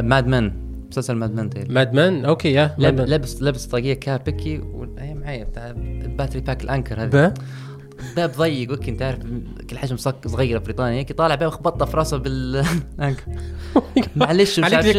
[0.10, 0.54] ماد مان.
[0.92, 6.42] مسلسل ماد مان ماد مان؟ أوكي يا لابس لابس طاقية كابيكي وهي معي بتاع الباتري
[6.42, 7.34] باك الأنكر هذا ب-
[8.16, 9.20] باب ضيق وكي انت عارف
[9.70, 13.24] كل حاجة مسك صغيرة بريطانيا هيك طالع باب خبطه في راسه بالانكر
[14.16, 14.98] معلش مش عليك.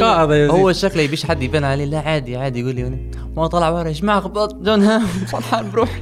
[0.51, 1.85] هو شكله يبيش حد يبان عليه.
[1.85, 5.07] لا عادي عادي يقول لي ما طلع ورا يا جماعة خبطت جون هام.
[5.33, 6.01] فرحان بروح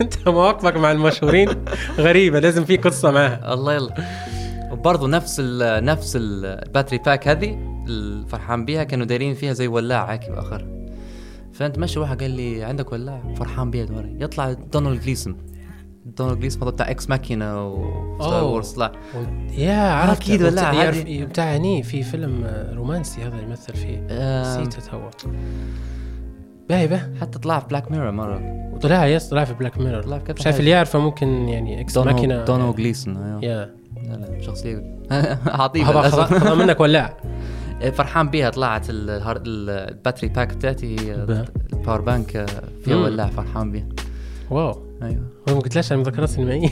[0.00, 1.48] انت مواقفك مع المشهورين
[1.98, 3.94] غريبة لازم في قصة معها الله يلا.
[4.72, 10.12] وبرضه نفس ال نفس ال battery pack هذه الفرحان بيها كانوا دايرين فيها زي ولاعة
[10.12, 10.85] هيك باخر
[11.56, 14.16] فأنت ماشي واحد قال لي عندك ولاعه فرحان بيها دوري.
[14.20, 15.36] يطلع دونالد جليسون.
[16.04, 18.44] دونالد جليس موضوع بتاع Ex Machina و Star.
[18.44, 19.18] Wars طلع و...
[19.52, 20.90] yeah عرفت أكيد ولا.
[21.24, 24.06] بتاع هني في فيلم آه، رومانسي هذا يمثل فيه.
[24.40, 24.80] نسيته
[25.18, 25.30] تو
[26.68, 28.40] باهي به حتى طلع في Black Mirror مرة.
[28.74, 30.60] وطلع yes طلع في Black Mirror طلع في كذا شايف.
[30.60, 32.20] اللي يعرفه ممكن يعني Ex Machina.
[32.34, 33.44] دونالد دونالد جليسون أيوه.
[33.44, 33.74] yeah.
[34.08, 34.96] لا لا شخصية.
[35.46, 36.02] عظيمة.
[36.02, 37.16] خذا خذا منك ولاع
[37.80, 40.96] فرحان بيها طلعت ال battery pack بتاعتي.
[41.72, 42.46] ال power bank
[42.84, 43.02] فيها مم.
[43.02, 43.86] ولاع فرحان بيها.
[44.50, 44.86] wow.
[45.02, 45.22] أيوه.
[45.48, 46.68] ما قلتلاش عن مذكرات سينمائيه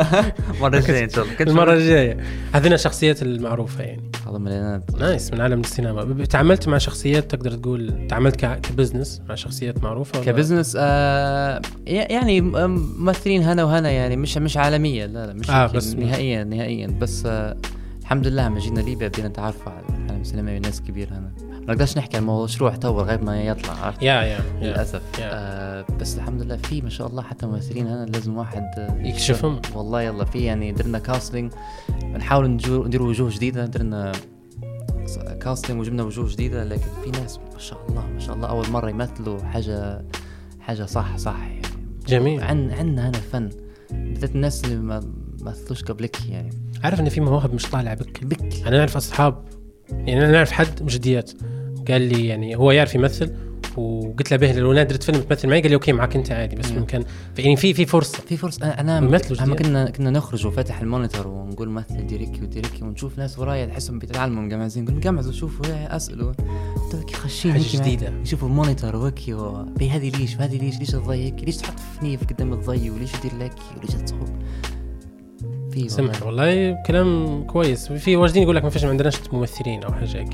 [0.60, 1.36] مرة جاية إن شاء الله.
[1.52, 2.16] المرة الجاية.
[2.52, 4.02] هذين الشخصيات المعروفة يعني.
[4.28, 6.24] هذا مليونات nice من عالم السينما.
[6.24, 11.62] تعاملت مع شخصيات تقدر تقول تعاملت ك business مع شخصيات معروفة ولا؟ ك business آه
[11.86, 16.86] يعني ممثلين هنا وهنا يعني مش مش عالمية لا لا مش آه، بس- نهائيا نهائيا.
[16.86, 17.56] بس آه
[18.00, 19.82] الحمد لله لما جينا ليبيا بدينا نتعرف على
[20.22, 21.32] السينمائي ناس كبير هنا.
[21.50, 25.02] ما نقدرش نحكي عن مشروع تو لغاية ما يطلع عرفت؟ yeah يا للأسف.
[25.20, 29.60] آه بس الحمد لله في ما شاء الله حتى ممثلين هنا لازم واحد آه، يكشفهم.
[29.74, 31.52] والله يلا في يعني درنا casting
[32.02, 33.66] بنحاول نجو- نديروا وجوه جديدة.
[33.66, 34.12] درنا
[35.40, 38.90] casting وجبنا وجوه جديدة لكن في ناس ما شاء الله ما شاء الله أول مرة
[38.90, 40.04] يمثلوا حاجة
[40.60, 41.62] حاجة صح صح يعني.
[42.08, 42.40] جميل.
[42.42, 43.50] عن عندنا هنا فن.
[43.90, 45.00] بالذات الناس اللي ما
[45.40, 46.50] مثلوش قبلك يعني.
[46.84, 48.24] عارف إن في مواهب مش طالعة بك.
[48.24, 48.66] بك.
[48.66, 49.44] أنا نعرف أصحاب
[49.92, 51.30] يعني أنا نعرف حد جديات.
[51.88, 53.32] قال لي يعني هو يعرف يمثل
[53.76, 55.60] وقلت له به لو نادرة فيلم تمثل معي.
[55.60, 56.78] قال لي okay معك أنت عادي بس مم.
[56.78, 57.04] ممكن.
[57.38, 58.18] يعني في في فرصة.
[58.18, 59.54] في أنا- أنا لما.
[59.54, 64.84] كنا كنا نخرج وفاتح المونيتور ونقول مثل ديريكي وديريكي ونشوف ناس ورايا تحسهم بيتعلموا مقمعزين
[64.84, 66.32] نقول نقمعزوا شوفوا أسألوا.
[67.06, 67.62] كي خشين معاك.
[67.62, 68.12] جديدة.
[68.22, 72.52] يشوفوا المونيتور وهيك و- بي هذه ليش؟ وهذه ليش؟ ليش تضيق ليش تحط فنيف قدام
[72.52, 74.28] الضي؟ وليش يدير لك؟ وليش تصور
[75.72, 76.72] في سمح والله.
[76.86, 77.92] كلام كويس.
[77.92, 80.28] في واجدين يقول لك ما فيش ما عندناش ممثلين أو حاجة هيك.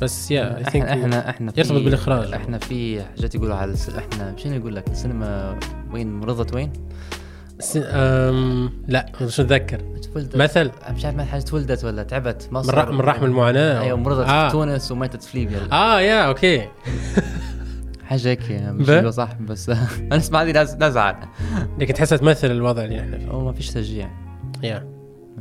[0.00, 2.32] بس يا إحنا إحنا إحنا يرتبط بالإخراج.
[2.32, 3.88] إحنا في حاجات يقولوا على الس...
[3.88, 5.58] إحنا شنو يقول لك؟ السينما
[5.92, 6.72] وين؟ رضت وين؟
[7.60, 7.78] س...
[7.84, 8.70] أم...
[8.88, 9.80] لا مش متذكر.
[10.34, 12.48] مثل؟ مش عارف حاجة تولدت ولا تعبت.
[12.52, 12.88] من, مصر رح...
[12.88, 13.80] من رحم المعاناة.
[13.82, 14.46] أيوه مرضت آه.
[14.48, 15.58] في تونس وماتت في ليبيا.
[15.72, 16.68] آه يا أوكي
[18.08, 19.68] حاجة هيك مش صح؟ بس
[20.00, 21.14] أنا اسمع ناز- نزعل
[21.78, 23.26] لكن تحسها تمثل الوضع اللي إحنا فيه.
[23.26, 24.10] هو ما فيش تشجيع.
[24.62, 24.86] يا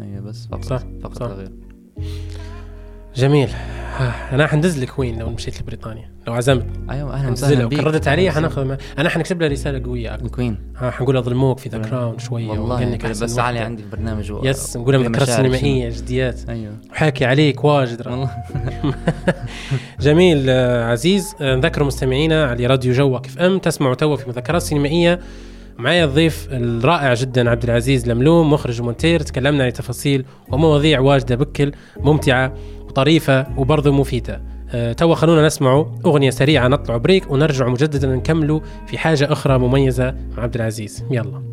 [0.01, 0.63] أيوه بس فقط.
[0.63, 1.26] صح، فقط صح.
[1.26, 1.51] غير.
[3.15, 3.49] جميل.
[4.32, 6.65] أنا حندز لك وين لو مشيت لبريطانيا؟ لو عزمت.
[6.89, 8.78] أيوه أهلا وسهلا بيك وكردت علي حناخذ ما...
[8.97, 12.95] أنا حنكتب لها رسالة قوية أكثر ها حنقول لها ظلموك في The Crown شوية والله
[13.05, 13.39] أحسن بس.
[13.39, 14.41] علي عندي في برنامج و...
[14.45, 16.49] yes نقول لها مذكرات سينمائيه جديات.
[16.49, 16.74] أيوه.
[16.91, 18.07] وحاكي عليك واجد.
[18.07, 18.32] والله.
[19.99, 25.20] جميل آه، عزيز آه، نذكر مستمعينا على راديو جوك FM تسمعوا توا في مذكرات سينمائية.
[25.80, 29.19] معايا الضيف الرائع جدا عبد العزيز لملوم مخرج ومونتير.
[29.19, 32.53] تكلمنا عن تفاصيل ومواضيع واجدة بكل ممتعة
[32.86, 34.41] وطريفة وبرضه مفيدة.
[34.71, 40.15] آه، توا خلونا نسمعوا أغنية سريعة نطلع بريك ونرجع مجددا نكملوا في حاجة أخرى مميزة
[40.38, 41.05] مع عبد العزيز.
[41.11, 41.49] يلا.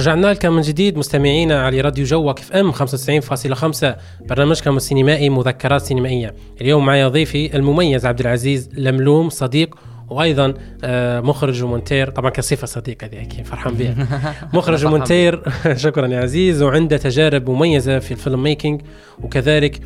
[0.00, 3.86] رجعنا لكم من جديد مستمعينا على راديو جوك FM 95.5
[4.28, 6.34] برنامجكم السينمائي مذكرات سينمائية.
[6.60, 9.74] اليوم معي ضيفي المميز عبد العزيز لملوم صديق
[10.10, 12.10] وأيضا آه، مخرج ومونتير.
[12.10, 14.08] طبعا كصفة صديق هذه أكيد فرحان بها
[14.54, 15.42] مخرج ومونتير
[15.84, 16.62] شكرا يا عزيز.
[16.62, 18.80] وعنده تجارب مميزة في ال filmmaking.
[19.22, 19.80] وكذلك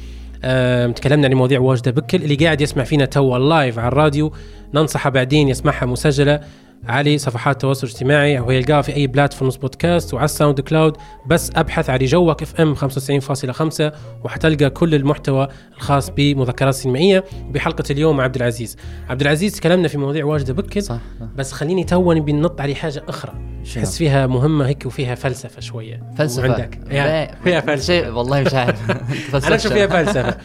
[0.44, 4.32] آه، تكلمنا عن مواضيع واجدة بكل اللي قاعد يسمع فينا توا live على الراديو.
[4.74, 6.40] ننصحه بعدين يسمعها مسجلة.
[6.88, 10.96] على صفحات التواصل الاجتماعي أو يلقاها في أي platform podcast وعلى ال SoundCloud.
[11.26, 13.92] بس أبحث على جوك FM 95.5
[14.24, 18.76] وحتلقى كل المحتوى الخاص بمذكرات سينمائية وبحلقه اليوم مع عبد العزيز.
[19.08, 21.00] عبد العزيز تكلمنا في مواضيع واجده بكل صح.
[21.36, 23.32] بس خليني تو نبي ننط على حاجة أخرى؟
[23.76, 26.02] أحس فيها مهمة هيك وفيها فلسفة شوية.
[26.18, 26.48] فلسفة.
[26.48, 28.16] وعندك yeah لا، فيها فلسفة.
[28.16, 28.90] والله مش عارف.
[29.46, 30.36] أنا أشوف فيها فلسفة.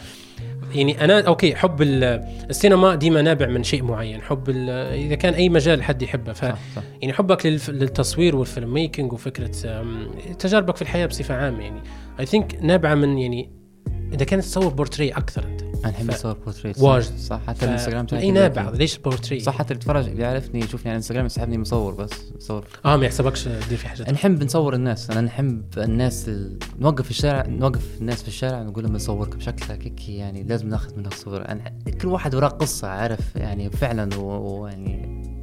[0.74, 2.04] يعني أنا okay حب ال-
[2.50, 4.22] السينما ديما نابع من شيء معين.
[4.22, 4.50] حب
[4.94, 6.32] إذا كان أي مجال حد يحبه.
[6.32, 6.82] ف صح صح.
[7.02, 9.50] يعني حبك للتصوير وال filmmaking وفكرة
[10.38, 11.80] تجاربك في الحياة بصفة عامة يعني.
[12.20, 13.50] I think نابعة من يعني
[14.12, 15.62] إذا كانت تصور بورتري أكثر أنت.
[15.62, 17.16] أنا نحب ف- أصور بورتريت واجد.
[17.18, 18.70] صح حتى ف- الإنستغرام تاعي أي نابع.
[18.70, 22.64] ليش بورتري؟ صح حتى اللي يتفرج بيعرفني يشوفني على الإنستغرام يسحبني مصور بس مصور.
[22.84, 24.10] آه ما يحسبكش تدير في حاجة.
[24.12, 26.58] نحب نصور الناس أنا نحب الناس ال...
[26.80, 30.96] نوقف في الشارع نوقف الناس في الشارع نقول لهم نصورك بشكلك هيك يعني لازم ناخذ
[30.96, 31.62] منك صور أنا...
[32.02, 35.39] كل واحد وراه قصة عارف يعني فعلا و- ويعني لو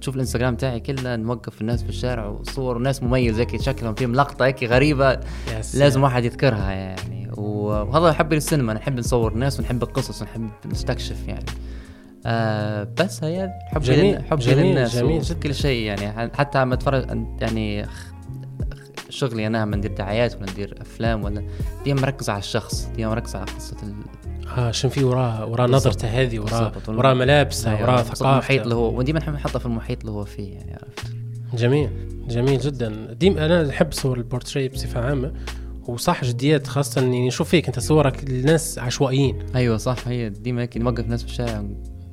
[0.00, 4.46] تشوف الإنستغرام تاعي كله نوقف الناس في الشارع وصور ناس مميزه هيك شكلهم فيهم لقطة
[4.46, 5.20] هيك غريبة
[5.60, 5.84] سلام.
[5.84, 11.44] لازم واحد يذكرها يعني وهذا حبي للسينما نحب نصور الناس ونحب القصص ونحب نستكشف يعني
[12.26, 15.22] آه بس هي حبي جميل، حبي جميل، للناس جميل.
[15.42, 17.06] كل شيء يعني حتى عم أتفرج
[17.40, 17.86] يعني
[19.08, 21.46] شغلي أنا عم ندير دعايات ولا ندير أفلام ولا
[21.84, 23.76] ديما مركز على الشخص ديما مركز على قصة.
[24.58, 25.66] آه شنو في وراه؟ وراه.
[25.66, 26.72] نظرته هذه وراه.
[26.88, 30.12] وراه ملابسه أيوة، وراه قصة المحيط اللي ثقافته هو وديما نحب نحطها في المحيط اللي
[30.12, 31.12] هو فيه يعني عرفت؟
[31.54, 31.90] جميل
[32.28, 33.12] جميل جدا.
[33.12, 35.32] ديم أنا أحب صور البورتريه بصفة عامة
[35.88, 39.38] وصح جديات خاصة يعني نشوف فيك أنت صورك الناس عشوائيين.
[39.54, 41.64] أيوه صح هي ديما هيك نوقف ناس في الشارع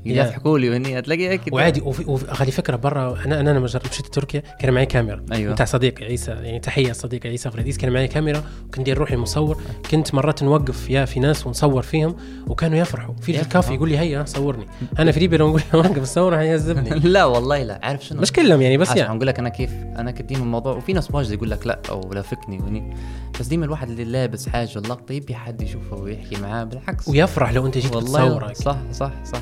[0.05, 4.07] يضحكوا لي وهني تلاقي هيك وعادي وفي وفي- خلي فكرة برا أنا أنا لما مشيت
[4.07, 5.25] تركيا كان معي كاميرا.
[5.31, 5.53] أيوه.
[5.53, 9.61] بتاع صديقي عيسى يعني تحية صديقي عيسى فريديس كان معي كاميرا وكنت ندير روحي مصور
[9.91, 12.15] كنت مرات نوقف يا في ناس ونصور فيهم
[12.47, 13.13] وكانوا يفرحوا.
[13.21, 13.41] في.
[13.41, 14.65] الكافي يقول لي هيا صورني.
[14.99, 18.61] أنا في ليبيا لو نقول وقف صور هيعذبني لا والله لا عارف شنو؟ مش كلهم
[18.61, 19.01] يعني بس يعني.
[19.01, 21.79] عم أقول لك أنا كيف أنا كنت ديما الموضوع وفي ناس واجد يقول لك لا
[21.89, 22.93] أو لا فكني وني
[23.39, 27.07] بس ديما الواحد اللي لابس حاجة اللقطه يبي حد يشوفه ويحكي معاه بالعكس.
[27.09, 28.55] ويفرح لو أنت جيت والله تصورك.
[28.55, 29.41] صح صح صح.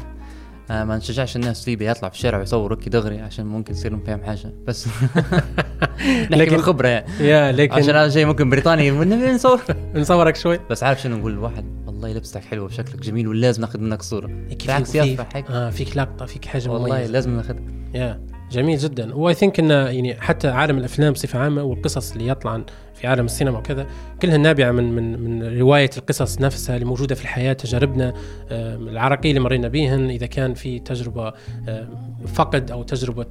[0.69, 4.53] ما نشجعش الناس ليبيا يطلع في الشارع ويصور وكي دغري عشان ممكن يصير فاهم حاجة.
[4.67, 4.87] بس
[6.29, 7.05] لكن- خبره يعني.
[7.19, 9.61] يا عشان لكن أنا جاي ممكن بريطانيا والنبي نصور.
[9.95, 10.59] نصورك شوي.
[10.69, 14.27] بس عارف شنو نقول الواحد والله لبستك حلوة وشكلك جميل ولازم ناخذ منك صورة.
[14.27, 17.61] بالعكس في يفرح هيك آه فيك لقطة فيك حاجة والله لازم ناخذها
[17.93, 19.15] يا جميل جدا.
[19.15, 22.61] وأي ثينك إنه يعني حتى عالم الأفلام بصفة عامة والقصص اللي يطلع
[23.01, 23.87] في عالم السينما وكذا
[24.21, 28.13] كلها نابعة من من من رواية القصص نفسها اللي موجودة في الحياة تجاربنا
[28.51, 31.33] العراقيل اللي مرينا بهن إذا كان في تجربة
[32.33, 33.25] فقد أو تجربة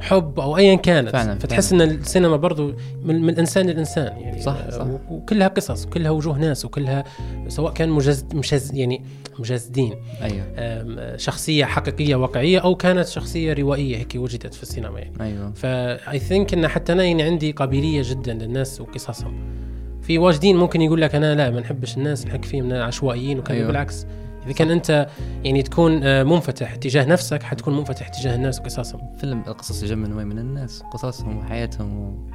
[0.00, 1.08] حب أو ايا كانت.
[1.08, 2.72] فعلاً، فتحس إن السينما برضو
[3.02, 4.86] من, من الإنسان للإنسان يعني صح، آه، صح.
[5.10, 7.04] وكلها قصص وكلها وجوه ناس وكلها
[7.48, 9.04] سواء كان مجزد مجز يعني
[9.38, 11.16] مجسدين أيوه.
[11.16, 15.12] شخصية حقيقية واقعية أو كانت شخصية روائية هيك وجدت في السينما يعني.
[15.20, 15.52] أيوه.
[15.52, 19.60] فاي ثينك إن حتى أنا يعني عندي قابلية جدا للناس وقصصهم
[20.02, 23.56] في واجدين ممكن يقول لك أنا لا ما نحبش الناس نحك فيهم عشوائيين وكذا.
[23.56, 23.66] أيوة.
[23.66, 24.06] بالعكس
[24.44, 25.08] إذا كان أنت
[25.44, 29.16] يعني تكون آه، منفتح تجاه نفسك حتكون منفتح تجاه الناس وقصصهم.
[29.16, 32.30] فيلم القصص من وين من الناس قصصهم وحياتهم و...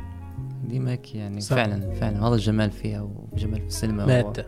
[0.68, 1.56] ديما هيك يعني صح.
[1.56, 2.28] فعلا فعلا.
[2.28, 4.46] هذا الجمال فيها وجمال في السينما مادة.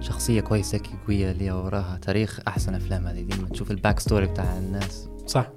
[0.00, 3.22] شخصية كويسة قوية اللي وراها تاريخ أحسن أفلام هذه.
[3.22, 5.08] ديما تشوف ال back story بتاع الناس.
[5.26, 5.50] صح.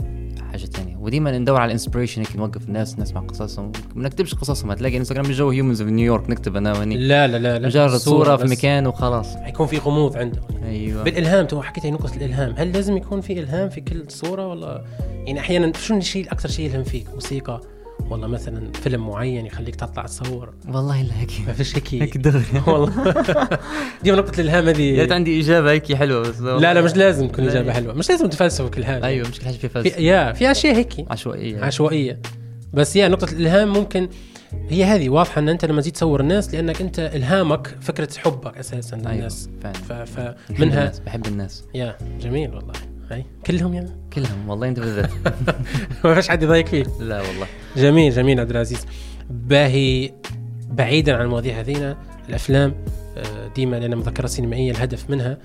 [1.04, 3.72] وديما ندور على ال inspiration هيك نوقف الناس نسمع قصصهم.
[3.95, 7.38] ما نكتبش قصصهم هتلاقي انستغرام جو Humans of New York نكتب أنا وهني لا لا
[7.38, 7.68] لا لا.
[7.68, 9.36] مجرد صورة في مكان وخلاص.
[9.36, 11.04] حيكون في غموض عندهم أيوة.
[11.04, 12.54] بالإلهام تو حكيت هي نقطة الإلهام.
[12.58, 14.84] هل لازم يكون في إلهام في كل صورة ولا؟
[15.26, 17.62] يعني أحيانا شو الشيء الأكثر شيء يلهم فيك؟ موسيقى
[18.09, 20.53] والله مثلا فيلم معين يخليك تطلع تصور.
[20.67, 21.31] والله لا هيك.
[21.47, 21.93] ما فيش هيك.
[21.93, 22.43] هيك دغري.
[22.67, 23.49] والله.
[24.03, 27.27] دي نقطه الالهام يا ريت هذه عندي إجابة هيك حلوة بس لا لا مش لازم
[27.27, 27.47] تكون.
[27.47, 27.93] إجابة حلوة.
[27.93, 30.01] مش لازم تفلسف كل حاجة أيوة مش كل حاجة في فلسفة.
[30.01, 31.05] يا في أشياء هيك.
[31.09, 31.63] عشوائية.
[31.63, 32.19] عشوائية.
[32.73, 34.09] بس يا نقطة الإلهام ممكن
[34.69, 38.95] هي هذه واضحة إن أنت لما تجي تصور الناس لأنك أنت إلهامك فكرة حبك أساسا
[38.97, 39.49] أيوة للناس.
[39.63, 40.05] فعلا.
[40.05, 40.19] ف...
[40.19, 41.63] بحب فمنها بحب الناس.
[41.75, 42.73] يا جميل والله.
[43.14, 45.11] هاي كلهم يعني كلهم والله أنت بالذات.
[46.03, 47.47] ما فيش حد يضايق فيك لا والله.
[47.78, 48.86] جميل جميل عبد العزيز.
[49.30, 50.11] باهي
[50.70, 51.97] بعيدا عن المواضيع هذينا
[52.30, 52.76] الأفلام
[53.18, 55.38] آه، ديما لنا مذكرة سينمائية الهدف منها.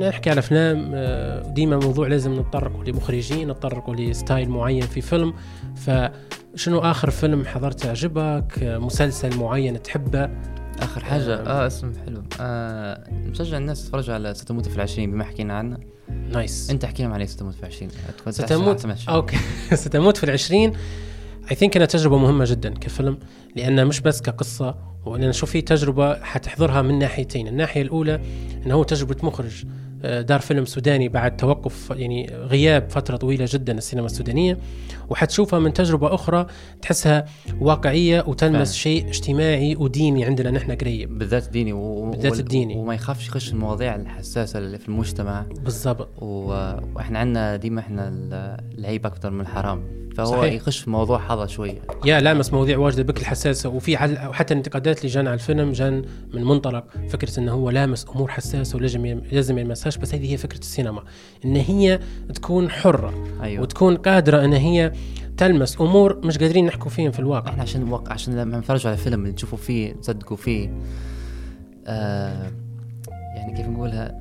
[0.00, 5.34] نحكي على أفلام آه، ديما موضوع لازم نتطرق لمخرجين نتطرق لستايل معين في فيلم.
[5.76, 10.30] فشنو آخر فيلم حضرته عجبك؟ آه، مسلسل معين تحبه؟
[10.78, 11.40] آخر حاجة.
[11.40, 11.46] آم.
[11.46, 12.22] آه اسم حلو.
[12.40, 15.78] آه مشجع الناس يتفرجوا على ستموت في العشرين بما حكينا عنه.
[16.32, 16.70] nice.
[16.70, 17.90] انت احكي لهم عليه ستموت في العشرين.
[18.30, 18.86] ستموت.
[19.08, 19.36] okay.
[19.74, 20.72] ستموت في العشرين
[21.50, 23.18] I think إنها تجربة مهمة جدا كفيلم
[23.56, 24.74] لأنها مش بس كقصة
[25.06, 27.48] وإن شوف في تجربة حتحضرها من ناحيتين.
[27.48, 28.20] الناحية الأولى
[28.66, 29.64] إنه هو تجربة مخرج
[30.02, 34.58] آه، دار فيلم سوداني بعد توقف يعني غياب فترة طويلة جدا السينما السودانية.
[35.10, 36.46] وحتشوفها من تجربة أخرى
[36.82, 37.24] تحسها
[37.60, 38.74] واقعية وتلمس.
[38.74, 41.18] شيء اجتماعي وديني عندنا نحن قريب.
[41.18, 42.10] بالذات الديني و...
[42.10, 42.76] بالذات وال- الديني.
[42.76, 45.46] وما يخافش يخش المواضيع الحساسة اللي في المجتمع.
[45.64, 46.08] بالضبط.
[46.22, 46.26] و...
[46.94, 50.00] وإحنا عندنا ديما إحنا ال- العيب أكثر من الحرام.
[50.16, 50.54] فهو صحيح.
[50.54, 51.82] يخش في الموضوع هذا شوية.
[52.04, 53.68] يا لامس مواضيع واجدة بكل حساسة.
[53.68, 56.04] وفي حل وحتى الانتقادات اللي جان على الفيلم جان
[56.34, 60.58] من منطلق فكرة إنه هو لامس أمور حساسة ولازم لازم يلمسهاش بس هذه هي فكرة
[60.58, 61.02] السينما.
[61.44, 62.00] إن هي
[62.34, 63.62] تكون حرة أيوه.
[63.62, 64.92] وتكون قادرة إن هي
[65.40, 68.12] تلمس أمور مش قادرين نحكوا فيهم في الواقع إحنا عشان وق...
[68.12, 70.70] عشان لما نتفرجوا على فيلم نشوفوا فيه نصدقوا فيه
[71.86, 72.50] آه
[73.36, 74.18] يعني كيف نقولها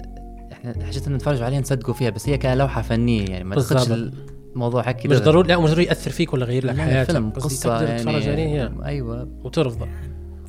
[0.52, 3.56] إحنا حاجات نتفرج عليها نصدقوا فيها بس هي كلوحة فنية يعني ما.
[3.56, 4.12] تاخذش
[4.56, 5.18] الموضوع هيك مش.
[5.18, 8.30] ضروري لا مش ضروري يأثر فيك ولا يغير لك حياتك فيلم قصة تقدر يعني تتفرج
[8.30, 8.74] عليه يا.
[8.86, 9.88] أيوه وترضى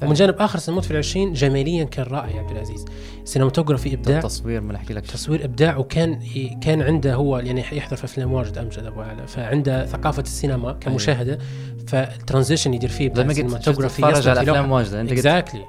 [0.03, 2.84] ومن جانب آخر ستموت في العشرين جماليا كان رائع يا عبد العزيز.
[3.24, 4.18] cinematography إبداع.
[4.18, 6.20] التصوير ما احكي لك تصوير إبداع وكان
[6.62, 11.38] كان عنده هو يعني يحضر في افلام واجد أمجد أبو علا فعنده ثقافة السينما كمشاهدة
[11.86, 15.64] فال transition يدير فيه قلت ال cinematography تتفرج على أفلام واجده أنت exactly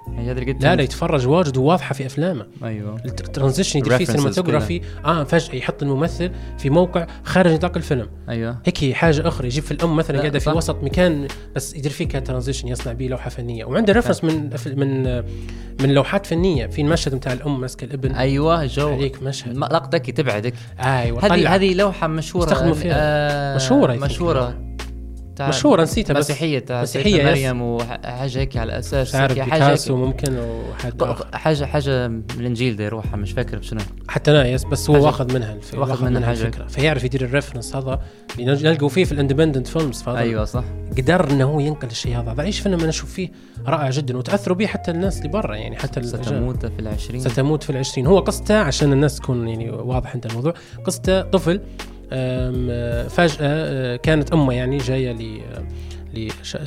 [0.62, 2.46] لا لا يتفرج واجد وواضحة في أفلامه.
[2.64, 2.96] أيوه.
[3.06, 8.10] ال transition يدير فيه cinematography آه فجأة يحط الممثل في موقع خارج نطاق الفيلم.
[8.30, 8.58] أيوه.
[8.66, 10.50] هيك حاجة أخرى يجيب في الأم مثلا لا، قاعدة في.
[10.50, 13.66] وسط مكان بس يدير فيه ك transition يصنع به لوحة فنية.
[13.66, 15.24] وعنده reference من من
[15.82, 16.68] من لوحات فنية.
[16.68, 18.12] في المشهد بتاع الأم ماسكة الابن.
[18.12, 18.89] أيوه جو.
[18.89, 19.58] عليك مشهد.
[19.58, 20.54] لقطك تبعدك.
[20.80, 21.26] أيوه.
[21.26, 21.56] هذه.
[21.56, 22.96] هذه لوحة مشهورة استخدموا فيها.
[22.96, 24.04] آه think.
[24.04, 24.58] مشهورة.
[25.42, 27.30] تاع مشهورة نسيتها بس مسيحية، مسيحية yes.
[27.30, 29.08] مريم وحاجة هيك على هيك
[29.39, 29.96] حاجة بيكاسو.
[29.96, 31.28] ممكن وحد آخر.
[31.34, 35.04] حاجة حاجة من الانجيل ده يروحها مش فاكر بشنو حتى أنا yes بس هو حاجة-
[35.04, 35.74] واخذ منها الف...
[35.74, 36.42] واخذ منها منها حاجة.
[36.47, 38.01] الفكرة فيعرف يدير ال reference هذا
[38.39, 40.63] اللي نلقوا فيه في ال independent films فهذا أيوه صح
[40.97, 43.30] قدر إنه هو ينقل الشيء هذا هذا إيش فيلم أنا أشوف فيه
[43.68, 46.04] رائع جدا وتأثروا به حتى الناس اللي برا يعني حتى.
[46.04, 50.54] ستموت في العشرين ستموت في العشرين هو قصته عشان الناس تكون يعني واضح عند الموضوع
[50.86, 51.62] قصته طفل
[53.09, 55.42] فجأة آه، كانت أمه يعني جاية ل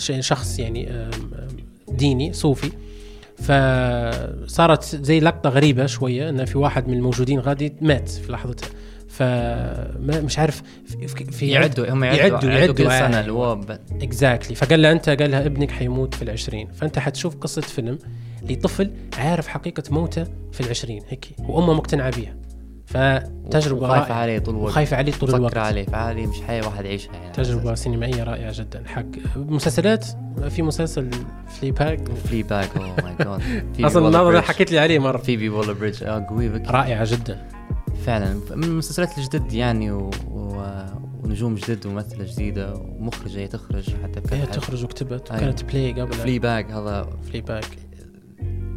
[0.09, 1.09] لشخص يعني
[1.89, 2.71] ديني صوفي.
[3.39, 8.69] فصارت زي لقطة غريبة شوية أن في واحد من الموجودين غادي مات في لحظتها.
[9.09, 13.21] فمش عارف في, في- يعدوا هم يعدوا يعدوا- كل سنه آه.
[13.21, 16.69] اللي هو ب- اكزاكتلي فقال لها أنت قال لها ابنك حيموت في العشرين.
[16.73, 17.99] فأنت حتشوف قصة فيلم
[18.51, 21.27] لطفل عارف حقيقة موته في العشرين هيك.
[21.39, 22.37] وأمه مقتنعة بيها.
[22.95, 24.13] فتجربة رائعة.
[24.13, 24.71] عليه طول الوقت.
[24.71, 25.57] وخايفة عليه طول الوقت.
[25.57, 27.33] عليه فهذه مش حياة واحد يعيشها يعني.
[27.33, 28.83] تجربة سينمائية رائعة جدا.
[28.87, 29.05] حق
[29.37, 30.07] مسلسلات
[30.49, 31.11] في مسلسل
[31.49, 35.19] Fleabag Fleabag oh my God أصلا الناظر حكيت لي عليه مرة.
[35.19, 37.47] Phoebe Waller Bridge آه قوي رائعة جدا.
[38.07, 38.41] فعلا.
[38.55, 40.11] من المسلسلات الجدد يعني و...
[40.31, 40.65] و...
[41.23, 45.31] ونجوم جدد وممثلة جديدة ومخرجة هي تخرج حتى هي تخرج وكتبت.
[45.31, 45.43] أيوة.
[45.43, 46.13] وكانت play قبل.
[46.13, 47.67] فلي باك هذا Fleabag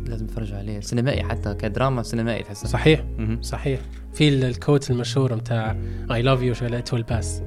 [0.05, 0.79] لازم تتفرجوا عليه.
[0.79, 2.67] سينمائي حتى كدراما سينمائي تحسه.
[2.67, 3.03] صحيح.
[3.17, 3.41] مهم.
[3.41, 3.79] صحيح.
[4.13, 5.75] في ال- ال quote المشهور بتاع
[6.11, 7.41] اي لاف يو شغلات ويل باس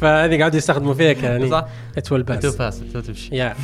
[0.00, 1.66] فهذه قاعدوا يستخدموا فيها صح.
[1.98, 3.36] ات ويل تو باس باس تو تمشي.
[3.36, 3.54] يا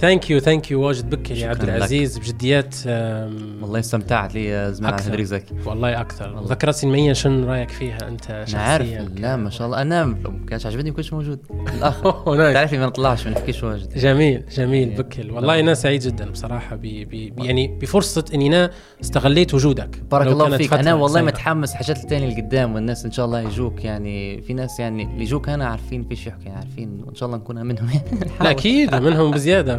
[0.00, 1.62] ثانك يو ثانك يو واجد بك يا عبد.
[1.62, 6.34] العزيز بجديات والله استمتعت لي زمان زكي والله أكثر.
[6.42, 9.82] مذكرات سينمائيه شنو رأيك فيها أنت أنا عارف شخصيا لا ما شاء الله.
[9.82, 10.16] أنا ما
[10.48, 11.38] كانش عجبني ما كنتش موجود.
[11.76, 12.52] الآخر.
[12.54, 13.98] تعرفي ما نطلعش ما نحكيش واجد.
[13.98, 15.30] جميل جميل يعني بكل.
[15.30, 18.70] والله أنا سعيد جدا بصراحة ب ب يعني بفرصة إني أنا
[19.00, 20.02] استغليت وجودك.
[20.10, 21.22] بارك الله فيك أنا والله.
[21.22, 25.22] متحمس حاجات التاني اللي قدام والناس إن شاء الله يجوك يعني في ناس يعني اللي
[25.22, 28.30] يجوك هنا عارفين فيش يحكي عارفين وان شاء الله نكون منهم يعني.
[28.50, 29.76] أكيد منهم بزيادة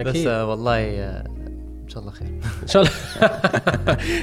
[0.00, 0.74] بس أكيد آه، والله
[1.94, 2.28] شاء الله خير.
[2.62, 2.92] إن شاء الله.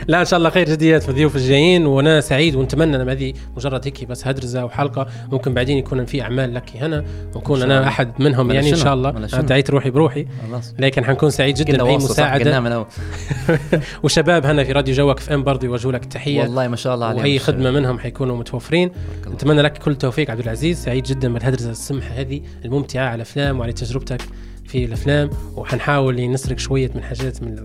[0.08, 0.70] لا إن شاء الله خير.
[0.70, 5.08] جديات في الضيوف الجايين وأنا سعيد ونتمنى ان هذه مجرد هيك بس هدرزة وحلقة.
[5.32, 7.88] ممكن بعدين يكون في أعمال لك هنا ونكون أنا.
[7.88, 9.10] أحد منهم يعني إن؟ شاء الله.
[9.10, 10.26] أنا؟ دعيت روحي بروحي.
[10.80, 12.86] لكن حنكون سعيد جدا بأي مساعدة.
[14.04, 17.06] وشباب هنا في راديو جوك إف إم برضه يوجهوا لك التحيه والله ما شاء الله
[17.06, 17.22] عليهم.
[17.22, 17.40] وأي.
[17.40, 18.92] خدمة منهم حيكونوا متوفرين.
[19.28, 20.84] نتمنى لك كل التوفيق عبد العزيز.
[20.84, 24.22] سعيد جدا بالهدرزة السمحه هذه الممتعة على الافلام وعلى تجربتك.
[24.72, 27.56] في الأفلام وحنحاول نسرق شوية من حاجات من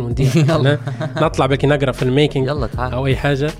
[0.00, 0.78] وندير يلا.
[1.16, 2.92] نطلع بلكي نقرأ في ال making يلا تعال.
[2.92, 3.50] أو أي حاجة.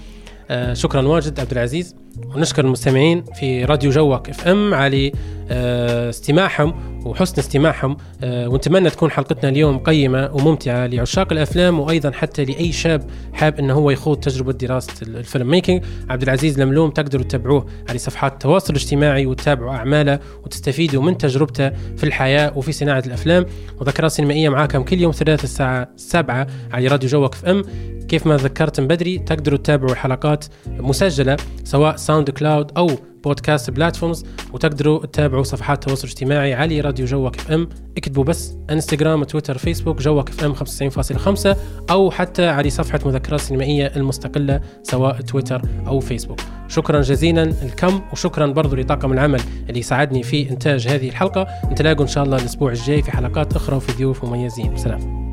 [0.50, 1.96] آه شكرا واجد عبد العزيز.
[2.35, 5.12] ونشكر المستمعين في راديو جوك إف إم على
[5.51, 12.45] آه استماعهم وحسن استماعهم آه ونتمنى تكون حلقتنا اليوم قيمة وممتعة لعشاق الأفلام وأيضا حتى
[12.45, 15.85] لأي شاب حاب إنه هو يخوض تجربة دراسة ال film making.
[16.11, 22.05] عبد العزيز لملوم تقدروا تتابعوه على صفحات التواصل الاجتماعي وتتابعوا أعماله وتستفيدوا من تجربته في
[22.05, 23.47] الحياة وفي صناعة الأفلام.
[23.81, 27.62] ومذكرات سينمائية معاكم كل يوم ثلاث الساعة 7 على راديو جوك إف إم.
[28.09, 32.89] كيف ما ذكرت من بدري تقدروا تتابعوا الحلقات مسجلة سواء SoundCloud أو
[33.24, 37.68] podcast platforms وتقدروا تتابعوا صفحات التواصل الاجتماعي على راديو جوك إف إم.
[37.97, 41.56] اكتبوا بس إنستغرام تويتر فيسبوك جوك إف إم 95.5
[41.90, 46.40] أو حتى على صفحة مذكرات سينمائية المستقلة سواء تويتر أو فيسبوك.
[46.68, 51.47] شكرا جزيلا الكم وشكرا برضو لطاقم العمل اللي ساعدني في إنتاج هذه الحلقة.
[51.72, 54.77] نتلاقوا إن شاء الله الأسبوع الجاي في حلقات أخرى وفي ضيوف مميزين.
[54.77, 55.30] سلام.